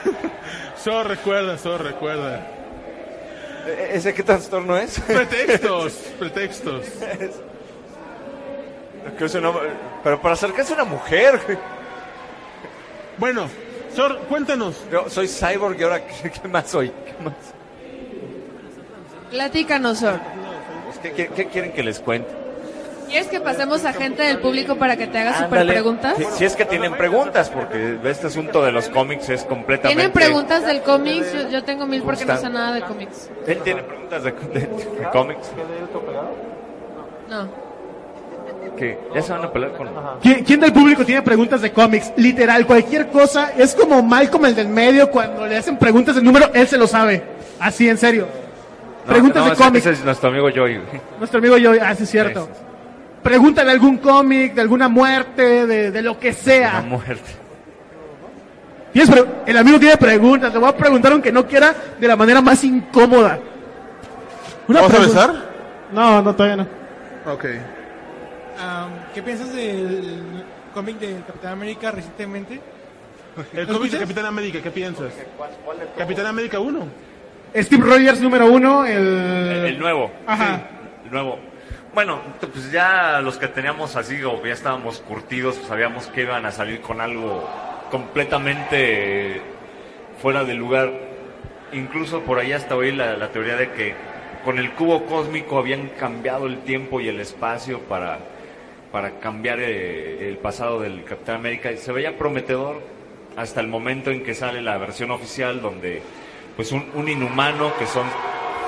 So 0.82 1.02
recuerda, 1.02 1.58
so 1.58 1.76
recuerda. 1.76 2.46
¿E- 3.66 3.96
¿Ese 3.96 4.14
qué 4.14 4.22
trastorno 4.22 4.76
es? 4.76 5.00
Pretextos, 5.00 5.92
pretextos. 6.20 6.86
Que 9.16 9.24
es 9.24 9.34
una- 9.34 9.52
Pero 10.04 10.20
para 10.20 10.34
acercarse 10.34 10.72
a 10.72 10.76
una 10.76 10.84
mujer. 10.84 11.40
güey. 11.46 11.58
Bueno, 13.18 13.48
Sor, 13.94 14.18
cuéntanos. 14.28 14.76
Yo 14.92 15.08
soy 15.10 15.26
cyborg 15.28 15.78
y 15.80 15.82
ahora 15.82 16.06
¿qué, 16.22 16.30
qué 16.30 16.48
más 16.48 16.68
soy? 16.68 16.88
¿Qué, 16.90 17.14
más? 17.24 17.34
Platícanos, 19.30 19.98
Sor. 19.98 20.20
Pues, 20.86 20.98
¿qué, 20.98 21.12
qué- 21.12 21.28
qué 21.28 21.46
quieren 21.46 21.72
que 21.72 21.82
les 21.82 21.98
cuente? 22.00 22.28
¿Quieres 23.08 23.28
que 23.28 23.40
pasemos 23.40 23.86
a 23.86 23.94
gente 23.94 24.22
del 24.22 24.38
público 24.38 24.76
para 24.76 24.96
que 24.98 25.06
te 25.06 25.16
haga 25.18 25.38
super 25.44 25.66
preguntas? 25.66 26.14
Si, 26.18 26.24
si 26.24 26.44
es 26.44 26.54
que 26.54 26.66
tienen 26.66 26.92
preguntas, 26.94 27.48
porque 27.48 27.96
este 28.04 28.26
asunto 28.26 28.62
de 28.62 28.70
los 28.70 28.90
cómics 28.90 29.30
es 29.30 29.44
completamente. 29.44 29.94
¿Tienen 29.96 30.12
preguntas 30.12 30.66
del 30.66 30.82
cómics? 30.82 31.32
Yo, 31.32 31.48
yo 31.48 31.64
tengo 31.64 31.86
mil 31.86 32.02
porque 32.02 32.26
no 32.26 32.36
sé 32.36 32.50
nada 32.50 32.74
de 32.74 32.82
cómics. 32.82 33.30
Él 33.46 33.60
tiene 33.62 33.82
preguntas 33.82 34.24
de, 34.24 34.32
de- 34.32 34.60
de 34.60 35.10
cómics. 35.10 35.48
No. 37.30 37.67
Que 38.76 38.98
ya 39.14 39.22
se 39.22 39.32
van 39.32 39.44
a 39.44 39.50
pelear 39.52 39.72
con. 39.72 39.88
¿Quién, 40.22 40.44
quién 40.44 40.60
del 40.60 40.72
público 40.72 41.04
tiene 41.04 41.22
preguntas 41.22 41.60
de 41.60 41.72
cómics? 41.72 42.12
Literal, 42.16 42.64
cualquier 42.66 43.08
cosa. 43.08 43.52
Es 43.58 43.74
como 43.74 44.02
Malcolm 44.02 44.44
el 44.46 44.54
del 44.54 44.68
medio, 44.68 45.10
cuando 45.10 45.46
le 45.46 45.56
hacen 45.56 45.76
preguntas 45.78 46.14
de 46.14 46.22
número, 46.22 46.50
él 46.54 46.66
se 46.68 46.78
lo 46.78 46.86
sabe. 46.86 47.22
Así, 47.58 47.88
en 47.88 47.98
serio. 47.98 48.26
Preguntas 49.06 49.38
no, 49.42 49.46
de 49.48 49.54
ese- 49.54 49.62
cómic. 49.64 49.80
ese 49.80 49.90
es 49.92 50.04
nuestro 50.04 50.28
amigo 50.28 50.48
Joy. 50.50 50.80
Nuestro 51.18 51.38
amigo 51.38 51.56
yo, 51.56 51.72
ah, 51.82 51.94
sí 51.94 52.04
es 52.04 52.10
cierto. 52.10 52.44
Sí, 52.44 52.50
sí, 52.54 52.64
Pregunta 53.22 53.64
de 53.64 53.70
algún 53.72 53.96
cómic, 53.98 54.54
de 54.54 54.60
alguna 54.60 54.88
muerte, 54.88 55.66
de, 55.66 55.90
de 55.90 56.02
lo 56.02 56.18
que 56.20 56.28
La 56.28 56.34
sea. 56.34 56.80
muerte. 56.82 57.20
Tienes 58.92 59.10
pre- 59.10 59.24
el 59.46 59.56
amigo 59.56 59.78
tiene 59.80 59.96
preguntas, 59.96 60.52
te 60.52 60.58
voy 60.58 60.68
a 60.68 60.76
preguntar 60.76 61.12
aunque 61.12 61.32
no 61.32 61.46
quiera, 61.46 61.74
de 61.98 62.06
la 62.08 62.16
manera 62.16 62.40
más 62.40 62.62
incómoda. 62.64 63.38
Una 64.68 64.80
¿Vamos 64.82 64.96
a 64.96 65.00
besar? 65.02 65.34
No, 65.92 66.22
no, 66.22 66.34
todavía 66.34 66.56
no. 66.56 66.66
Ok. 67.32 67.44
Am, 68.58 68.90
¿Qué 69.14 69.22
piensas 69.22 69.54
del 69.54 70.44
cómic 70.74 70.98
de 70.98 71.22
Capitán 71.26 71.52
América 71.52 71.90
recientemente? 71.92 72.60
El 73.52 73.66
¿Lo 73.66 73.74
cómic 73.74 73.92
de? 73.92 73.98
Capitán 74.00 74.26
América, 74.26 74.60
¿qué 74.60 74.70
piensas? 74.70 75.12
Capitán 75.96 76.26
América 76.26 76.58
1. 76.58 76.86
Steve 77.54 77.84
Rogers 77.84 78.20
número 78.20 78.46
uno, 78.46 78.84
el... 78.84 79.64
El 79.66 79.78
nuevo. 79.78 80.10
Ajá. 80.26 80.60
El 81.04 81.12
nuevo. 81.12 81.38
Bueno, 81.94 82.20
pues 82.40 82.70
ya 82.70 83.20
los 83.20 83.38
que 83.38 83.48
teníamos 83.48 83.96
así, 83.96 84.22
o 84.22 84.44
ya 84.44 84.52
estábamos 84.52 84.98
curtidos, 85.00 85.56
pues 85.56 85.68
sabíamos 85.68 86.08
que 86.08 86.22
iban 86.22 86.44
a 86.44 86.52
salir 86.52 86.80
con 86.80 87.00
algo 87.00 87.48
completamente 87.90 89.40
fuera 90.20 90.44
de 90.44 90.54
lugar. 90.54 90.92
Incluso 91.72 92.20
por 92.22 92.38
ahí 92.38 92.52
hasta 92.52 92.76
oí 92.76 92.92
la, 92.92 93.16
la 93.16 93.28
teoría 93.28 93.56
de 93.56 93.70
que 93.72 93.94
con 94.44 94.58
el 94.58 94.72
cubo 94.72 95.06
cósmico 95.06 95.58
habían 95.58 95.88
cambiado 95.90 96.46
el 96.46 96.58
tiempo 96.58 97.00
y 97.00 97.08
el 97.08 97.20
espacio 97.20 97.80
para, 97.80 98.18
para 98.92 99.20
cambiar 99.20 99.60
eh, 99.60 100.28
el 100.28 100.38
pasado 100.38 100.80
del 100.80 101.04
Capitán 101.04 101.36
América. 101.36 101.70
Se 101.76 101.92
veía 101.92 102.16
prometedor 102.16 102.80
hasta 103.36 103.60
el 103.60 103.68
momento 103.68 104.10
en 104.10 104.22
que 104.22 104.34
sale 104.34 104.62
la 104.62 104.78
versión 104.78 105.10
oficial 105.10 105.60
donde 105.60 106.02
pues 106.56 106.72
un, 106.72 106.84
un 106.94 107.08
inhumano 107.08 107.72
que 107.78 107.86
son 107.86 108.06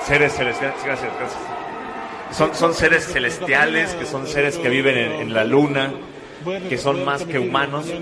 seres 0.05 0.35
celestiales. 0.35 0.79
Son, 2.33 2.55
son 2.55 2.75
seres 2.75 3.13
celestiales, 3.13 3.95
que 3.95 4.07
son 4.07 4.27
seres 4.27 4.57
que 4.57 4.69
viven 4.69 4.97
en, 4.97 5.13
en 5.13 5.35
la 5.35 5.43
luna, 5.43 5.91
que 6.69 6.79
son 6.79 7.05
más 7.05 7.25
que 7.25 7.41
humanos, 7.41 7.93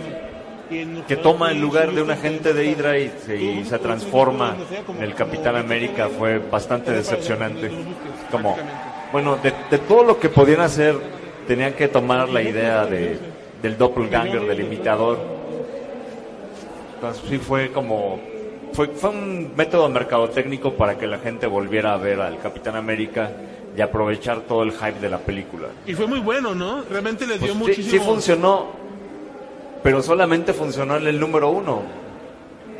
que 1.08 1.16
toma 1.16 1.50
el 1.50 1.60
lugar 1.60 1.92
de 1.92 2.02
un 2.02 2.10
agente 2.10 2.52
de 2.52 2.66
Hydra 2.66 2.98
y 2.98 3.10
y 3.30 3.64
se 3.64 3.78
transforma 3.78 4.54
en 4.94 5.02
el 5.02 5.14
Capitán 5.14 5.56
América. 5.56 6.10
Fue 6.10 6.38
bastante 6.38 6.90
decepcionante. 6.90 7.70
Como, 8.30 8.54
bueno, 9.12 9.36
de, 9.36 9.54
de 9.70 9.78
todo 9.78 10.04
lo 10.04 10.20
que 10.20 10.28
podían 10.28 10.60
hacer, 10.60 10.94
tenían 11.48 11.72
que 11.72 11.88
tomar 11.88 12.28
la 12.28 12.42
idea 12.42 12.86
de, 12.86 13.18
del 13.62 13.76
doppelganger, 13.76 14.42
del 14.42 14.60
imitador. 14.60 15.18
Entonces 16.94 17.24
sí 17.28 17.38
fue 17.38 17.70
como... 17.72 18.20
Fue, 18.74 18.86
fue 18.88 19.10
un 19.10 19.52
método 19.56 19.88
mercadotécnico 19.88 20.74
para 20.74 20.98
que 20.98 21.06
la 21.06 21.18
gente 21.18 21.46
volviera 21.46 21.94
a 21.94 21.96
ver 21.96 22.20
al 22.20 22.38
Capitán 22.38 22.76
América 22.76 23.32
y 23.76 23.80
aprovechar 23.80 24.40
todo 24.42 24.62
el 24.62 24.72
hype 24.72 25.00
de 25.00 25.08
la 25.08 25.18
película. 25.18 25.68
Y 25.86 25.94
fue 25.94 26.06
muy 26.06 26.20
bueno, 26.20 26.54
¿no? 26.54 26.82
Realmente 26.88 27.26
les 27.26 27.40
dio 27.40 27.54
Pues 27.54 27.74
sí, 27.76 27.82
muchísimo. 27.82 27.90
sí 27.92 27.98
funcionó, 28.08 28.66
pero 29.82 30.02
solamente 30.02 30.52
funcionó 30.52 30.96
en 30.98 31.06
el 31.06 31.18
número 31.18 31.48
uno. 31.50 31.82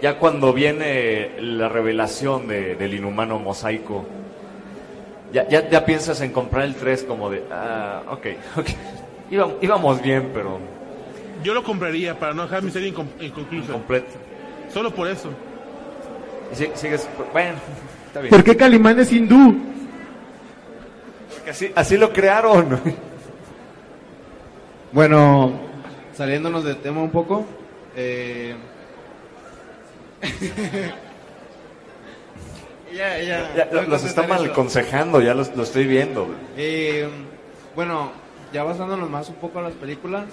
Ya 0.03 0.19
cuando 0.19 0.53
viene 0.53 1.31
la 1.41 1.69
revelación 1.69 2.47
de- 2.47 2.75
del 2.77 2.95
inhumano 2.95 3.39
mosaico, 3.39 4.05
ya, 5.33 5.47
ya, 5.49 5.69
ya 5.69 5.85
piensas 5.85 6.21
en 6.21 6.33
comprar 6.33 6.65
el 6.65 6.75
3 6.75 7.05
como 7.05 7.31
de, 7.31 7.45
ah, 7.51 8.03
ok, 8.11 8.27
ok. 8.57 8.67
Íbamos, 9.31 9.55
íbamos 9.61 10.03
bien, 10.03 10.31
pero 10.33 10.59
Yo 11.45 11.53
lo 11.55 11.63
compraría 11.63 12.19
para 12.19 12.33
no 12.35 12.43
dejar 12.45 12.63
mi 12.63 12.71
serie 12.71 12.93
incom- 12.95 13.21
inconclusa. 13.21 13.73
completo. 13.73 14.09
Solo 14.73 14.91
por 14.95 15.07
eso. 15.09 15.29
Y 16.53 16.57
si- 16.57 16.71
sigues, 16.75 17.09
bueno, 17.33 17.59
está 18.07 18.21
bien. 18.21 18.31
¿Por 18.31 18.43
qué 18.43 18.57
Calimán 18.57 18.99
es 18.99 19.13
hindú? 19.13 19.57
Porque 21.35 21.51
así, 21.51 21.73
así 21.75 21.97
lo 21.97 22.13
crearon. 22.13 22.81
Bueno, 24.91 25.53
saliéndonos 26.15 26.65
del 26.65 26.79
tema 26.79 27.03
un 27.03 27.11
poco, 27.11 27.45
eh... 27.95 28.55
ya, 32.99 33.19
ya, 33.23 33.55
Ya, 33.73 33.81
a 33.81 33.83
los 33.85 34.05
está 34.05 34.23
mal 34.25 34.45
aconsejando, 34.45 35.21
ya 35.21 35.35
los- 35.35 35.55
lo 35.57 35.63
estoy 35.63 35.87
viendo. 35.87 36.27
Eh, 36.57 37.09
bueno, 37.75 38.11
ya 38.53 38.65
basándonos 38.65 39.09
más 39.09 39.29
un 39.29 39.37
poco 39.37 39.59
en 39.61 39.65
las 39.67 39.75
películas, 39.75 40.25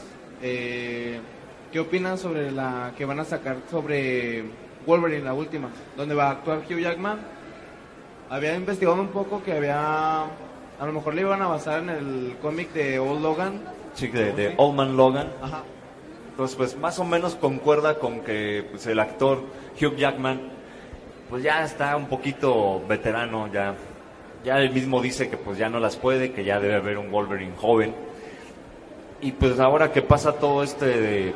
eh, 0.42 1.20
¿qué 1.72 1.80
opinan 1.80 2.18
sobre 2.18 2.52
la 2.52 2.92
que 2.98 3.06
van 3.06 3.20
a 3.20 3.26
sacar 3.26 3.58
sobre 3.70 4.44
Wolverine, 4.86 5.24
la 5.24 5.34
última, 5.34 5.70
donde 5.96 6.16
va 6.16 6.28
a 6.28 6.32
actuar 6.32 6.60
Hugh 6.70 6.80
Jackman? 6.80 7.20
Había 8.30 8.56
investigado 8.56 9.00
un 9.00 9.10
poco 9.10 9.44
que 9.44 9.54
había, 9.54 10.24
a 10.24 10.86
lo 10.86 10.92
mejor 10.92 11.14
le 11.14 11.22
iban 11.22 11.42
a 11.42 11.48
basar 11.48 11.84
en 11.84 11.90
el 11.90 12.36
cómic 12.42 12.74
de 12.74 12.98
Old 13.00 13.22
Logan. 13.22 13.62
Sí, 13.94 14.08
de, 14.08 14.34
de 14.34 14.54
Old 14.58 14.76
Man 14.76 14.98
Logan. 14.98 15.28
Ajá. 15.42 15.64
Entonces, 16.32 16.58
pues 16.58 16.78
más 16.78 17.00
o 17.00 17.06
menos 17.06 17.36
concuerda 17.36 18.00
con 18.00 18.22
que 18.22 18.66
pues, 18.72 18.86
el 18.88 19.00
actor 19.00 19.44
Hugh 19.80 19.96
Jackman, 19.96 20.42
pues 21.36 21.44
ya 21.44 21.66
está 21.66 21.98
un 21.98 22.06
poquito 22.06 22.82
veterano, 22.88 23.52
ya, 23.52 23.76
ya 24.46 24.58
él 24.62 24.70
mismo 24.72 25.02
dice 25.02 25.28
que 25.30 25.36
pues 25.36 25.58
ya 25.58 25.68
no 25.68 25.82
las 25.82 25.98
puede, 25.98 26.32
que 26.32 26.46
ya 26.46 26.62
debe 26.62 26.76
haber 26.76 26.98
un 26.98 27.12
Wolverine 27.12 27.52
joven. 27.58 27.94
Y 29.20 29.34
pues 29.34 29.60
ahora 29.60 29.92
que 29.92 30.02
pasa 30.02 30.36
todo 30.40 30.64
este, 30.64 30.86
de- 30.86 31.34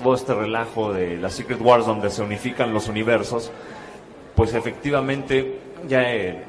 todo 0.00 0.14
este 0.14 0.32
relajo 0.32 0.92
de 0.92 1.16
la 1.16 1.28
Secret 1.28 1.60
Wars 1.60 1.86
donde 1.86 2.08
se 2.10 2.22
unifican 2.22 2.72
los 2.72 2.86
universos, 2.86 3.50
pues 4.36 4.54
efectivamente 4.54 5.58
ya 5.88 6.02
eh, 6.14 6.44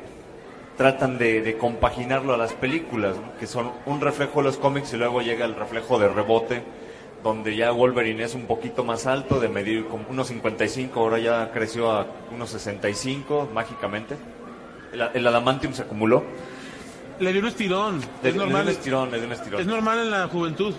tratan 0.77 1.17
de, 1.17 1.57
compaginarlo 1.59 2.35
a 2.35 2.37
las 2.37 2.53
películas, 2.53 3.15
que 3.39 3.47
son 3.47 3.71
un 3.87 4.01
reflejo 4.01 4.41
de 4.41 4.43
los 4.43 4.57
cómics 4.57 4.93
y 4.93 4.97
luego 4.97 5.23
llega 5.23 5.45
el 5.45 5.55
reflejo 5.55 5.97
de 5.97 6.09
rebote, 6.09 6.61
donde 7.23 7.55
ya 7.55 7.71
Wolverine 7.71 8.23
es 8.23 8.35
un 8.35 8.45
poquito 8.47 8.83
más 8.83 9.07
alto, 9.07 9.39
de 9.39 9.47
medir 9.47 9.87
como 9.87 10.05
unos 10.09 10.27
55, 10.27 10.99
ahora 10.99 11.19
ya 11.19 11.51
creció 11.51 11.89
a 11.91 12.05
unos 12.33 12.49
65 12.49 13.49
mágicamente. 13.53 14.15
El, 14.91 15.01
el 15.13 15.27
adamantium 15.27 15.73
se 15.73 15.83
acumuló. 15.83 16.23
Le 17.19 17.31
dio 17.31 17.41
un 17.41 17.47
estirón. 17.47 17.99
Le, 17.99 18.05
es 18.05 18.23
le 18.23 18.31
dio 18.33 18.41
normal. 18.41 18.63
un 18.63 18.69
estirón, 18.69 19.11
le 19.11 19.17
dio 19.17 19.27
un 19.27 19.33
estirón. 19.33 19.61
Es 19.61 19.67
normal 19.67 19.99
en 19.99 20.11
la 20.11 20.27
juventud. 20.27 20.73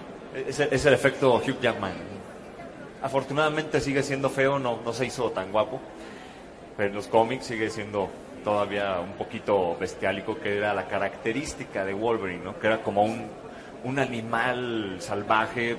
Es, 0.47 0.61
el- 0.61 0.69
es 0.73 0.85
el 0.85 0.93
efecto 0.95 1.35
Hugh 1.37 1.61
Jackman. 1.61 1.93
Afortunadamente 3.03 3.81
sigue 3.81 4.03
siendo 4.03 4.31
feo, 4.31 4.59
no, 4.59 4.79
no 4.85 4.93
se 4.93 5.07
hizo 5.07 5.31
tan 5.31 5.53
guapo. 5.53 5.81
Pero 6.77 6.89
en 6.91 6.95
los 6.95 7.07
cómics 7.07 7.47
sigue 7.47 7.71
siendo 7.71 8.09
todavía 8.43 8.99
un 9.01 9.13
poquito 9.13 9.77
bestiálico, 9.79 10.39
que 10.39 10.59
era 10.59 10.75
la 10.75 10.87
característica 10.89 11.85
de 11.85 11.95
Wolverine, 11.95 12.45
¿no? 12.45 12.59
Que 12.59 12.67
era 12.67 12.83
como 12.83 13.05
un, 13.05 13.27
un 13.85 13.99
animal 13.99 14.97
salvaje, 14.99 15.77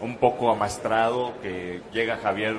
un 0.00 0.16
poco 0.16 0.50
amastrado, 0.50 1.32
que 1.42 1.80
llega 1.92 2.18
Javier, 2.18 2.56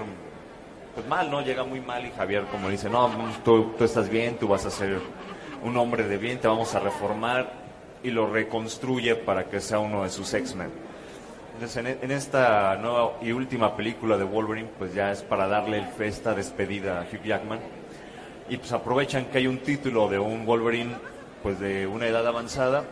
pues 0.96 1.08
mal, 1.08 1.30
¿no? 1.32 1.42
Llega 1.42 1.64
muy 1.64 1.80
mal 1.82 2.06
y 2.06 2.12
Javier 2.12 2.44
como 2.52 2.70
dice, 2.70 2.90
no, 2.90 3.10
tú, 3.44 3.74
estás 3.80 4.10
bien, 4.10 4.38
tú 4.38 4.48
vas 4.48 4.66
a 4.66 4.72
ser 4.72 5.00
un 5.64 5.78
hombre 5.78 6.04
de 6.04 6.18
bien, 6.18 6.40
te 6.40 6.48
vamos 6.48 6.74
a 6.76 6.80
reformar 6.80 7.52
y 8.04 8.12
lo 8.12 8.28
reconstruye 8.30 9.16
para 9.16 9.46
que 9.46 9.60
sea 9.60 9.80
uno 9.80 10.04
de 10.04 10.10
sus 10.10 10.34
X-Men. 10.34 10.70
Entonces, 11.54 11.78
en, 11.78 11.88
en 12.02 12.12
esta 12.12 12.76
nueva 12.78 13.14
y 13.22 13.32
última 13.34 13.76
película 13.76 14.18
de 14.18 14.24
Wolverine, 14.24 14.70
pues 14.78 14.94
ya 14.94 15.12
es 15.12 15.22
para 15.22 15.48
darle 15.48 15.80
el- 15.80 16.04
esta 16.04 16.34
despedida 16.34 17.00
a 17.02 17.04
Hugh 17.04 17.24
Jackman. 17.26 17.60
Y 18.50 18.58
pues 18.58 18.72
aprovechan 18.72 19.26
que 19.26 19.40
hay 19.40 19.48
un 19.48 19.60
título 19.60 20.08
de 20.08 20.18
un 20.20 20.46
Wolverine, 20.46 20.96
pues 21.44 21.60
de 21.60 21.86
una 21.86 22.08
edad 22.08 22.26
avanzada, 22.26 22.84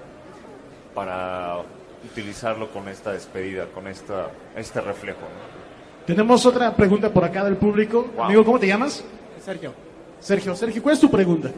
para 0.94 1.60
utilizarlo 2.06 2.70
con 2.70 2.88
esta 2.88 3.12
despedida, 3.12 3.66
con 3.68 3.88
esta, 3.88 4.30
este 4.56 4.82
reflejo. 4.82 5.22
¿no? 5.22 6.06
Tenemos 6.06 6.46
otra 6.46 6.76
pregunta 6.76 7.12
por 7.12 7.26
acá 7.26 7.44
del 7.44 7.58
público. 7.58 8.10
Wow. 8.16 8.26
Amigo, 8.26 8.46
¿cómo 8.46 8.60
te 8.60 8.68
llamas? 8.68 9.04
Sergio. 9.44 9.74
Sergio, 10.20 10.56
Sergio, 10.56 10.82
¿cuál 10.82 10.94
es 10.94 11.02
tu 11.02 11.12
pregunta? 11.12 11.52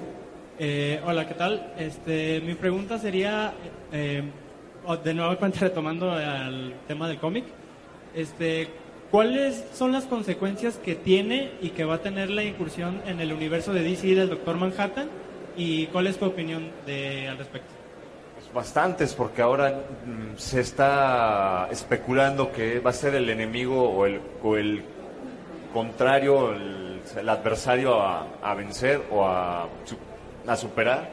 Eh, 0.57 0.99
hola, 1.05 1.27
¿qué 1.27 1.35
tal? 1.35 1.73
Este, 1.77 2.41
mi 2.41 2.55
pregunta 2.55 2.97
sería, 2.97 3.53
eh, 3.91 4.23
o 4.85 4.97
de 4.97 5.13
nuevo 5.13 5.37
retomando 5.59 6.11
al 6.11 6.73
tema 6.87 7.07
del 7.07 7.19
cómic, 7.19 7.45
este, 8.15 8.67
¿cuáles 9.11 9.63
son 9.73 9.91
las 9.91 10.05
consecuencias 10.05 10.77
que 10.77 10.95
tiene 10.95 11.51
y 11.61 11.69
que 11.69 11.85
va 11.85 11.95
a 11.95 12.01
tener 12.01 12.29
la 12.29 12.43
incursión 12.43 13.01
en 13.05 13.21
el 13.21 13.31
universo 13.31 13.71
de 13.71 13.83
DC 13.83 14.15
del 14.15 14.29
Doctor 14.29 14.57
Manhattan? 14.57 15.07
¿Y 15.55 15.85
cuál 15.87 16.07
es 16.07 16.17
tu 16.17 16.25
opinión 16.25 16.69
de, 16.85 17.27
al 17.27 17.37
respecto? 17.37 17.78
Bastantes, 18.53 19.13
porque 19.13 19.43
ahora 19.43 19.69
mm, 19.69 20.37
se 20.37 20.61
está 20.61 21.67
especulando 21.69 22.51
que 22.51 22.79
va 22.79 22.89
a 22.89 22.93
ser 22.93 23.13
el 23.13 23.29
enemigo 23.29 23.89
o 23.89 24.07
el, 24.07 24.19
o 24.41 24.57
el 24.57 24.83
contrario, 25.71 26.53
el, 26.53 27.29
adversario 27.29 28.01
a, 28.01 28.53
vencer 28.55 29.03
o 29.11 29.25
a, 29.25 29.67
a 30.47 30.55
superar. 30.55 31.09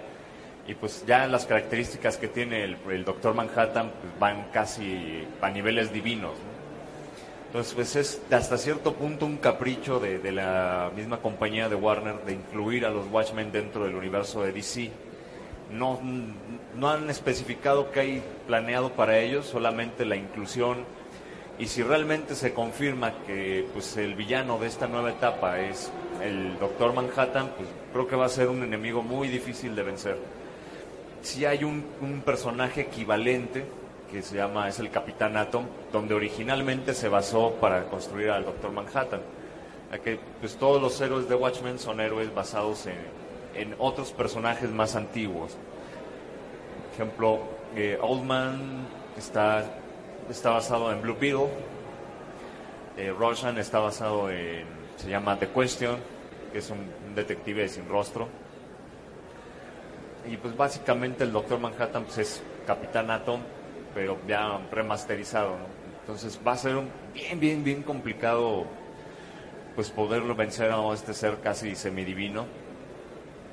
Y 0.67 0.75
pues 0.75 1.05
ya 1.07 1.27
las 1.27 1.45
características 1.45 2.17
que 2.17 2.29
tiene 2.29 2.65
el, 2.65 3.05
Doctor 3.05 3.35
Manhattan 3.35 3.93
pues, 4.01 4.19
van 4.19 4.49
casi 4.51 5.27
a 5.43 5.51
niveles 5.51 5.93
divinos. 5.93 6.33
¿no? 6.33 6.57
Entonces, 7.49 7.75
pues 7.75 7.97
es 7.97 8.23
hasta 8.33 8.57
cierto 8.57 8.95
punto 8.95 9.27
un 9.27 9.37
capricho 9.37 10.01
de, 10.01 10.19
de 10.19 10.33
la 10.33 10.91
misma 10.97 11.19
compañía 11.19 11.69
de 11.69 11.75
Warner 11.75 12.17
de 12.25 12.33
incluir 12.33 12.87
a 12.87 12.91
los 12.91 13.07
Watchmen 13.11 13.53
dentro 13.53 13.85
del 13.85 13.95
universo 13.95 14.43
de 14.43 14.53
DC 14.53 14.91
no, 15.71 16.01
no 16.79 16.91
han 16.91 17.09
especificado 17.11 17.91
qué 17.91 18.01
hay 18.01 18.23
planeado 18.47 18.93
para 18.93 19.19
ellos, 19.19 19.47
solamente 19.47 20.05
la 20.05 20.17
inclusión. 20.17 20.85
Y 21.59 21.67
si 21.67 21.83
realmente 21.83 22.35
se 22.35 22.53
confirma 22.53 23.15
que 23.27 23.67
pues, 23.73 23.97
el 23.97 24.15
villano 24.15 24.59
de 24.59 24.67
esta 24.67 24.87
nueva 24.87 25.11
etapa 25.11 25.59
es 25.61 25.91
el 26.23 26.59
Doctor 26.59 26.93
Manhattan, 26.93 27.53
pues 27.57 27.69
creo 27.93 28.07
que 28.07 28.17
va 28.17 28.27
a 28.27 28.31
ser 28.31 28.49
un 28.49 28.63
enemigo 28.63 29.03
muy 29.03 29.29
difícil 29.29 29.75
de 29.75 29.83
vencer. 29.83 30.19
Si 31.23 31.45
hay 31.47 31.65
un, 31.65 31.85
un 32.03 32.21
personaje 32.21 32.83
equivalente 32.83 33.65
que 34.11 34.23
se 34.23 34.37
llama, 34.37 34.69
es 34.69 34.79
el 34.79 34.91
Capitán 34.91 35.37
Atom, 35.37 35.65
donde 35.93 36.15
originalmente 36.15 36.95
se 36.95 37.09
basó 37.09 37.53
para 37.55 37.85
construir 37.87 38.31
al 38.31 38.45
Doctor 38.45 38.71
Manhattan. 38.73 39.21
Ya 39.91 39.99
que 39.99 40.19
pues, 40.41 40.57
todos 40.57 40.81
los 40.81 41.01
héroes 41.01 41.29
de 41.29 41.35
Watchmen 41.35 41.79
son 41.79 42.01
héroes 42.01 42.35
basados 42.35 42.87
en, 42.87 42.99
en 43.55 43.75
otros 43.79 44.13
personajes 44.13 44.71
más 44.71 44.95
antiguos. 44.95 45.57
Ejemplo, 46.97 47.41
eh, 47.75 47.99
Oldman 48.01 48.87
está, 49.19 49.63
está 50.31 50.49
basado 50.53 50.91
en 50.91 51.03
Blue 51.03 51.15
Beetle, 51.21 51.51
eh, 52.97 53.13
Roshan 53.13 53.59
está 53.59 53.81
basado 53.81 54.31
en, 54.31 54.65
se 54.97 55.11
llama 55.11 55.39
The 55.39 55.49
Question, 55.49 55.99
que 56.51 56.61
es 56.61 56.71
un, 56.71 56.79
un 57.07 57.15
detective 57.15 57.69
sin 57.69 57.87
rostro. 57.87 58.29
Y 60.27 60.39
pues 60.39 60.57
básicamente 60.57 61.25
el 61.25 61.33
Doctor 61.33 61.61
Manhattan 61.61 62.05
pues, 62.05 62.17
es 62.17 62.43
Capitán 62.67 63.11
Atom, 63.11 63.43
pero 63.95 64.17
ya 64.27 64.59
remasterizado, 64.73 65.51
¿no? 65.51 65.67
Entonces 66.01 66.41
va 66.47 66.53
a 66.53 66.57
ser 66.57 66.77
un 66.77 66.89
bien, 67.13 67.39
bien, 67.39 67.63
bien 67.63 67.83
complicado 67.83 68.65
pues 69.75 69.91
poderlo 69.91 70.35
vencer 70.35 70.73
a 70.73 70.95
este 70.95 71.13
ser 71.13 71.41
casi 71.41 71.75
semidivino. 71.75 72.47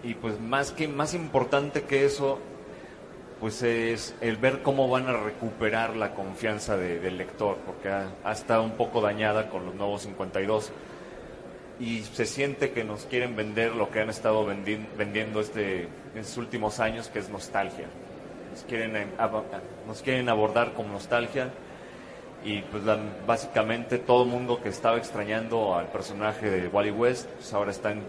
Y 0.01 0.13
pues 0.13 0.39
más 0.39 0.71
que 0.71 0.87
más 0.87 1.13
importante 1.13 1.81
que 1.81 2.05
eso, 2.05 2.39
pues 3.43 3.61
es 3.61 4.15
el 4.21 4.37
ver 4.37 4.61
cómo 4.61 4.87
van 4.87 5.05
a 5.09 5.17
recuperar 5.17 5.97
la 5.97 6.13
confianza 6.15 6.77
de- 6.77 7.01
del 7.01 7.17
lector, 7.17 7.57
porque 7.65 7.89
ha, 7.89 8.31
estado 8.31 8.63
un 8.63 8.77
poco 8.77 9.01
dañada 9.01 9.49
con 9.49 9.65
los 9.65 9.75
nuevos 9.75 10.03
52 10.03 10.71
y 11.77 12.03
se 12.03 12.25
siente 12.25 12.71
que 12.71 12.85
nos 12.85 13.03
quieren 13.03 13.35
vender 13.35 13.75
lo 13.75 13.89
que 13.89 13.99
han 13.99 14.09
estado 14.09 14.47
vendi- 14.47 14.87
vendiendo 14.97 15.41
este, 15.41 15.81
en 15.81 16.21
estos 16.21 16.37
últimos 16.37 16.79
años, 16.79 17.09
que 17.09 17.19
es 17.19 17.27
nostalgia. 17.27 17.87
Nos 18.53 18.63
quieren, 18.63 19.11
aba- 19.17 19.43
nos 19.87 20.01
quieren 20.01 20.29
abordar 20.29 20.71
con 20.71 20.89
nostalgia. 20.89 21.49
Y 22.45 22.61
pues 22.61 22.83
básicamente 23.27 23.97
todo 23.97 24.23
el 24.23 24.29
mundo 24.29 24.61
que 24.63 24.69
estaba 24.69 24.95
extrañando 24.95 25.75
al 25.75 25.87
personaje 25.87 26.49
de 26.49 26.69
Wally 26.69 26.91
West, 26.91 27.27
pues 27.29 27.53
ahora 27.53 27.71
están, 27.71 28.03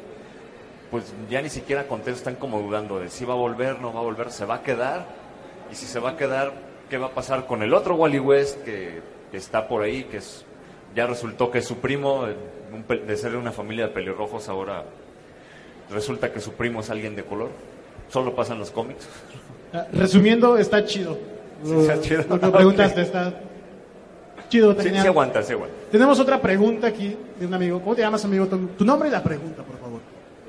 pues 0.92 1.12
ya 1.28 1.42
ni 1.42 1.50
siquiera 1.50 1.88
contentos, 1.88 2.18
están 2.20 2.36
como 2.36 2.60
dudando 2.60 3.00
de 3.00 3.10
si 3.10 3.24
va 3.24 3.34
a 3.34 3.36
volver, 3.36 3.80
no 3.80 3.92
va 3.92 3.98
a 3.98 4.04
volver, 4.04 4.30
se 4.30 4.44
va 4.44 4.56
a 4.56 4.62
quedar 4.62 5.23
y 5.70 5.74
si 5.74 5.86
se 5.86 5.98
va 6.00 6.10
a 6.10 6.16
quedar, 6.16 6.52
¿qué 6.90 6.98
va 6.98 7.06
a 7.06 7.10
pasar 7.10 7.46
con 7.46 7.62
el 7.62 7.74
otro 7.74 7.94
Wally 7.96 8.18
West 8.18 8.62
que, 8.64 9.00
que 9.30 9.36
está 9.36 9.68
por 9.68 9.82
ahí, 9.82 10.04
que 10.04 10.18
es, 10.18 10.44
ya 10.94 11.06
resultó 11.06 11.50
que 11.50 11.58
es 11.58 11.64
su 11.66 11.78
primo, 11.78 12.26
un 12.72 13.06
de 13.06 13.16
ser 13.16 13.32
de 13.32 13.36
una 13.38 13.52
familia 13.52 13.86
de 13.88 13.92
pelirrojos, 13.92 14.48
ahora 14.48 14.84
resulta 15.90 16.32
que 16.32 16.40
su 16.40 16.52
primo 16.52 16.80
es 16.80 16.90
alguien 16.90 17.14
de 17.16 17.24
color. 17.24 17.50
Solo 18.08 18.34
pasa 18.34 18.52
en 18.52 18.58
los 18.60 18.70
cómics. 18.70 19.08
Ah, 19.72 19.86
Resumiendo, 19.92 20.56
está 20.56 20.84
chido. 20.84 21.18
Sí, 21.64 21.72
está 21.74 22.00
chido. 22.00 22.24
Lo 22.28 22.40
que 22.40 22.48
preguntaste 22.52 23.00
está 23.02 23.34
chido. 24.48 24.70
está 24.70 24.82
Sí, 24.82 24.88
genial. 24.88 25.02
sí 25.02 25.08
aguanta, 25.08 25.42
sí 25.42 25.52
aguanta. 25.52 25.74
Tenemos 25.90 26.20
otra 26.20 26.40
pregunta 26.40 26.86
aquí 26.88 27.16
de 27.38 27.46
un 27.46 27.54
amigo. 27.54 27.80
¿Cómo 27.80 27.94
te 27.96 28.02
llamas, 28.02 28.24
amigo? 28.24 28.46
Tu, 28.46 28.58
tu 28.68 28.84
nombre 28.84 29.08
y 29.08 29.12
la 29.12 29.22
pregunta, 29.22 29.62
por 29.62 29.78
favor. 29.78 30.00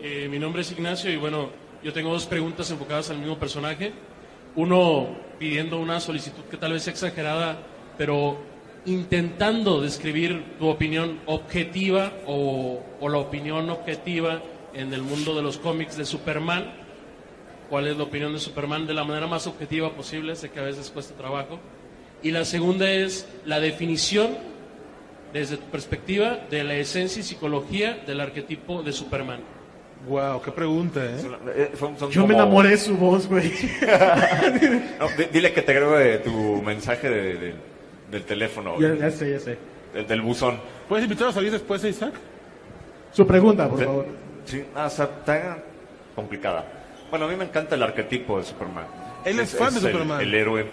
Eh, 0.01 0.27
mi 0.29 0.37
nombre 0.37 0.61
es 0.61 0.71
Ignacio 0.71 1.09
y 1.11 1.15
bueno, 1.17 1.49
yo 1.81 1.91
tengo 1.93 2.11
dos 2.11 2.25
preguntas 2.25 2.69
enfocadas 2.69 3.09
al 3.09 3.17
mismo 3.17 3.37
personaje. 3.39 3.93
Uno 4.55 5.09
pidiendo 5.39 5.79
una 5.79 5.99
solicitud 5.99 6.43
que 6.43 6.57
tal 6.57 6.73
vez 6.73 6.83
sea 6.83 6.93
exagerada, 6.93 7.57
pero 7.97 8.37
intentando 8.85 9.81
describir 9.81 10.57
tu 10.59 10.67
opinión 10.67 11.19
objetiva 11.25 12.13
o, 12.27 12.81
o 12.99 13.09
la 13.09 13.17
opinión 13.17 13.69
objetiva 13.69 14.41
en 14.73 14.93
el 14.93 15.01
mundo 15.01 15.35
de 15.35 15.41
los 15.41 15.57
cómics 15.57 15.97
de 15.97 16.05
Superman. 16.05 16.71
¿Cuál 17.69 17.87
es 17.87 17.97
la 17.97 18.03
opinión 18.03 18.31
de 18.33 18.39
Superman 18.39 18.85
de 18.85 18.93
la 18.93 19.03
manera 19.03 19.27
más 19.27 19.47
objetiva 19.47 19.91
posible? 19.91 20.35
Sé 20.35 20.51
que 20.51 20.59
a 20.59 20.63
veces 20.63 20.91
cuesta 20.91 21.15
trabajo. 21.15 21.59
Y 22.21 22.31
la 22.31 22.45
segunda 22.45 22.89
es 22.91 23.27
la 23.45 23.59
definición, 23.59 24.37
desde 25.33 25.57
tu 25.57 25.65
perspectiva, 25.65 26.39
de 26.49 26.63
la 26.63 26.75
esencia 26.75 27.19
y 27.19 27.23
psicología 27.23 28.03
del 28.05 28.21
arquetipo 28.21 28.83
de 28.83 28.93
Superman. 28.93 29.54
Wow, 30.07 30.41
qué 30.41 30.51
pregunta, 30.51 31.03
¿eh? 31.03 31.15
Eh, 31.55 31.71
son- 31.79 31.97
son 31.97 32.11
Yo 32.11 32.27
me 32.27 32.35
enamoré 32.35 32.69
de 32.69 32.77
su 32.77 32.95
voz, 32.95 33.27
güey. 33.27 33.51
No, 34.99 35.07
dile 35.31 35.51
que 35.51 35.61
te 35.61 35.73
grabe 35.73 36.19
tu 36.19 36.61
mensaje 36.61 37.09
de- 37.09 37.33
de- 37.35 37.55
del 38.11 38.23
teléfono. 38.23 38.79
ya, 38.79 38.93
ya 38.93 39.09
sé, 39.11 39.31
ya 39.31 39.39
sé. 39.39 39.57
Del, 39.93 40.05
del 40.07 40.21
buzón. 40.21 40.59
¿Puedes 40.87 41.05
invitar 41.05 41.29
a 41.29 41.31
salir 41.31 41.51
después, 41.51 41.83
Isaac? 41.83 42.13
Su 43.11 43.25
pregunta, 43.25 43.67
por 43.69 43.83
favor. 43.83 44.05
Sí, 44.45 44.63
ah, 44.75 44.87
está 44.87 45.57
complicada. 46.13 46.65
Bueno, 47.09 47.25
a 47.25 47.27
mí 47.29 47.35
me 47.35 47.45
encanta 47.45 47.75
el 47.75 47.83
arquetipo 47.83 48.37
de 48.37 48.43
Superman. 48.43 48.85
Él 49.23 49.39
es 49.39 49.55
fan 49.55 49.73
de 49.73 49.79
el- 49.79 49.85
Superman. 49.91 50.21
El, 50.21 50.33
héroe, 50.35 50.65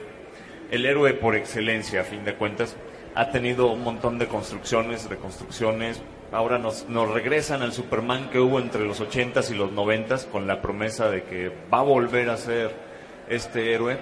el 0.70 0.84
héroe 0.86 1.14
por 1.14 1.34
excelencia, 1.36 2.02
a 2.02 2.04
fin 2.04 2.24
de 2.24 2.34
cuentas. 2.34 2.76
Ha 3.14 3.30
tenido 3.30 3.70
un 3.72 3.82
montón 3.82 4.18
de 4.18 4.26
construcciones, 4.26 5.08
reconstrucciones. 5.08 6.00
Ahora 6.32 6.56
nos, 6.56 6.88
nos 6.88 7.10
regresan 7.10 7.60
al 7.60 7.74
Superman 7.74 8.30
que 8.30 8.40
hubo 8.40 8.58
entre 8.58 8.86
los 8.86 9.02
80s 9.02 9.50
y 9.50 9.54
los 9.54 9.70
90s 9.70 10.26
con 10.28 10.46
la 10.46 10.62
promesa 10.62 11.10
de 11.10 11.24
que 11.24 11.52
va 11.72 11.80
a 11.80 11.82
volver 11.82 12.30
a 12.30 12.38
ser 12.38 12.74
este 13.28 13.74
héroe. 13.74 13.98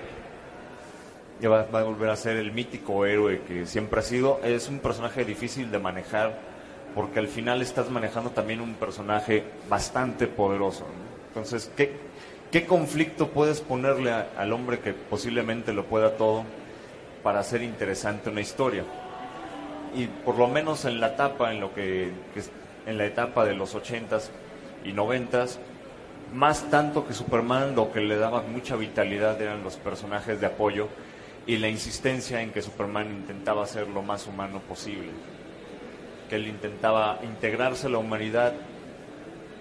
Ya 1.40 1.48
va, 1.48 1.62
a 1.62 1.82
volver 1.82 2.08
a 2.08 2.14
ser 2.14 2.36
el 2.36 2.52
mítico 2.52 3.04
héroe 3.04 3.40
que 3.48 3.66
siempre 3.66 3.98
ha 3.98 4.02
sido. 4.04 4.40
Es 4.44 4.68
un 4.68 4.78
personaje 4.78 5.24
difícil 5.24 5.72
de 5.72 5.80
manejar 5.80 6.38
porque 6.94 7.18
al 7.18 7.26
final 7.26 7.62
estás 7.62 7.90
manejando 7.90 8.30
también 8.30 8.60
un 8.60 8.74
personaje 8.74 9.42
bastante 9.68 10.28
poderoso. 10.28 10.84
¿no? 10.84 11.26
Entonces, 11.28 11.72
¿qué, 11.76 11.96
qué 12.52 12.64
conflicto 12.64 13.30
puedes 13.30 13.60
ponerle 13.60 14.12
al 14.12 14.52
hombre 14.52 14.78
que 14.78 14.92
posiblemente 14.92 15.72
lo 15.72 15.84
pueda 15.86 16.16
todo 16.16 16.44
para 17.24 17.40
hacer 17.40 17.62
interesante 17.62 18.30
una 18.30 18.40
historia? 18.40 18.84
Y 19.94 20.06
por 20.06 20.38
lo 20.38 20.48
menos 20.48 20.84
en 20.84 21.00
la 21.00 21.08
etapa, 21.08 21.52
en 21.52 21.60
lo 21.60 21.74
que, 21.74 22.10
en 22.86 22.98
la 22.98 23.06
etapa 23.06 23.44
de 23.44 23.54
los 23.54 23.74
80s 23.74 24.30
y 24.84 24.92
90s, 24.92 25.58
más 26.32 26.70
tanto 26.70 27.06
que 27.06 27.12
Superman, 27.12 27.74
lo 27.74 27.90
que 27.90 28.00
le 28.00 28.16
daba 28.16 28.42
mucha 28.42 28.76
vitalidad 28.76 29.40
eran 29.40 29.64
los 29.64 29.76
personajes 29.76 30.40
de 30.40 30.46
apoyo 30.46 30.88
y 31.46 31.56
la 31.56 31.68
insistencia 31.68 32.40
en 32.42 32.52
que 32.52 32.62
Superman 32.62 33.08
intentaba 33.10 33.66
ser 33.66 33.88
lo 33.88 34.02
más 34.02 34.26
humano 34.26 34.60
posible. 34.60 35.08
Que 36.28 36.36
él 36.36 36.46
intentaba 36.46 37.18
integrarse 37.24 37.88
a 37.88 37.90
la 37.90 37.98
humanidad 37.98 38.52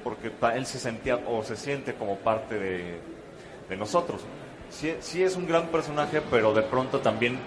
porque 0.03 0.31
él 0.53 0.65
se 0.65 0.79
sentía 0.79 1.17
o 1.27 1.43
se 1.43 1.55
siente 1.55 1.95
como 1.95 2.17
parte 2.17 2.59
de, 2.59 2.99
de 3.67 3.77
nosotros. 3.77 4.21
Sí, 4.69 4.93
sí 4.99 5.23
es 5.23 5.35
un 5.35 5.47
gran 5.47 5.67
personaje, 5.67 6.21
pero 6.29 6.53
de 6.53 6.61
pronto 6.61 6.99
también 6.99 7.39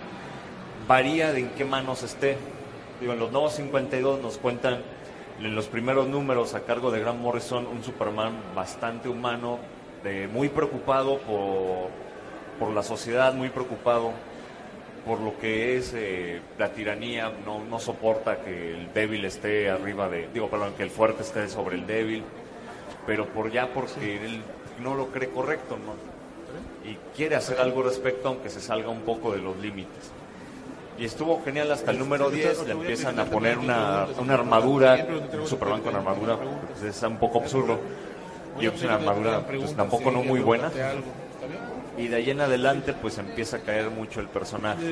varía 0.88 1.32
de 1.32 1.40
en 1.40 1.50
qué 1.50 1.64
manos 1.64 2.02
esté. 2.02 2.36
Digo, 3.02 3.14
en 3.14 3.18
los 3.18 3.32
nuevos 3.32 3.54
52 3.54 4.20
nos 4.22 4.38
cuentan 4.38 4.78
en 5.40 5.56
los 5.56 5.66
primeros 5.66 6.06
números 6.06 6.54
a 6.54 6.60
cargo 6.60 6.92
de 6.92 7.00
Grant 7.00 7.18
Morrison 7.18 7.66
un 7.66 7.82
Superman 7.82 8.32
bastante 8.54 9.08
humano, 9.08 9.58
de, 10.04 10.28
muy 10.28 10.48
preocupado 10.48 11.18
por, 11.18 11.88
por 12.60 12.72
la 12.72 12.84
sociedad, 12.84 13.34
muy 13.34 13.48
preocupado 13.48 14.12
por 15.04 15.18
lo 15.18 15.36
que 15.36 15.76
es 15.76 15.92
eh, 15.96 16.40
la 16.58 16.68
tiranía, 16.68 17.32
no, 17.44 17.64
no 17.64 17.80
soporta 17.80 18.36
que 18.36 18.72
el 18.72 18.92
débil 18.92 19.24
esté 19.24 19.68
arriba 19.68 20.08
de, 20.08 20.28
digo, 20.32 20.48
perdón, 20.48 20.74
que 20.76 20.84
el 20.84 20.90
fuerte 20.90 21.24
esté 21.24 21.48
sobre 21.48 21.74
el 21.74 21.88
débil, 21.88 22.22
pero 23.04 23.26
por 23.26 23.50
ya 23.50 23.66
porque 23.74 24.24
él 24.24 24.42
no 24.80 24.94
lo 24.94 25.08
cree 25.08 25.28
correcto, 25.28 25.76
¿no? 25.76 26.88
Y 26.88 26.94
quiere 27.16 27.34
hacer 27.34 27.58
algo 27.58 27.80
al 27.80 27.86
respecto, 27.86 28.28
aunque 28.28 28.48
se 28.48 28.60
salga 28.60 28.90
un 28.90 29.00
poco 29.00 29.32
de 29.32 29.38
los 29.38 29.56
límites. 29.56 30.12
Y 30.98 31.04
estuvo 31.06 31.42
genial 31.44 31.72
hasta 31.72 31.90
el 31.90 31.98
número 31.98 32.30
10, 32.30 32.66
le 32.66 32.72
empiezan 32.72 33.18
a 33.18 33.24
poner 33.24 33.58
una, 33.58 34.06
una 34.18 34.34
armadura, 34.34 35.06
un 35.40 35.46
Superman 35.46 35.80
con 35.80 35.96
armadura, 35.96 36.36
pues 36.78 36.94
es 36.96 37.02
un 37.02 37.18
poco 37.18 37.40
absurdo. 37.40 37.80
Y 38.60 38.66
es 38.66 38.82
una 38.82 38.94
armadura, 38.94 39.40
pues 39.46 39.74
tampoco 39.74 40.10
no 40.10 40.22
muy 40.22 40.40
buena. 40.40 40.70
Y 41.96 42.08
de 42.08 42.16
ahí 42.16 42.30
en 42.30 42.40
adelante, 42.40 42.94
pues 42.94 43.18
empieza 43.18 43.58
a 43.58 43.60
caer 43.60 43.90
mucho 43.90 44.20
el 44.20 44.28
personaje. 44.28 44.82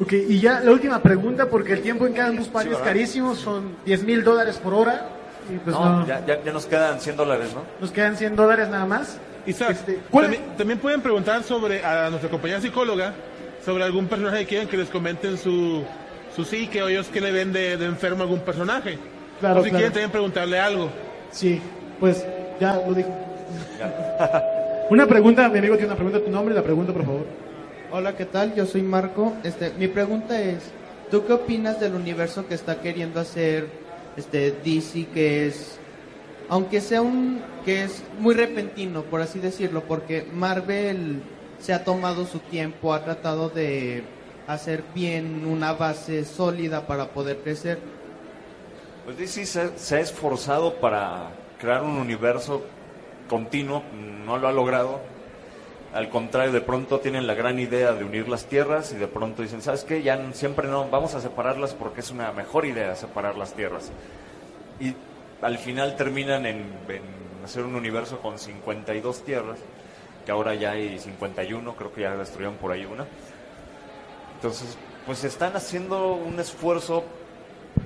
Ok, 0.00 0.12
y 0.12 0.40
ya 0.40 0.60
la 0.60 0.72
última 0.72 1.00
pregunta, 1.00 1.48
porque 1.48 1.72
el 1.74 1.82
tiempo 1.82 2.06
en 2.06 2.14
Party 2.14 2.68
Sí, 2.68 2.74
es 2.74 2.80
carísimo, 2.80 3.34
son 3.34 3.76
10 3.84 4.04
mil 4.04 4.24
dólares 4.24 4.56
por 4.62 4.74
hora. 4.74 5.08
Y 5.52 5.56
pues 5.58 5.74
No, 5.74 6.00
no, 6.00 6.06
ya, 6.06 6.24
ya, 6.26 6.42
ya 6.42 6.52
nos 6.52 6.66
quedan 6.66 7.00
100 7.00 7.16
dólares, 7.16 7.50
¿no? 7.54 7.62
nos 7.80 7.90
quedan 7.90 8.16
100 8.16 8.36
dólares 8.36 8.68
nada 8.68 8.84
más. 8.84 9.18
Isaac, 9.46 9.70
Este, 9.70 9.98
¿cuál- 10.10 10.24
también, 10.26 10.56
también 10.58 10.78
pueden 10.78 11.00
preguntar 11.00 11.42
sobre 11.42 11.82
a 11.82 12.10
nuestra 12.10 12.28
compañera 12.28 12.60
psicóloga 12.60 13.14
sobre 13.68 13.84
algún 13.84 14.06
personaje 14.06 14.38
que 14.38 14.46
quieran 14.46 14.66
que 14.66 14.78
les 14.78 14.88
comenten 14.88 15.36
su, 15.36 15.84
su 16.34 16.42
psique 16.42 16.82
o 16.82 16.88
ellos 16.88 17.08
que 17.08 17.20
le 17.20 17.30
ven 17.30 17.52
de, 17.52 17.76
de 17.76 17.84
enfermo 17.84 18.20
a 18.20 18.22
algún 18.22 18.40
personaje. 18.40 18.98
Claro, 19.40 19.60
o 19.60 19.62
si 19.62 19.68
claro. 19.68 19.80
quieren 19.82 19.92
también 19.92 20.10
preguntarle 20.10 20.58
algo. 20.58 20.88
Sí, 21.30 21.60
pues 22.00 22.24
ya 22.58 22.76
lo 22.76 22.94
dijo. 22.94 23.10
Una 24.90 25.06
pregunta, 25.06 25.50
mi 25.50 25.58
amigo 25.58 25.74
tiene 25.74 25.88
una 25.88 25.96
pregunta, 25.96 26.18
tu 26.18 26.30
nombre 26.30 26.54
y 26.54 26.56
la 26.56 26.62
pregunta, 26.62 26.94
por 26.94 27.04
favor. 27.04 27.26
Hola, 27.92 28.16
¿qué 28.16 28.24
tal? 28.24 28.54
Yo 28.54 28.64
soy 28.64 28.80
Marco. 28.80 29.34
Este, 29.44 29.70
mi 29.78 29.86
pregunta 29.86 30.40
es, 30.40 30.72
¿tú 31.10 31.26
qué 31.26 31.34
opinas 31.34 31.78
del 31.78 31.92
universo 31.92 32.48
que 32.48 32.54
está 32.54 32.80
queriendo 32.80 33.20
hacer 33.20 33.66
este 34.16 34.54
DC 34.64 35.08
que 35.12 35.46
es 35.46 35.78
aunque 36.48 36.80
sea 36.80 37.02
un 37.02 37.42
que 37.66 37.84
es 37.84 38.02
muy 38.18 38.34
repentino, 38.34 39.02
por 39.02 39.20
así 39.20 39.40
decirlo, 39.40 39.82
porque 39.82 40.26
Marvel 40.32 41.20
se 41.58 41.72
ha 41.72 41.84
tomado 41.84 42.26
su 42.26 42.38
tiempo, 42.38 42.94
ha 42.94 43.04
tratado 43.04 43.48
de 43.48 44.04
hacer 44.46 44.82
bien 44.94 45.46
una 45.46 45.72
base 45.72 46.24
sólida 46.24 46.86
para 46.86 47.08
poder 47.08 47.38
crecer. 47.38 47.78
Pues 49.04 49.18
DC 49.18 49.46
se, 49.46 49.78
se 49.78 49.96
ha 49.96 50.00
esforzado 50.00 50.74
para 50.74 51.30
crear 51.58 51.82
un 51.82 51.98
universo 51.98 52.62
continuo, 53.28 53.82
no 54.24 54.38
lo 54.38 54.48
ha 54.48 54.52
logrado. 54.52 55.00
Al 55.94 56.10
contrario, 56.10 56.52
de 56.52 56.60
pronto 56.60 57.00
tienen 57.00 57.26
la 57.26 57.34
gran 57.34 57.58
idea 57.58 57.92
de 57.92 58.04
unir 58.04 58.28
las 58.28 58.44
tierras 58.44 58.92
y 58.92 58.96
de 58.96 59.06
pronto 59.06 59.42
dicen, 59.42 59.62
¿sabes 59.62 59.84
qué? 59.84 60.02
Ya 60.02 60.32
siempre 60.32 60.68
no, 60.68 60.88
vamos 60.88 61.14
a 61.14 61.20
separarlas 61.20 61.72
porque 61.74 62.00
es 62.00 62.10
una 62.10 62.30
mejor 62.32 62.66
idea 62.66 62.94
separar 62.94 63.36
las 63.36 63.54
tierras. 63.54 63.90
Y 64.80 64.94
al 65.40 65.58
final 65.58 65.96
terminan 65.96 66.44
en, 66.44 66.58
en 66.88 67.02
hacer 67.44 67.64
un 67.64 67.74
universo 67.74 68.18
con 68.20 68.38
52 68.38 69.24
tierras, 69.24 69.58
que 70.28 70.32
ahora 70.32 70.54
ya 70.54 70.72
hay 70.72 70.98
51, 70.98 71.74
creo 71.74 71.90
que 71.90 72.02
ya 72.02 72.14
destruyeron 72.14 72.56
por 72.56 72.70
ahí 72.70 72.84
una. 72.84 73.06
Entonces, 74.34 74.76
pues 75.06 75.24
están 75.24 75.56
haciendo 75.56 76.12
un 76.16 76.38
esfuerzo 76.38 77.02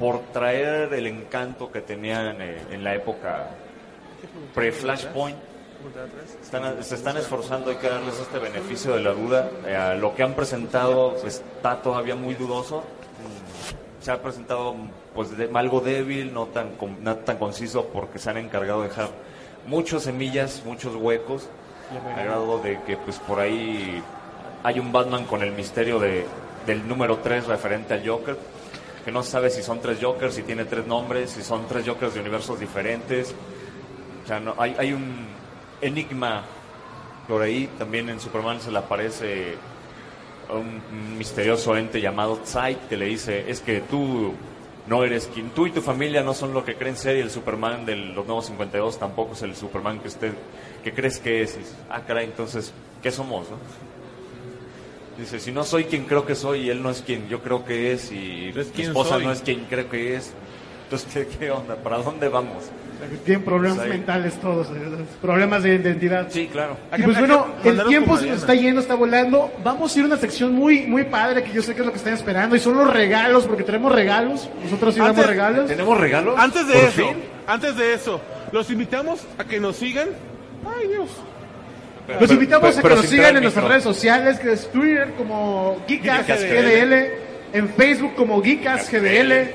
por 0.00 0.18
traer 0.32 0.92
el 0.92 1.06
encanto 1.06 1.70
que 1.70 1.82
tenían 1.82 2.42
eh, 2.42 2.60
en 2.72 2.82
la 2.82 2.96
época 2.96 3.46
pre-Flashpoint. 4.56 5.36
Están- 6.42 6.82
se 6.82 6.96
están 6.96 7.16
esforzando, 7.16 7.70
hay 7.70 7.76
que 7.76 7.88
darles 7.88 8.18
este 8.18 8.40
beneficio 8.40 8.94
de 8.96 9.02
la 9.02 9.12
duda. 9.12 9.48
Eh, 9.64 9.96
lo 10.00 10.12
que 10.16 10.24
han 10.24 10.34
presentado 10.34 11.16
está 11.24 11.80
todavía 11.80 12.16
muy 12.16 12.34
dudoso. 12.34 12.78
Mm, 12.80 14.02
Se 14.04 14.10
ha 14.10 14.20
presentado 14.20 14.74
pues 15.14 15.36
de- 15.36 15.48
algo 15.54 15.80
débil, 15.80 16.34
no 16.34 16.46
tan, 16.46 16.70
no 17.02 17.16
tan 17.18 17.36
conciso, 17.38 17.84
porque 17.92 18.18
se 18.18 18.30
han 18.30 18.36
encargado 18.38 18.82
de 18.82 18.88
dejar 18.88 19.10
muchas 19.68 20.02
semillas, 20.02 20.60
muchos 20.66 20.96
huecos, 20.96 21.48
a 21.98 22.22
grado 22.22 22.58
de 22.58 22.80
que 22.82 22.96
pues 22.96 23.18
por 23.18 23.40
ahí 23.40 24.02
hay 24.62 24.78
un 24.78 24.92
Batman 24.92 25.24
con 25.24 25.42
el 25.42 25.52
misterio 25.52 25.98
de, 25.98 26.26
del 26.66 26.86
número 26.86 27.18
3 27.18 27.46
referente 27.46 27.94
al 27.94 28.06
Joker, 28.06 28.36
que 29.04 29.12
no 29.12 29.22
sabe 29.22 29.50
si 29.50 29.62
son 29.62 29.80
tres 29.80 29.98
Jokers, 30.00 30.34
si 30.34 30.42
tiene 30.42 30.64
tres 30.64 30.86
nombres, 30.86 31.30
si 31.30 31.42
son 31.42 31.66
tres 31.66 31.86
Jokers 31.86 32.14
de 32.14 32.20
universos 32.20 32.60
diferentes. 32.60 33.34
O 34.24 34.26
sea, 34.26 34.38
no, 34.38 34.54
hay, 34.58 34.76
hay 34.78 34.92
un 34.92 35.26
enigma 35.80 36.44
por 37.26 37.42
ahí. 37.42 37.68
También 37.78 38.08
en 38.08 38.20
Superman 38.20 38.60
se 38.60 38.70
le 38.70 38.78
aparece 38.78 39.56
un, 40.50 40.80
un 40.92 41.18
misterioso 41.18 41.76
ente 41.76 42.00
llamado 42.00 42.40
Zeit 42.44 42.78
que 42.88 42.96
le 42.96 43.06
dice, 43.06 43.50
es 43.50 43.60
que 43.60 43.80
tú 43.80 44.34
no 44.86 45.04
eres 45.04 45.30
quien, 45.32 45.50
tú 45.50 45.66
y 45.66 45.70
tu 45.70 45.80
familia 45.80 46.22
no 46.22 46.34
son 46.34 46.52
lo 46.52 46.64
que 46.64 46.74
creen 46.74 46.96
ser 46.96 47.16
y 47.16 47.20
el 47.20 47.30
Superman 47.30 47.86
de 47.86 47.96
los 47.96 48.26
nuevos 48.26 48.46
52 48.46 48.98
tampoco 48.98 49.34
es 49.34 49.42
el 49.42 49.54
Superman 49.54 50.00
que 50.00 50.08
usted, 50.08 50.32
que 50.82 50.92
crees 50.92 51.18
que 51.18 51.42
es. 51.42 51.54
Y 51.54 51.58
dices, 51.58 51.76
ah, 51.88 52.02
caray, 52.06 52.26
entonces, 52.26 52.72
¿qué 53.02 53.10
somos? 53.10 53.48
no?". 53.50 53.56
Dice, 55.18 55.38
si 55.40 55.52
no 55.52 55.62
soy 55.62 55.84
quien 55.84 56.06
creo 56.06 56.24
que 56.24 56.34
soy 56.34 56.62
y 56.62 56.70
él 56.70 56.82
no 56.82 56.90
es 56.90 57.02
quien 57.02 57.28
yo 57.28 57.42
creo 57.42 57.64
que 57.64 57.92
es 57.92 58.10
y 58.10 58.52
mi 58.74 58.82
esposa 58.82 59.16
soy. 59.16 59.24
no 59.24 59.32
es 59.32 59.40
quien 59.42 59.66
creo 59.66 59.88
que 59.88 60.16
es, 60.16 60.32
entonces, 60.84 61.12
¿qué, 61.12 61.38
qué 61.38 61.50
onda? 61.50 61.76
¿Para 61.76 61.98
dónde 61.98 62.28
vamos? 62.28 62.64
Tienen 63.24 63.44
problemas 63.44 63.78
Pues 63.78 63.88
mentales 63.90 64.34
todos, 64.34 64.68
problemas 65.20 65.62
de 65.62 65.74
identidad. 65.74 66.26
Sí, 66.30 66.48
claro. 66.50 66.76
Y 66.96 67.02
pues 67.02 67.18
bueno, 67.18 67.46
el 67.64 67.84
tiempo 67.86 68.16
se 68.16 68.26
nos 68.26 68.38
está 68.38 68.54
yendo, 68.54 68.80
está 68.80 68.94
volando. 68.94 69.52
Vamos 69.64 69.94
a 69.94 69.98
ir 69.98 70.04
a 70.04 70.06
una 70.08 70.16
sección 70.16 70.52
muy 70.54 70.82
muy 70.86 71.04
padre 71.04 71.42
que 71.42 71.52
yo 71.52 71.62
sé 71.62 71.74
que 71.74 71.80
es 71.80 71.86
lo 71.86 71.92
que 71.92 71.98
están 71.98 72.14
esperando 72.14 72.54
y 72.56 72.60
son 72.60 72.76
los 72.76 72.92
regalos 72.92 73.44
porque 73.46 73.62
tenemos 73.64 73.92
regalos. 73.92 74.48
Nosotros 74.62 74.94
sí 74.94 75.00
damos 75.00 75.26
regalos. 75.26 75.66
¿Tenemos 75.68 75.98
regalos? 75.98 76.34
Antes 76.38 76.66
de 76.66 76.74
¿Por 76.74 76.82
eso, 76.84 77.08
fin? 77.08 77.16
antes 77.46 77.76
de 77.76 77.94
eso, 77.94 78.20
los 78.52 78.70
invitamos 78.70 79.20
a 79.38 79.44
que 79.44 79.58
nos 79.60 79.76
sigan. 79.76 80.08
Ay, 80.64 80.88
Dios. 80.88 81.08
Los 82.20 82.30
invitamos 82.30 82.74
pero- 82.76 82.86
a 82.86 82.90
que 82.90 83.02
nos 83.02 83.06
sigan 83.10 83.36
en 83.36 83.42
nuestras 83.42 83.66
redes 83.66 83.82
sociales, 83.84 84.38
que 84.38 84.52
es 84.52 84.70
Twitter 84.70 85.12
como 85.16 85.78
Geekas 85.88 86.26
GDL, 86.26 87.10
en 87.52 87.68
Facebook 87.70 88.14
como 88.16 88.42
Geekas 88.42 88.90
GDL, 88.90 89.50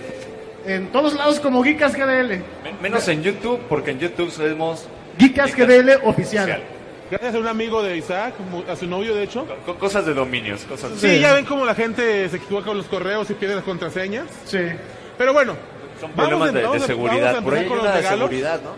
en 0.67 0.87
todos 0.91 1.13
lados 1.15 1.39
como 1.39 1.63
Geekas 1.63 1.93
GDL. 1.95 2.29
Men- 2.63 2.81
Menos 2.81 3.07
en 3.07 3.23
YouTube, 3.23 3.59
porque 3.69 3.91
en 3.91 3.99
YouTube 3.99 4.31
somos 4.31 4.85
Geekas 5.17 5.55
GDL 5.55 5.99
oficial. 6.03 6.61
Gracias 7.09 7.35
a 7.35 7.37
un 7.39 7.47
amigo 7.47 7.81
de 7.81 7.95
Isaac, 7.97 8.33
mu- 8.51 8.63
a 8.69 8.75
su 8.75 8.85
novio 8.85 9.15
de 9.15 9.23
hecho. 9.23 9.45
co- 9.65 9.75
cosas 9.75 10.05
de 10.05 10.13
dominios, 10.13 10.61
cosas 10.63 10.91
Sí, 10.97 11.07
Sí. 11.15 11.19
ya 11.21 11.33
ven 11.33 11.45
cómo 11.45 11.63
la 11.65 11.73
gente 11.73 12.27
se 12.29 12.35
equivoca 12.37 12.65
con 12.67 12.77
los 12.77 12.85
correos 12.87 13.29
y 13.29 13.33
pierde 13.33 13.55
las 13.55 13.63
contraseñas. 13.63 14.25
Sí. 14.45 14.59
Pero 15.17 15.31
bueno, 15.33 15.55
son 16.01 16.11
problemas 16.11 16.53
de, 16.53 16.61
de 16.67 16.79
seguridad. 16.81 17.21
vamos 17.33 17.39
a 17.39 17.41
Por 17.43 17.53
ahí 17.53 17.59
hay 17.63 17.69
una 17.71 17.95
de 17.95 18.03
seguridad, 18.03 18.59
¿no? 18.61 18.71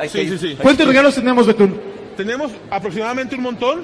Hay 0.00 0.08
Sí, 0.08 0.18
que- 0.20 0.28
sí, 0.28 0.38
sí. 0.38 0.58
¿Cuántos 0.62 0.86
regalos 0.86 1.14
tenemos, 1.16 1.46
Betún? 1.48 1.80
tenemos 2.16 2.52
aproximadamente 2.70 3.34
un 3.34 3.42
montón. 3.42 3.82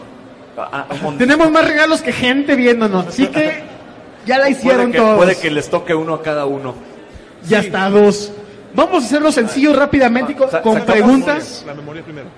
Ah, 0.57 0.87
un 0.91 0.97
montón. 1.03 1.19
Tenemos 1.19 1.51
más 1.51 1.67
regalos 1.67 2.01
que 2.01 2.13
gente 2.13 2.55
viéndonos, 2.55 3.09
así 3.09 3.27
que 3.27 3.63
ya 4.27 4.37
la 4.39 4.45
puede, 4.45 4.51
hicieron 4.53 4.93
que, 4.93 4.99
todos. 4.99 5.17
puede 5.17 5.37
que 5.37 5.51
les 5.51 5.69
toque 5.69 5.95
uno 5.95 6.15
a 6.15 6.23
cada 6.23 6.47
uno. 6.47 6.75
Ya 7.47 7.61
está, 7.61 7.89
dos. 7.91 8.33
Vamos 8.75 9.03
a 9.03 9.07
hacerlo 9.07 9.33
sencillo 9.33 9.73
rápidamente 9.73 10.35
con, 10.37 10.49
con 10.63 10.81
preguntas. 10.85 11.65
La 11.67 11.75
memoria 11.75 12.03
primero. 12.03 12.29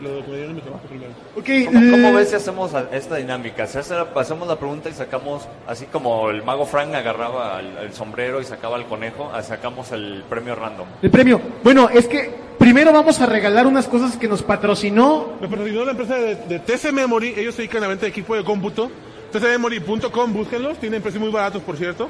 Lo 0.00 0.24
que 0.24 0.30
me 0.30 0.36
dieron 0.36 0.50
en 0.50 0.54
mi 0.54 0.62
trabajo 0.62 0.84
primero. 0.86 1.10
Ok, 1.36 1.90
¿Cómo, 1.90 2.12
ves 2.12 2.28
si 2.28 2.36
hacemos 2.36 2.70
esta 2.92 3.16
dinámica? 3.16 3.66
Si 3.66 3.78
hace- 3.78 3.96
hacemos 4.14 4.46
la 4.46 4.54
pregunta 4.56 4.88
y 4.88 4.92
sacamos, 4.92 5.48
así 5.66 5.86
como 5.86 6.30
el 6.30 6.44
mago 6.44 6.66
Frank 6.66 6.94
agarraba 6.94 7.58
el, 7.58 7.76
el 7.78 7.92
sombrero 7.92 8.40
y 8.40 8.44
sacaba 8.44 8.76
el 8.76 8.84
conejo, 8.84 9.28
ah, 9.34 9.42
sacamos 9.42 9.90
el 9.90 10.22
premio 10.30 10.54
random. 10.54 10.86
el 11.02 11.10
premio. 11.10 11.40
Bueno, 11.64 11.88
es 11.92 12.06
que 12.06 12.32
primero 12.60 12.92
vamos 12.92 13.20
a 13.20 13.26
regalar 13.26 13.66
unas 13.66 13.88
cosas 13.88 14.16
que 14.16 14.28
nos 14.28 14.44
patrocinó. 14.44 15.32
Me 15.40 15.48
patrocinó 15.48 15.84
la 15.84 15.90
empresa 15.90 16.14
de, 16.14 16.36
de 16.36 16.60
TC 16.60 16.92
Memory. 16.92 17.34
Ellos 17.36 17.56
se 17.56 17.62
dedican 17.62 17.78
a 17.78 17.86
la 17.86 17.88
venta 17.88 18.02
de 18.06 18.10
equipo 18.10 18.36
de 18.36 18.44
cómputo. 18.44 18.88
tcmemory.com, 19.32 20.32
búsquenlos. 20.32 20.78
Tienen 20.78 21.02
precios 21.02 21.20
muy 21.20 21.32
baratos, 21.32 21.60
por 21.62 21.76
cierto. 21.76 22.08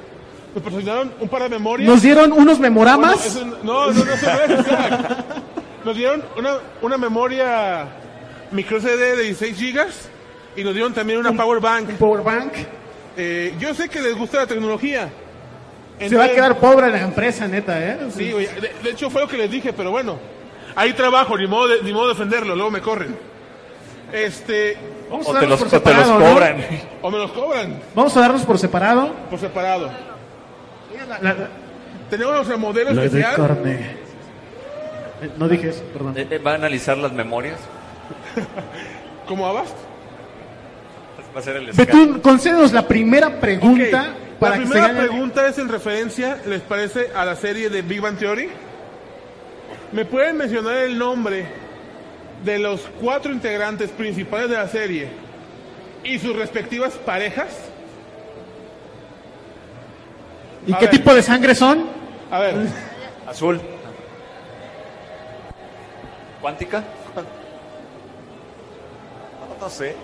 Nos 0.59 0.65
patrocinaron 0.65 1.13
un 1.21 1.29
par 1.29 1.43
de 1.45 1.49
memorias. 1.51 1.89
Nos 1.89 2.03
dieron 2.03 2.33
unos 2.33 2.59
Bueno, 2.59 2.63
memoramas. 2.63 3.25
eso 3.27 3.45
no, 3.45 3.93
no, 3.93 3.93
no, 3.93 4.05
no. 4.05 5.17
Nos 5.85 5.97
dieron 5.97 6.25
una, 6.37 6.55
una 6.83 6.99
memoria 6.99 7.87
micro 8.51 8.81
CD 8.81 9.17
de 9.17 9.23
16 9.23 9.57
gigas 9.57 10.09
y 10.57 10.65
nos 10.65 10.75
dieron 10.75 10.93
también 10.93 11.21
una 11.21 11.33
power 11.33 11.61
bank. 11.61 11.91
Un 11.91 11.97
power 11.97 12.23
bank. 12.23 12.53
Eh, 13.17 13.55
yo 13.61 13.73
sé 13.73 13.89
que 13.89 14.01
les 14.01 14.17
gusta 14.17 14.39
la 14.39 14.47
tecnología. 14.49 15.09
Se 16.01 16.17
va 16.17 16.25
a 16.25 16.29
quedar 16.31 16.59
pobre 16.59 16.91
la 16.91 17.01
empresa, 17.03 17.47
neta, 17.47 17.79
¿eh? 17.81 17.99
Sí, 18.17 18.33
oye, 18.33 18.49
de, 18.61 18.73
de 18.83 18.91
hecho 18.91 19.11
fue 19.11 19.23
lo 19.23 19.29
que 19.29 19.37
les 19.37 19.51
dije, 19.51 19.73
pero 19.73 19.93
bueno. 19.93 20.19
Ahí 20.75 20.93
trabajo, 20.93 21.37
ni 21.39 21.47
modo 21.47 21.69
de, 21.69 21.83
ni 21.83 21.93
modo 21.93 22.09
de 22.09 22.15
defenderlo, 22.15 22.55
luego 22.57 22.71
me 22.73 22.81
corren. 22.81 23.17
Este, 24.13 24.77
Vamos 25.11 25.27
a 25.27 25.31
O 25.31 25.35
te 25.35 25.41
darnos 25.41 25.61
los, 25.61 25.69
por 25.71 25.79
o 25.79 25.83
te 25.83 25.95
los 25.95 25.99
separado, 26.07 26.15
o 27.03 27.11
me 27.11 27.19
los 27.19 27.31
cobran 27.33 27.81
Vamos 27.95 28.17
a 28.17 28.21
darnos 28.21 28.43
por 28.43 28.59
separado. 28.59 29.13
por 29.31 29.39
separado. 29.39 30.08
La- 31.09 31.19
la- 31.21 31.49
Tenemos 32.11 32.35
nuestro 32.35 32.59
modelo 32.59 32.93
la 32.93 33.01
de 33.03 33.07
especial. 33.07 33.37
carne. 33.37 33.75
Eh, 35.23 35.31
No 35.37 35.49
dije 35.49 35.69
eso, 35.71 35.83
perdón. 35.93 36.15
Eh, 36.17 36.27
eh, 36.31 36.39
¿Va 36.39 36.53
a 36.53 36.55
analizar 36.55 36.97
las 36.99 37.13
memorias? 37.13 37.59
¿Cómo 39.29 39.47
Avast? 39.47 39.77
Va 41.37 41.41
a 41.41 41.43
ser 41.43 41.57
el. 41.57 41.73
Betún, 41.73 42.21
concédenos 42.21 42.73
la 42.73 42.87
primera 42.89 43.39
pregunta 43.41 44.15
para 44.41 44.57
La 44.57 44.63
que 44.63 44.67
se 44.69 44.73
primera 44.73 44.99
pregunta 44.99 45.47
es 45.49 45.59
en 45.59 45.69
referencia, 45.69 46.39
¿les 46.47 46.61
parece 46.63 47.11
a 47.15 47.25
la 47.25 47.37
serie 47.37 47.69
de 47.69 47.83
Big 47.83 48.01
Bang 48.01 48.17
Theory? 48.17 48.49
¿Me 49.93 50.05
pueden 50.05 50.37
mencionar 50.37 50.79
el 50.79 50.99
nombre 50.99 51.45
de 52.45 52.59
los 52.59 52.81
cuatro 53.01 53.33
integrantes 53.33 53.91
principales 53.91 54.49
de 54.49 54.57
la 54.57 54.69
serie 54.69 55.09
y 56.05 56.19
sus 56.19 56.35
respectivas 56.37 56.95
parejas? 56.95 57.49
¿Y 60.67 60.73
A 60.73 60.79
qué 60.79 60.87
ver. 60.87 60.91
tipo 60.97 61.15
de 61.15 61.23
sangre 61.23 61.55
son? 61.55 61.87
A 62.31 62.39
ver, 62.41 62.55
Azul. 63.27 63.61
¿Cuántica? 66.41 66.83
No, 69.41 69.65
no 69.65 69.71
sé. 69.71 69.95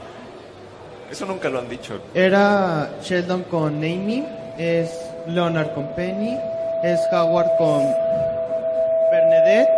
Eso 1.10 1.26
nunca 1.26 1.48
lo 1.48 1.58
han 1.60 1.68
dicho. 1.68 2.00
Era 2.14 2.90
Sheldon 3.02 3.42
con 3.44 3.76
Amy, 3.78 4.26
es 4.58 4.90
Leonard 5.26 5.72
con 5.74 5.94
Penny, 5.94 6.36
es 6.82 7.00
Howard 7.12 7.50
con 7.58 7.84
Bernadette 9.12 9.68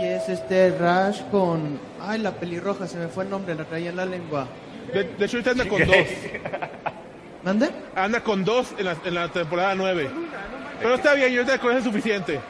y 0.00 0.04
es 0.04 0.28
este 0.28 0.70
Rash 0.78 1.20
con... 1.30 1.78
Ay, 2.00 2.20
la 2.20 2.30
pelirroja, 2.30 2.86
se 2.86 2.96
me 2.96 3.08
fue 3.08 3.24
el 3.24 3.30
nombre, 3.30 3.54
la 3.54 3.64
traía 3.64 3.90
en 3.90 3.96
la 3.96 4.06
lengua. 4.06 4.46
de, 4.94 5.04
de 5.04 5.24
hecho 5.24 5.36
ahorita 5.38 5.50
anda 5.50 5.68
con 5.68 5.84
dos. 5.84 5.96
¿Mande? 7.46 7.70
Anda 7.94 8.20
con 8.24 8.44
dos 8.44 8.74
en 8.76 8.86
la, 8.86 8.96
en 9.04 9.14
la 9.14 9.28
temporada 9.28 9.72
9. 9.76 10.10
Pero 10.80 10.94
está 10.96 11.14
bien, 11.14 11.32
yo 11.32 11.42
eso 11.42 11.70
es 11.70 11.84
suficiente. 11.84 12.40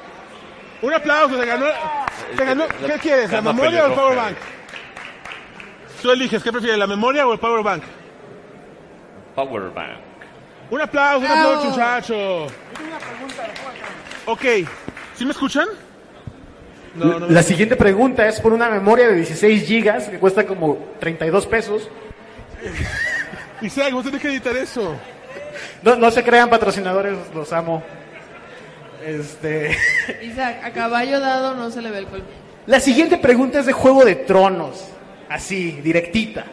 Un 0.81 0.95
aplauso, 0.95 1.39
se 1.39 1.45
ganó. 1.45 1.67
Se 2.35 2.43
ganó 2.43 2.65
¿Qué 2.67 2.99
quieres? 3.03 3.31
¿La 3.31 3.43
memoria 3.43 3.85
o 3.85 3.89
el 3.89 3.93
power 3.93 4.17
bank? 4.17 4.37
Tú 6.01 6.11
eliges, 6.11 6.43
¿qué 6.43 6.51
prefieres, 6.51 6.79
la 6.79 6.87
memoria 6.87 7.27
o 7.27 7.33
el 7.35 7.39
power 7.39 7.63
bank? 7.63 7.83
Power 9.35 9.71
Bank. 9.71 9.99
Un 10.71 10.81
aplauso, 10.81 11.27
un 11.27 11.31
aplauso, 11.31 11.71
muchacho. 11.71 12.47
Ok, 14.25 14.45
¿sí 15.15 15.27
me 15.27 15.33
escuchan? 15.33 15.69
No, 16.95 17.21
no 17.21 17.27
me 17.27 17.35
La 17.35 17.43
siguiente 17.43 17.77
pregunta 17.77 18.27
es 18.27 18.41
por 18.41 18.55
una 18.55 18.71
memoria 18.71 19.09
de 19.09 19.17
16 19.17 19.67
gigas 19.67 20.09
que 20.09 20.19
cuesta 20.19 20.47
como 20.47 20.79
32 21.01 21.47
pesos. 21.47 21.91
Isaac, 23.63 23.93
vos 23.93 24.05
tenés 24.05 24.21
que 24.21 24.29
editar 24.29 24.57
eso. 24.57 24.97
No, 25.83 25.97
no 25.97 26.11
se 26.11 26.23
crean 26.23 26.51
patrocinadores, 26.51 27.17
los 27.35 27.53
amo. 27.53 27.83
Este. 29.05 29.77
Isaac, 30.23 30.65
a 30.65 30.73
caballo 30.73 31.21
dado 31.21 31.55
no 31.55 31.71
se 31.71 31.81
le 31.81 31.91
ve 31.91 31.99
el 31.99 32.07
colmillo. 32.07 32.47
La 32.67 32.81
siguiente 32.81 33.17
pregunta 33.17 33.61
es 33.61 33.67
de 33.67 33.73
Juego 33.73 34.05
de 34.05 34.17
Tronos. 34.17 34.89
Así, 35.29 35.73
directita. 35.83 36.45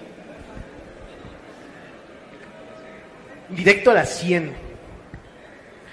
Directo 3.49 3.91
a 3.91 3.95
la 3.95 4.06
100. 4.06 4.54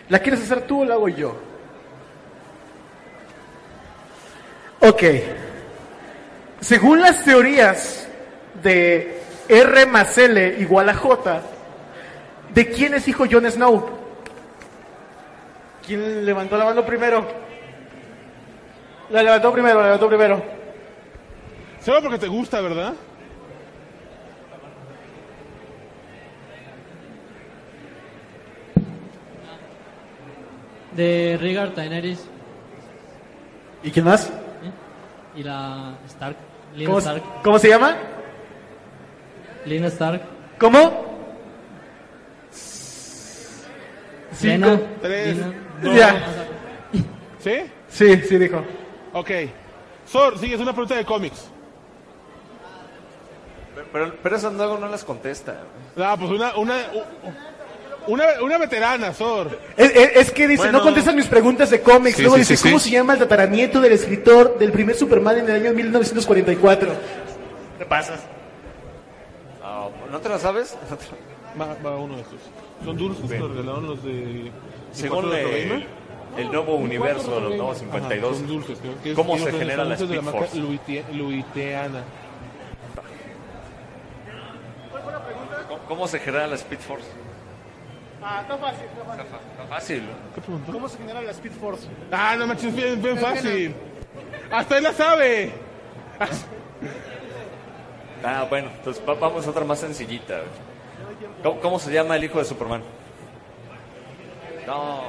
¿La 0.09 0.19
quieres 0.19 0.43
hacer 0.43 0.63
tú 0.63 0.83
o 0.83 0.85
la 0.85 0.95
hago 0.95 1.09
yo? 1.09 1.41
Ok. 4.81 5.03
Según 6.61 7.01
las 7.01 7.25
teorías 7.25 8.09
de 8.63 9.20
R 9.51 9.87
más 9.87 10.17
L 10.17 10.57
igual 10.61 10.89
a 10.89 10.95
J, 10.95 11.41
¿de 12.55 12.71
quién 12.71 12.95
es 12.95 13.09
hijo 13.09 13.25
Jon 13.31 13.51
Snow? 13.51 13.91
¿Quién 15.85 16.25
levantó 16.25 16.57
la 16.57 16.67
mano 16.67 16.87
primero? 16.87 17.27
La 19.11 19.23
levantó 19.25 19.53
primero, 19.53 19.79
la 19.81 19.87
levantó 19.87 20.07
primero. 20.09 20.41
Solo 21.85 22.01
porque 22.03 22.19
te 22.19 22.29
gusta, 22.29 22.61
¿verdad? 22.61 22.93
De 30.93 31.39
Rhaegar 31.41 31.75
Daenerys 31.75 32.25
¿Y 33.83 33.91
quién 33.91 34.05
más? 34.05 34.31
y 35.37 35.45
la 35.45 35.95
Stark. 36.09 36.37
¿Cómo, 36.85 36.99
Stark. 36.99 37.23
cómo 37.45 37.59
se 37.59 37.69
llama? 37.69 37.97
Lynn 39.67 39.85
Stark. 39.87 40.23
¿Cómo? 40.59 41.09
Lena, 44.43 44.81
Tres, 45.03 45.37
Lina. 45.37 45.53
dos. 45.83 45.95
Ya. 45.97 46.25
¿Sí? 47.41 47.53
Sí, 47.89 48.17
sí 48.29 48.39
dijo. 48.39 48.65
Ok. 49.13 49.31
Sor, 50.07 50.39
sigues 50.39 50.61
una 50.61 50.73
pregunta 50.73 50.97
de 50.97 51.05
cómics. 51.05 51.45
Pero, 53.93 54.15
pero 54.23 54.37
esas 54.37 54.53
luego 54.55 54.79
no 54.79 54.89
las 54.89 55.05
contesta. 55.05 55.63
Ah, 55.97 56.17
pues 56.19 56.31
una, 56.31 56.57
una, 56.57 56.77
una, 58.07 58.25
una 58.43 58.59
veterana, 58.59 59.13
Sor. 59.13 59.59
Es, 59.77 59.91
es- 59.95 60.17
es 60.17 60.31
que 60.31 60.47
dice, 60.49 60.63
Bueno. 60.65 60.79
no 60.79 60.85
contestan 60.85 61.17
mis 61.17 61.27
preguntas 61.27 61.71
de 61.71 61.81
cómics. 61.81 62.17
Sí, 62.17 62.23
Luego 62.23 62.37
sí, 62.37 62.41
dice, 62.43 62.57
sí, 62.57 62.63
¿cómo 62.69 62.79
sí. 62.79 62.89
se 62.91 62.95
llama 62.97 63.15
el 63.15 63.19
tataranieto 63.19 63.81
del 63.81 63.93
escritor 63.93 64.59
del 64.59 64.73
primer 64.73 64.97
Superman 64.97 65.39
en 65.39 65.49
el 65.51 65.57
año 65.67 65.73
1944? 65.75 66.93
Te 67.79 67.85
pasas. 67.87 68.21
¿No 70.11 70.19
te 70.21 70.29
la 70.29 70.39
sabes? 70.39 70.77
Va, 71.61 71.77
va 71.85 71.97
uno 71.97 72.17
de 72.17 72.23
estos. 72.23 72.41
Son 72.85 72.97
dulces, 72.97 73.29
Bien. 73.29 73.41
lo 73.43 73.49
regalaron 73.49 73.87
los 73.87 74.03
de... 74.03 74.51
Según 74.93 75.23
¿Cuatro 75.23 75.31
de 75.31 75.43
eh, 75.63 75.69
Gamer? 75.69 75.87
el 76.39 76.53
nuevo 76.53 76.75
universo 76.77 77.35
de 77.35 77.41
los 77.41 77.51
nuevos 77.57 77.77
Ajá, 77.77 77.85
52, 77.87 78.37
son 78.37 78.47
dulces, 78.47 78.79
creo 78.81 79.03
que 79.03 79.11
es- 79.11 79.17
¿cómo 79.17 79.37
se 79.37 79.53
genera 79.53 79.85
la 79.85 79.97
dulces 79.97 80.09
de 80.09 80.15
Speed 80.17 80.23
marca 80.33 80.39
Force? 80.41 80.59
Luite- 80.59 81.05
Luiteana. 81.13 82.03
¿Cómo, 85.69 85.79
cómo 85.89 86.09
se 86.09 86.19
genera 86.19 86.47
la 86.47 86.55
Speed 86.57 86.79
Force? 86.81 87.07
Ah, 88.23 88.41
está 88.43 88.57
fácil, 88.59 88.85
Está 88.85 89.65
fácil. 89.69 90.03
¿Qué 90.35 90.41
preguntó? 90.41 90.73
¿Cómo 90.73 90.89
se 90.89 90.99
genera 90.99 91.23
la 91.23 91.31
Speed 91.31 91.53
Force? 91.53 91.87
Ah, 92.13 92.37
no 92.39 92.47
manches, 92.47 92.75
bien, 92.75 93.01
bien 93.03 93.19
fácil. 93.19 93.75
Hasta 94.51 94.79
él 94.79 94.85
la 94.85 94.93
sabe. 94.93 95.53
Ah, 98.25 98.47
bueno, 98.49 98.68
entonces 98.77 99.03
va- 99.09 99.14
vamos 99.14 99.47
a 99.47 99.51
otra 99.51 99.64
más 99.64 99.81
sencillita. 99.81 100.41
¿Cómo, 101.43 101.61
cómo 101.61 101.79
se 101.79 101.91
llama 101.93 102.16
el 102.16 102.25
hijo 102.25 102.39
de 102.39 102.45
Superman? 102.45 102.83
No. 104.66 105.03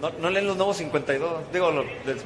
No, 0.00 0.10
no 0.20 0.30
leen 0.30 0.46
los 0.46 0.56
nuevos 0.56 0.76
52. 0.76 1.52
Digo, 1.52 1.70
lo, 1.70 1.82
de, 1.82 2.16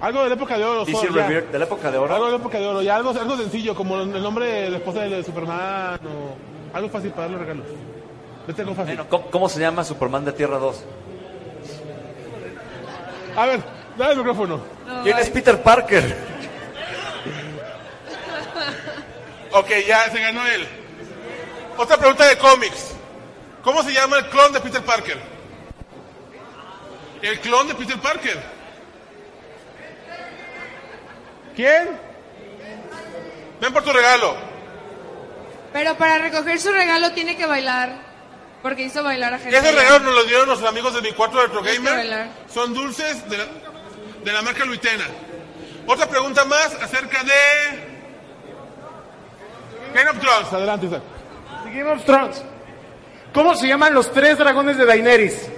Algo 0.00 0.22
de 0.22 0.28
la 0.28 0.34
época 0.34 0.58
de 0.58 0.64
oro. 0.64 0.84
Revere, 0.84 1.46
de 1.46 1.58
la 1.58 1.64
época 1.64 1.90
de 1.90 1.98
oro. 1.98 2.12
Algo 2.14 2.26
de 2.26 2.32
la 2.32 2.38
época 2.38 2.58
de 2.58 2.66
oro, 2.66 2.82
ya 2.82 2.96
algo, 2.96 3.10
algo 3.10 3.36
sencillo, 3.36 3.74
como 3.74 4.00
el 4.00 4.22
nombre 4.22 4.46
de 4.46 4.70
la 4.70 4.76
esposa 4.78 5.00
de 5.02 5.22
Superman 5.22 6.00
o 6.06 6.76
algo 6.76 6.88
fácil 6.88 7.10
para 7.10 7.22
darle 7.22 7.38
regalos. 7.38 7.66
Vete 8.46 8.64
con 8.64 8.74
fácil. 8.74 8.96
Bueno, 8.96 9.08
¿cómo, 9.08 9.26
cómo 9.30 9.48
se 9.48 9.60
llama 9.60 9.84
Superman 9.84 10.24
de 10.24 10.32
Tierra 10.32 10.58
2? 10.58 10.84
A 13.36 13.46
ver, 13.46 13.60
dale 13.96 14.12
el 14.12 14.18
micrófono. 14.18 14.60
¿Quién 15.02 15.18
es 15.18 15.30
Peter 15.30 15.62
Parker? 15.62 16.31
Ok, 19.52 19.68
ya 19.86 20.10
se 20.10 20.18
ganó 20.18 20.46
él. 20.46 20.66
Otra 21.76 21.96
pregunta 21.98 22.26
de 22.26 22.38
cómics. 22.38 22.92
¿Cómo 23.62 23.82
se 23.82 23.92
llama 23.92 24.18
el 24.18 24.26
clon 24.26 24.52
de 24.52 24.60
Peter 24.60 24.82
Parker? 24.82 25.18
El 27.20 27.40
clon 27.40 27.68
de 27.68 27.74
Peter 27.74 27.98
Parker. 28.00 28.42
¿Quién? 31.54 31.98
Ven 33.60 33.72
por 33.72 33.84
tu 33.84 33.92
regalo. 33.92 34.36
Pero 35.72 35.96
para 35.96 36.18
recoger 36.18 36.58
su 36.58 36.72
regalo 36.72 37.12
tiene 37.12 37.36
que 37.36 37.46
bailar. 37.46 38.10
Porque 38.62 38.82
hizo 38.82 39.02
bailar 39.02 39.34
a 39.34 39.38
gente. 39.38 39.56
Ese 39.56 39.72
regalo 39.72 40.00
nos 40.00 40.14
lo 40.14 40.24
dieron 40.24 40.48
los 40.48 40.62
amigos 40.62 40.94
de 40.94 41.02
mi 41.02 41.12
cuarto 41.12 41.40
retro 41.40 41.62
Tienes 41.62 41.80
que 41.80 41.86
gamer. 41.86 42.28
Son 42.52 42.72
dulces 42.72 43.28
de 43.28 43.38
la, 43.38 43.44
de 44.24 44.32
la 44.32 44.42
marca 44.42 44.64
Luitena. 44.64 45.04
Otra 45.86 46.08
pregunta 46.08 46.44
más 46.44 46.74
acerca 46.74 47.22
de 47.22 47.91
Game 49.92 50.10
of 50.10 50.18
Thrones. 50.18 50.52
Adelante, 50.52 50.86
Isaac. 50.86 51.02
Game 51.64 51.90
of 51.90 52.04
Thrones. 52.04 52.42
¿Cómo 53.32 53.54
se 53.54 53.66
llaman 53.66 53.94
los 53.94 54.12
tres 54.12 54.36
dragones 54.38 54.76
de 54.76 54.84
Daenerys? 54.84 55.48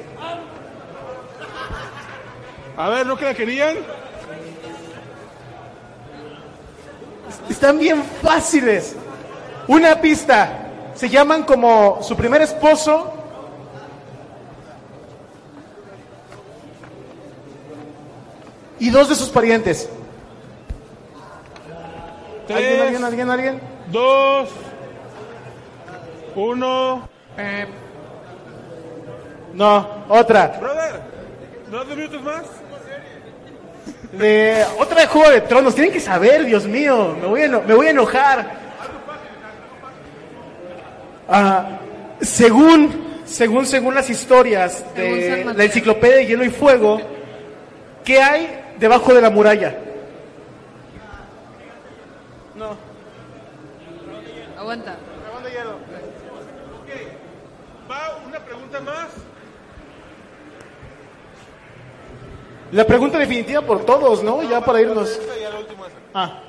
A 2.76 2.89
ver, 2.89 3.07
¿no 3.07 3.16
que 3.16 3.24
la 3.24 3.35
querían? 3.35 3.76
Están 7.49 7.78
bien 7.78 8.03
fáciles. 8.22 8.97
Una 9.68 10.01
pista. 10.01 10.61
Se 10.95 11.09
llaman 11.09 11.43
como 11.45 12.03
su 12.03 12.16
primer 12.16 12.43
esposo. 12.43 13.12
Y 18.78 18.91
dos 18.91 19.09
de 19.09 19.14
sus 19.14 19.28
parientes. 19.28 19.89
¿Alguien, 22.49 22.80
alguien, 22.82 23.05
alguien, 23.05 23.30
alguien? 23.30 23.74
Dos, 23.91 24.49
uno. 26.35 27.09
No, 29.53 29.89
otra. 30.09 30.57
Brother, 30.61 31.01
¿no 31.70 31.78
dos 31.85 31.97
minutos 31.97 32.22
más? 32.22 32.43
De, 34.12 34.64
otra 34.78 35.01
de 35.03 35.07
Juego 35.07 35.30
de 35.30 35.41
Tronos. 35.43 35.74
Tienen 35.74 35.93
que 35.93 36.01
saber, 36.01 36.45
Dios 36.45 36.66
mío. 36.66 37.16
Me 37.20 37.26
voy 37.26 37.41
a, 37.43 37.45
eno- 37.47 37.62
me 37.66 37.74
voy 37.74 37.87
a 37.89 37.91
enojar. 37.91 38.64
Ah, 41.28 41.78
según, 42.20 43.20
según, 43.24 43.66
según 43.66 43.95
las 43.95 44.11
historias 44.11 44.85
de 44.95 45.45
la 45.57 45.64
enciclopedia 45.64 46.16
de 46.16 46.26
Hielo 46.26 46.45
y 46.45 46.51
Fuego, 46.51 47.01
¿qué 48.05 48.20
hay 48.20 48.61
debajo 48.78 49.14
de 49.14 49.20
la 49.22 49.30
muralla? 49.30 49.74
Aguanta. 54.65 54.97
Va 57.91 58.17
una 58.27 58.39
pregunta 58.39 58.81
más. 58.81 59.09
La 62.73 62.87
pregunta 62.87 63.19
definitiva 63.19 63.61
por 63.61 63.85
todos, 63.85 64.23
¿no? 64.23 64.43
Ya 64.43 64.65
para 64.65 64.81
irnos. 64.81 65.11
Esta 65.11 65.39
ya 65.39 65.51
la 65.51 65.59
última. 65.59 65.87
esa. 65.87 65.97
Ah. 66.15 66.41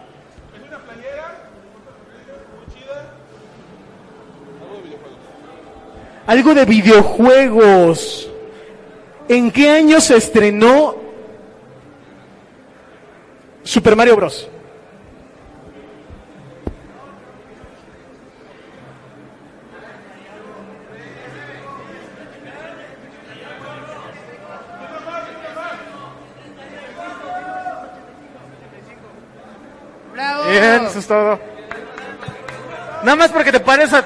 Es 0.55 0.66
una 0.66 0.80
playera 0.80 1.49
muy 2.55 2.74
chida. 2.74 3.11
Algo 6.26 6.53
de 6.53 6.66
videojuegos. 6.66 7.49
Algo 7.68 7.84
de 7.84 7.95
videojuegos. 8.24 8.30
¿En 9.28 9.51
qué 9.51 9.72
año 9.72 9.99
se 9.99 10.16
estrenó 10.16 10.95
Super 13.63 13.97
Mario 13.97 14.16
Bros? 14.16 14.49
Bravo. 30.16 30.49
Bien, 30.49 30.85
eso 30.96 31.00
es 31.00 31.08
todo. 31.08 31.39
Nada 33.04 33.16
más 33.18 33.32
porque 33.32 33.52
te 33.52 33.60
pares 33.60 33.91
a 33.93 34.04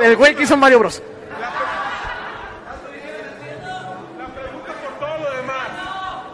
el 0.00 0.16
güey 0.16 0.34
que 0.34 0.44
hizo 0.44 0.56
Mario 0.56 0.78
Bros. 0.78 1.02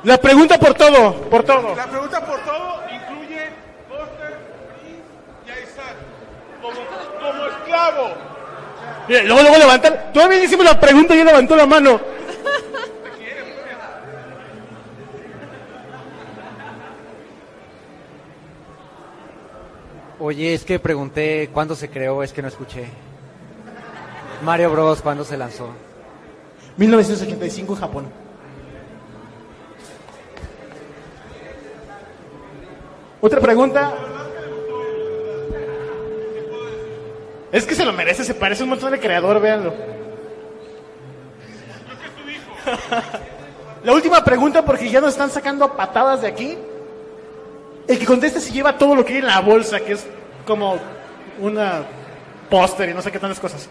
La 0.03 0.19
pregunta 0.19 0.59
por 0.59 0.75
todo, 0.75 1.15
por 1.31 1.43
todo. 1.45 1.75
La 1.75 1.87
pregunta 1.87 2.25
por 2.25 2.41
todo 2.41 2.83
incluye 2.91 3.49
Buster, 3.89 4.39
Chris 4.81 4.97
y 5.47 5.51
Isaac 5.51 5.97
como, 6.63 6.81
como 7.21 7.47
esclavo. 7.47 8.11
Mira, 9.09 9.23
luego, 9.25 9.43
luego 9.43 9.59
levantar. 9.59 10.11
Todavía 10.13 10.45
hicimos 10.45 10.65
la 10.65 10.79
pregunta 10.79 11.15
y 11.15 11.21
él 11.21 11.27
levantó 11.27 11.57
la 11.57 11.67
mano. 11.67 12.01
Oye, 20.31 20.55
es 20.55 20.65
que 20.65 20.79
pregunté 20.79 21.51
cuándo 21.53 21.75
se 21.75 21.91
creó, 21.91 22.23
es 22.23 22.33
que 22.33 22.41
no 22.41 22.47
escuché. 22.47 22.85
Mario 24.45 24.71
Bros, 24.71 25.03
¿cuándo 25.03 25.25
se 25.25 25.37
lanzó? 25.37 25.71
1985 26.77 27.75
Japón. 27.75 28.07
Otra 33.21 33.41
pregunta. 33.41 33.93
Es 37.51 37.67
que 37.67 37.75
se 37.75 37.85
lo 37.85 37.93
merece, 37.93 38.23
se 38.23 38.35
parece 38.35 38.63
un 38.63 38.69
montón 38.69 38.93
de 38.93 39.01
creador, 39.01 39.41
véanlo. 39.41 39.75
La 43.83 43.93
última 43.93 44.23
pregunta, 44.23 44.65
porque 44.65 44.89
ya 44.89 45.01
nos 45.01 45.11
están 45.11 45.31
sacando 45.31 45.77
patadas 45.77 46.21
de 46.21 46.29
aquí. 46.29 46.57
El 47.89 47.99
que 47.99 48.07
conteste 48.07 48.39
se 48.39 48.53
lleva 48.53 48.79
todo 48.79 48.95
lo 48.95 49.05
que 49.05 49.15
hay 49.15 49.19
en 49.19 49.27
la 49.27 49.41
bolsa, 49.41 49.81
que 49.81 49.95
es 49.95 50.07
como 50.51 50.77
una 51.39 51.83
póster 52.51 52.89
y 52.89 52.95
no 52.95 53.01
sé 53.01 53.13
qué 53.13 53.21
tantas 53.21 53.39
cosas. 53.39 53.69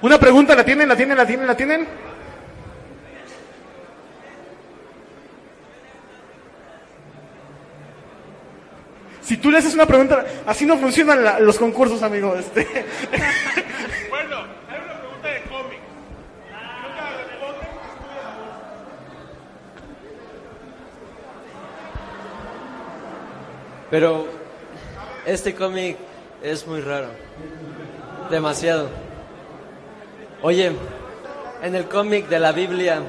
Una 0.00 0.18
pregunta, 0.18 0.54
¿la 0.54 0.64
tienen? 0.64 0.88
¿La 0.88 0.96
tienen? 0.96 1.18
¿La 1.18 1.26
tienen? 1.26 1.46
¿La 1.46 1.54
tienen? 1.56 1.86
Si 9.22 9.36
tú 9.36 9.50
le 9.50 9.58
haces 9.58 9.74
una 9.74 9.86
pregunta, 9.86 10.24
así 10.46 10.66
no 10.66 10.76
funcionan 10.76 11.22
la- 11.22 11.38
los 11.38 11.58
concursos, 11.58 12.02
amigo. 12.02 12.34
Este. 12.36 12.66
Bueno, 14.10 14.36
hay 14.68 14.80
una 14.84 14.98
pregunta 15.00 15.28
de 15.28 15.42
cómic. 15.42 15.78
Pero 23.90 24.26
este 25.26 25.54
cómic 25.54 25.96
es 26.42 26.66
muy 26.66 26.80
raro. 26.80 27.08
Demasiado. 28.30 28.88
Oye, 30.42 30.72
en 31.62 31.74
el 31.74 31.86
cómic 31.86 32.28
de 32.28 32.40
la 32.40 32.52
Biblia, 32.52 33.00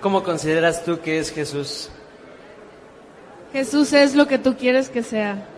¿cómo 0.00 0.22
consideras 0.22 0.84
tú 0.84 1.00
que 1.00 1.18
es 1.18 1.30
Jesús? 1.30 1.90
Jesús 3.52 3.92
es 3.92 4.14
lo 4.14 4.26
que 4.26 4.38
tú 4.38 4.56
quieres 4.56 4.88
que 4.88 5.02
sea. 5.02 5.48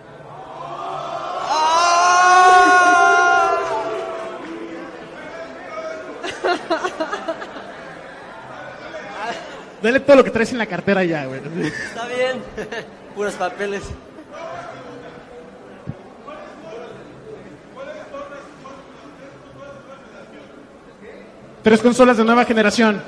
Dale 9.82 10.00
todo 10.00 10.16
lo 10.16 10.24
que 10.24 10.30
traes 10.30 10.50
en 10.50 10.58
la 10.58 10.66
cartera 10.66 11.04
ya, 11.04 11.26
güey. 11.26 11.40
Está 11.64 12.06
bien. 12.08 12.42
Puros 13.14 13.34
papeles. 13.34 13.82
Tres 21.66 21.82
consolas 21.82 22.16
de 22.16 22.22
nueva 22.24 22.44
generación. 22.44 23.02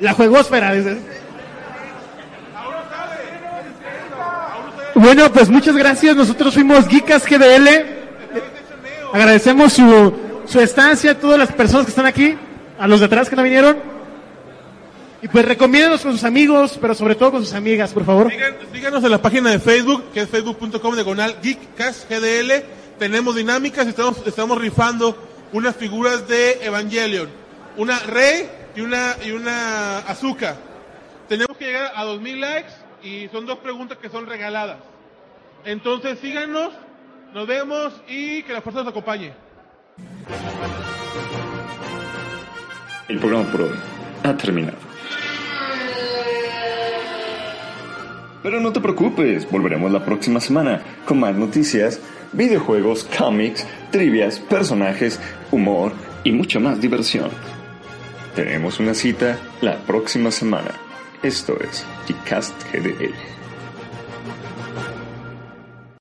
La 0.00 0.12
juegosfera, 0.14 0.72
dices. 0.72 0.98
Bueno, 4.96 5.32
pues 5.32 5.48
muchas 5.48 5.76
gracias. 5.76 6.16
Nosotros 6.16 6.54
fuimos 6.54 6.88
Geekas 6.88 7.24
GDL. 7.24 7.68
Agradecemos 9.12 9.74
su, 9.74 10.12
su 10.44 10.60
estancia 10.60 11.16
todas 11.16 11.38
las 11.38 11.52
personas 11.52 11.86
que 11.86 11.90
están 11.90 12.06
aquí, 12.06 12.36
a 12.78 12.86
los 12.86 13.00
de 13.00 13.06
atrás 13.06 13.28
que 13.28 13.36
no 13.36 13.42
vinieron. 13.42 13.96
Y 15.22 15.28
pues 15.28 15.44
recomiéndenos 15.44 16.02
con 16.02 16.12
sus 16.12 16.24
amigos, 16.24 16.78
pero 16.80 16.94
sobre 16.94 17.14
todo 17.14 17.32
con 17.32 17.44
sus 17.44 17.54
amigas, 17.54 17.92
por 17.92 18.04
favor. 18.04 18.30
Síganos 18.72 19.02
en 19.02 19.10
la 19.10 19.20
página 19.20 19.50
de 19.50 19.58
Facebook, 19.58 20.04
que 20.12 20.20
es 20.20 20.28
facebook.com 20.28 20.94
diagonal. 20.94 21.36
Tenemos 22.98 23.34
dinámicas 23.34 23.86
y 23.86 23.90
estamos, 23.90 24.26
estamos 24.26 24.58
rifando 24.58 25.16
unas 25.52 25.76
figuras 25.76 26.28
de 26.28 26.64
Evangelion. 26.64 27.28
Una 27.76 27.98
Rey 28.00 28.48
y 28.74 28.80
una, 28.80 29.16
y 29.24 29.32
una 29.32 29.98
Azuka. 29.98 30.56
Tenemos 31.28 31.56
que 31.56 31.66
llegar 31.66 31.92
a 31.94 32.04
2000 32.04 32.40
likes 32.40 32.72
y 33.02 33.28
son 33.28 33.46
dos 33.46 33.58
preguntas 33.58 33.98
que 33.98 34.08
son 34.08 34.26
regaladas. 34.26 34.78
Entonces 35.64 36.18
síganos, 36.20 36.72
nos 37.34 37.46
vemos 37.46 37.92
y 38.08 38.42
que 38.44 38.52
la 38.52 38.62
fuerza 38.62 38.80
nos 38.80 38.90
acompañe. 38.90 39.32
El 43.08 43.18
programa 43.20 43.50
por 43.50 43.62
hoy 43.62 43.78
ha 44.24 44.36
terminado. 44.36 44.78
Pero 48.42 48.60
no 48.60 48.72
te 48.72 48.80
preocupes, 48.80 49.48
volveremos 49.50 49.92
la 49.92 50.04
próxima 50.04 50.40
semana 50.40 50.82
con 51.04 51.20
más 51.20 51.34
noticias, 51.34 52.00
videojuegos, 52.32 53.08
cómics, 53.16 53.66
trivias, 53.92 54.38
personajes, 54.40 55.20
humor 55.52 55.92
y 56.24 56.32
mucha 56.32 56.58
más 56.58 56.80
diversión. 56.80 57.30
Tenemos 58.34 58.80
una 58.80 58.94
cita 58.94 59.38
la 59.60 59.76
próxima 59.78 60.30
semana. 60.30 60.72
Esto 61.22 61.56
es 61.60 61.84
Gcast 62.08 62.54
GDL. 62.72 63.45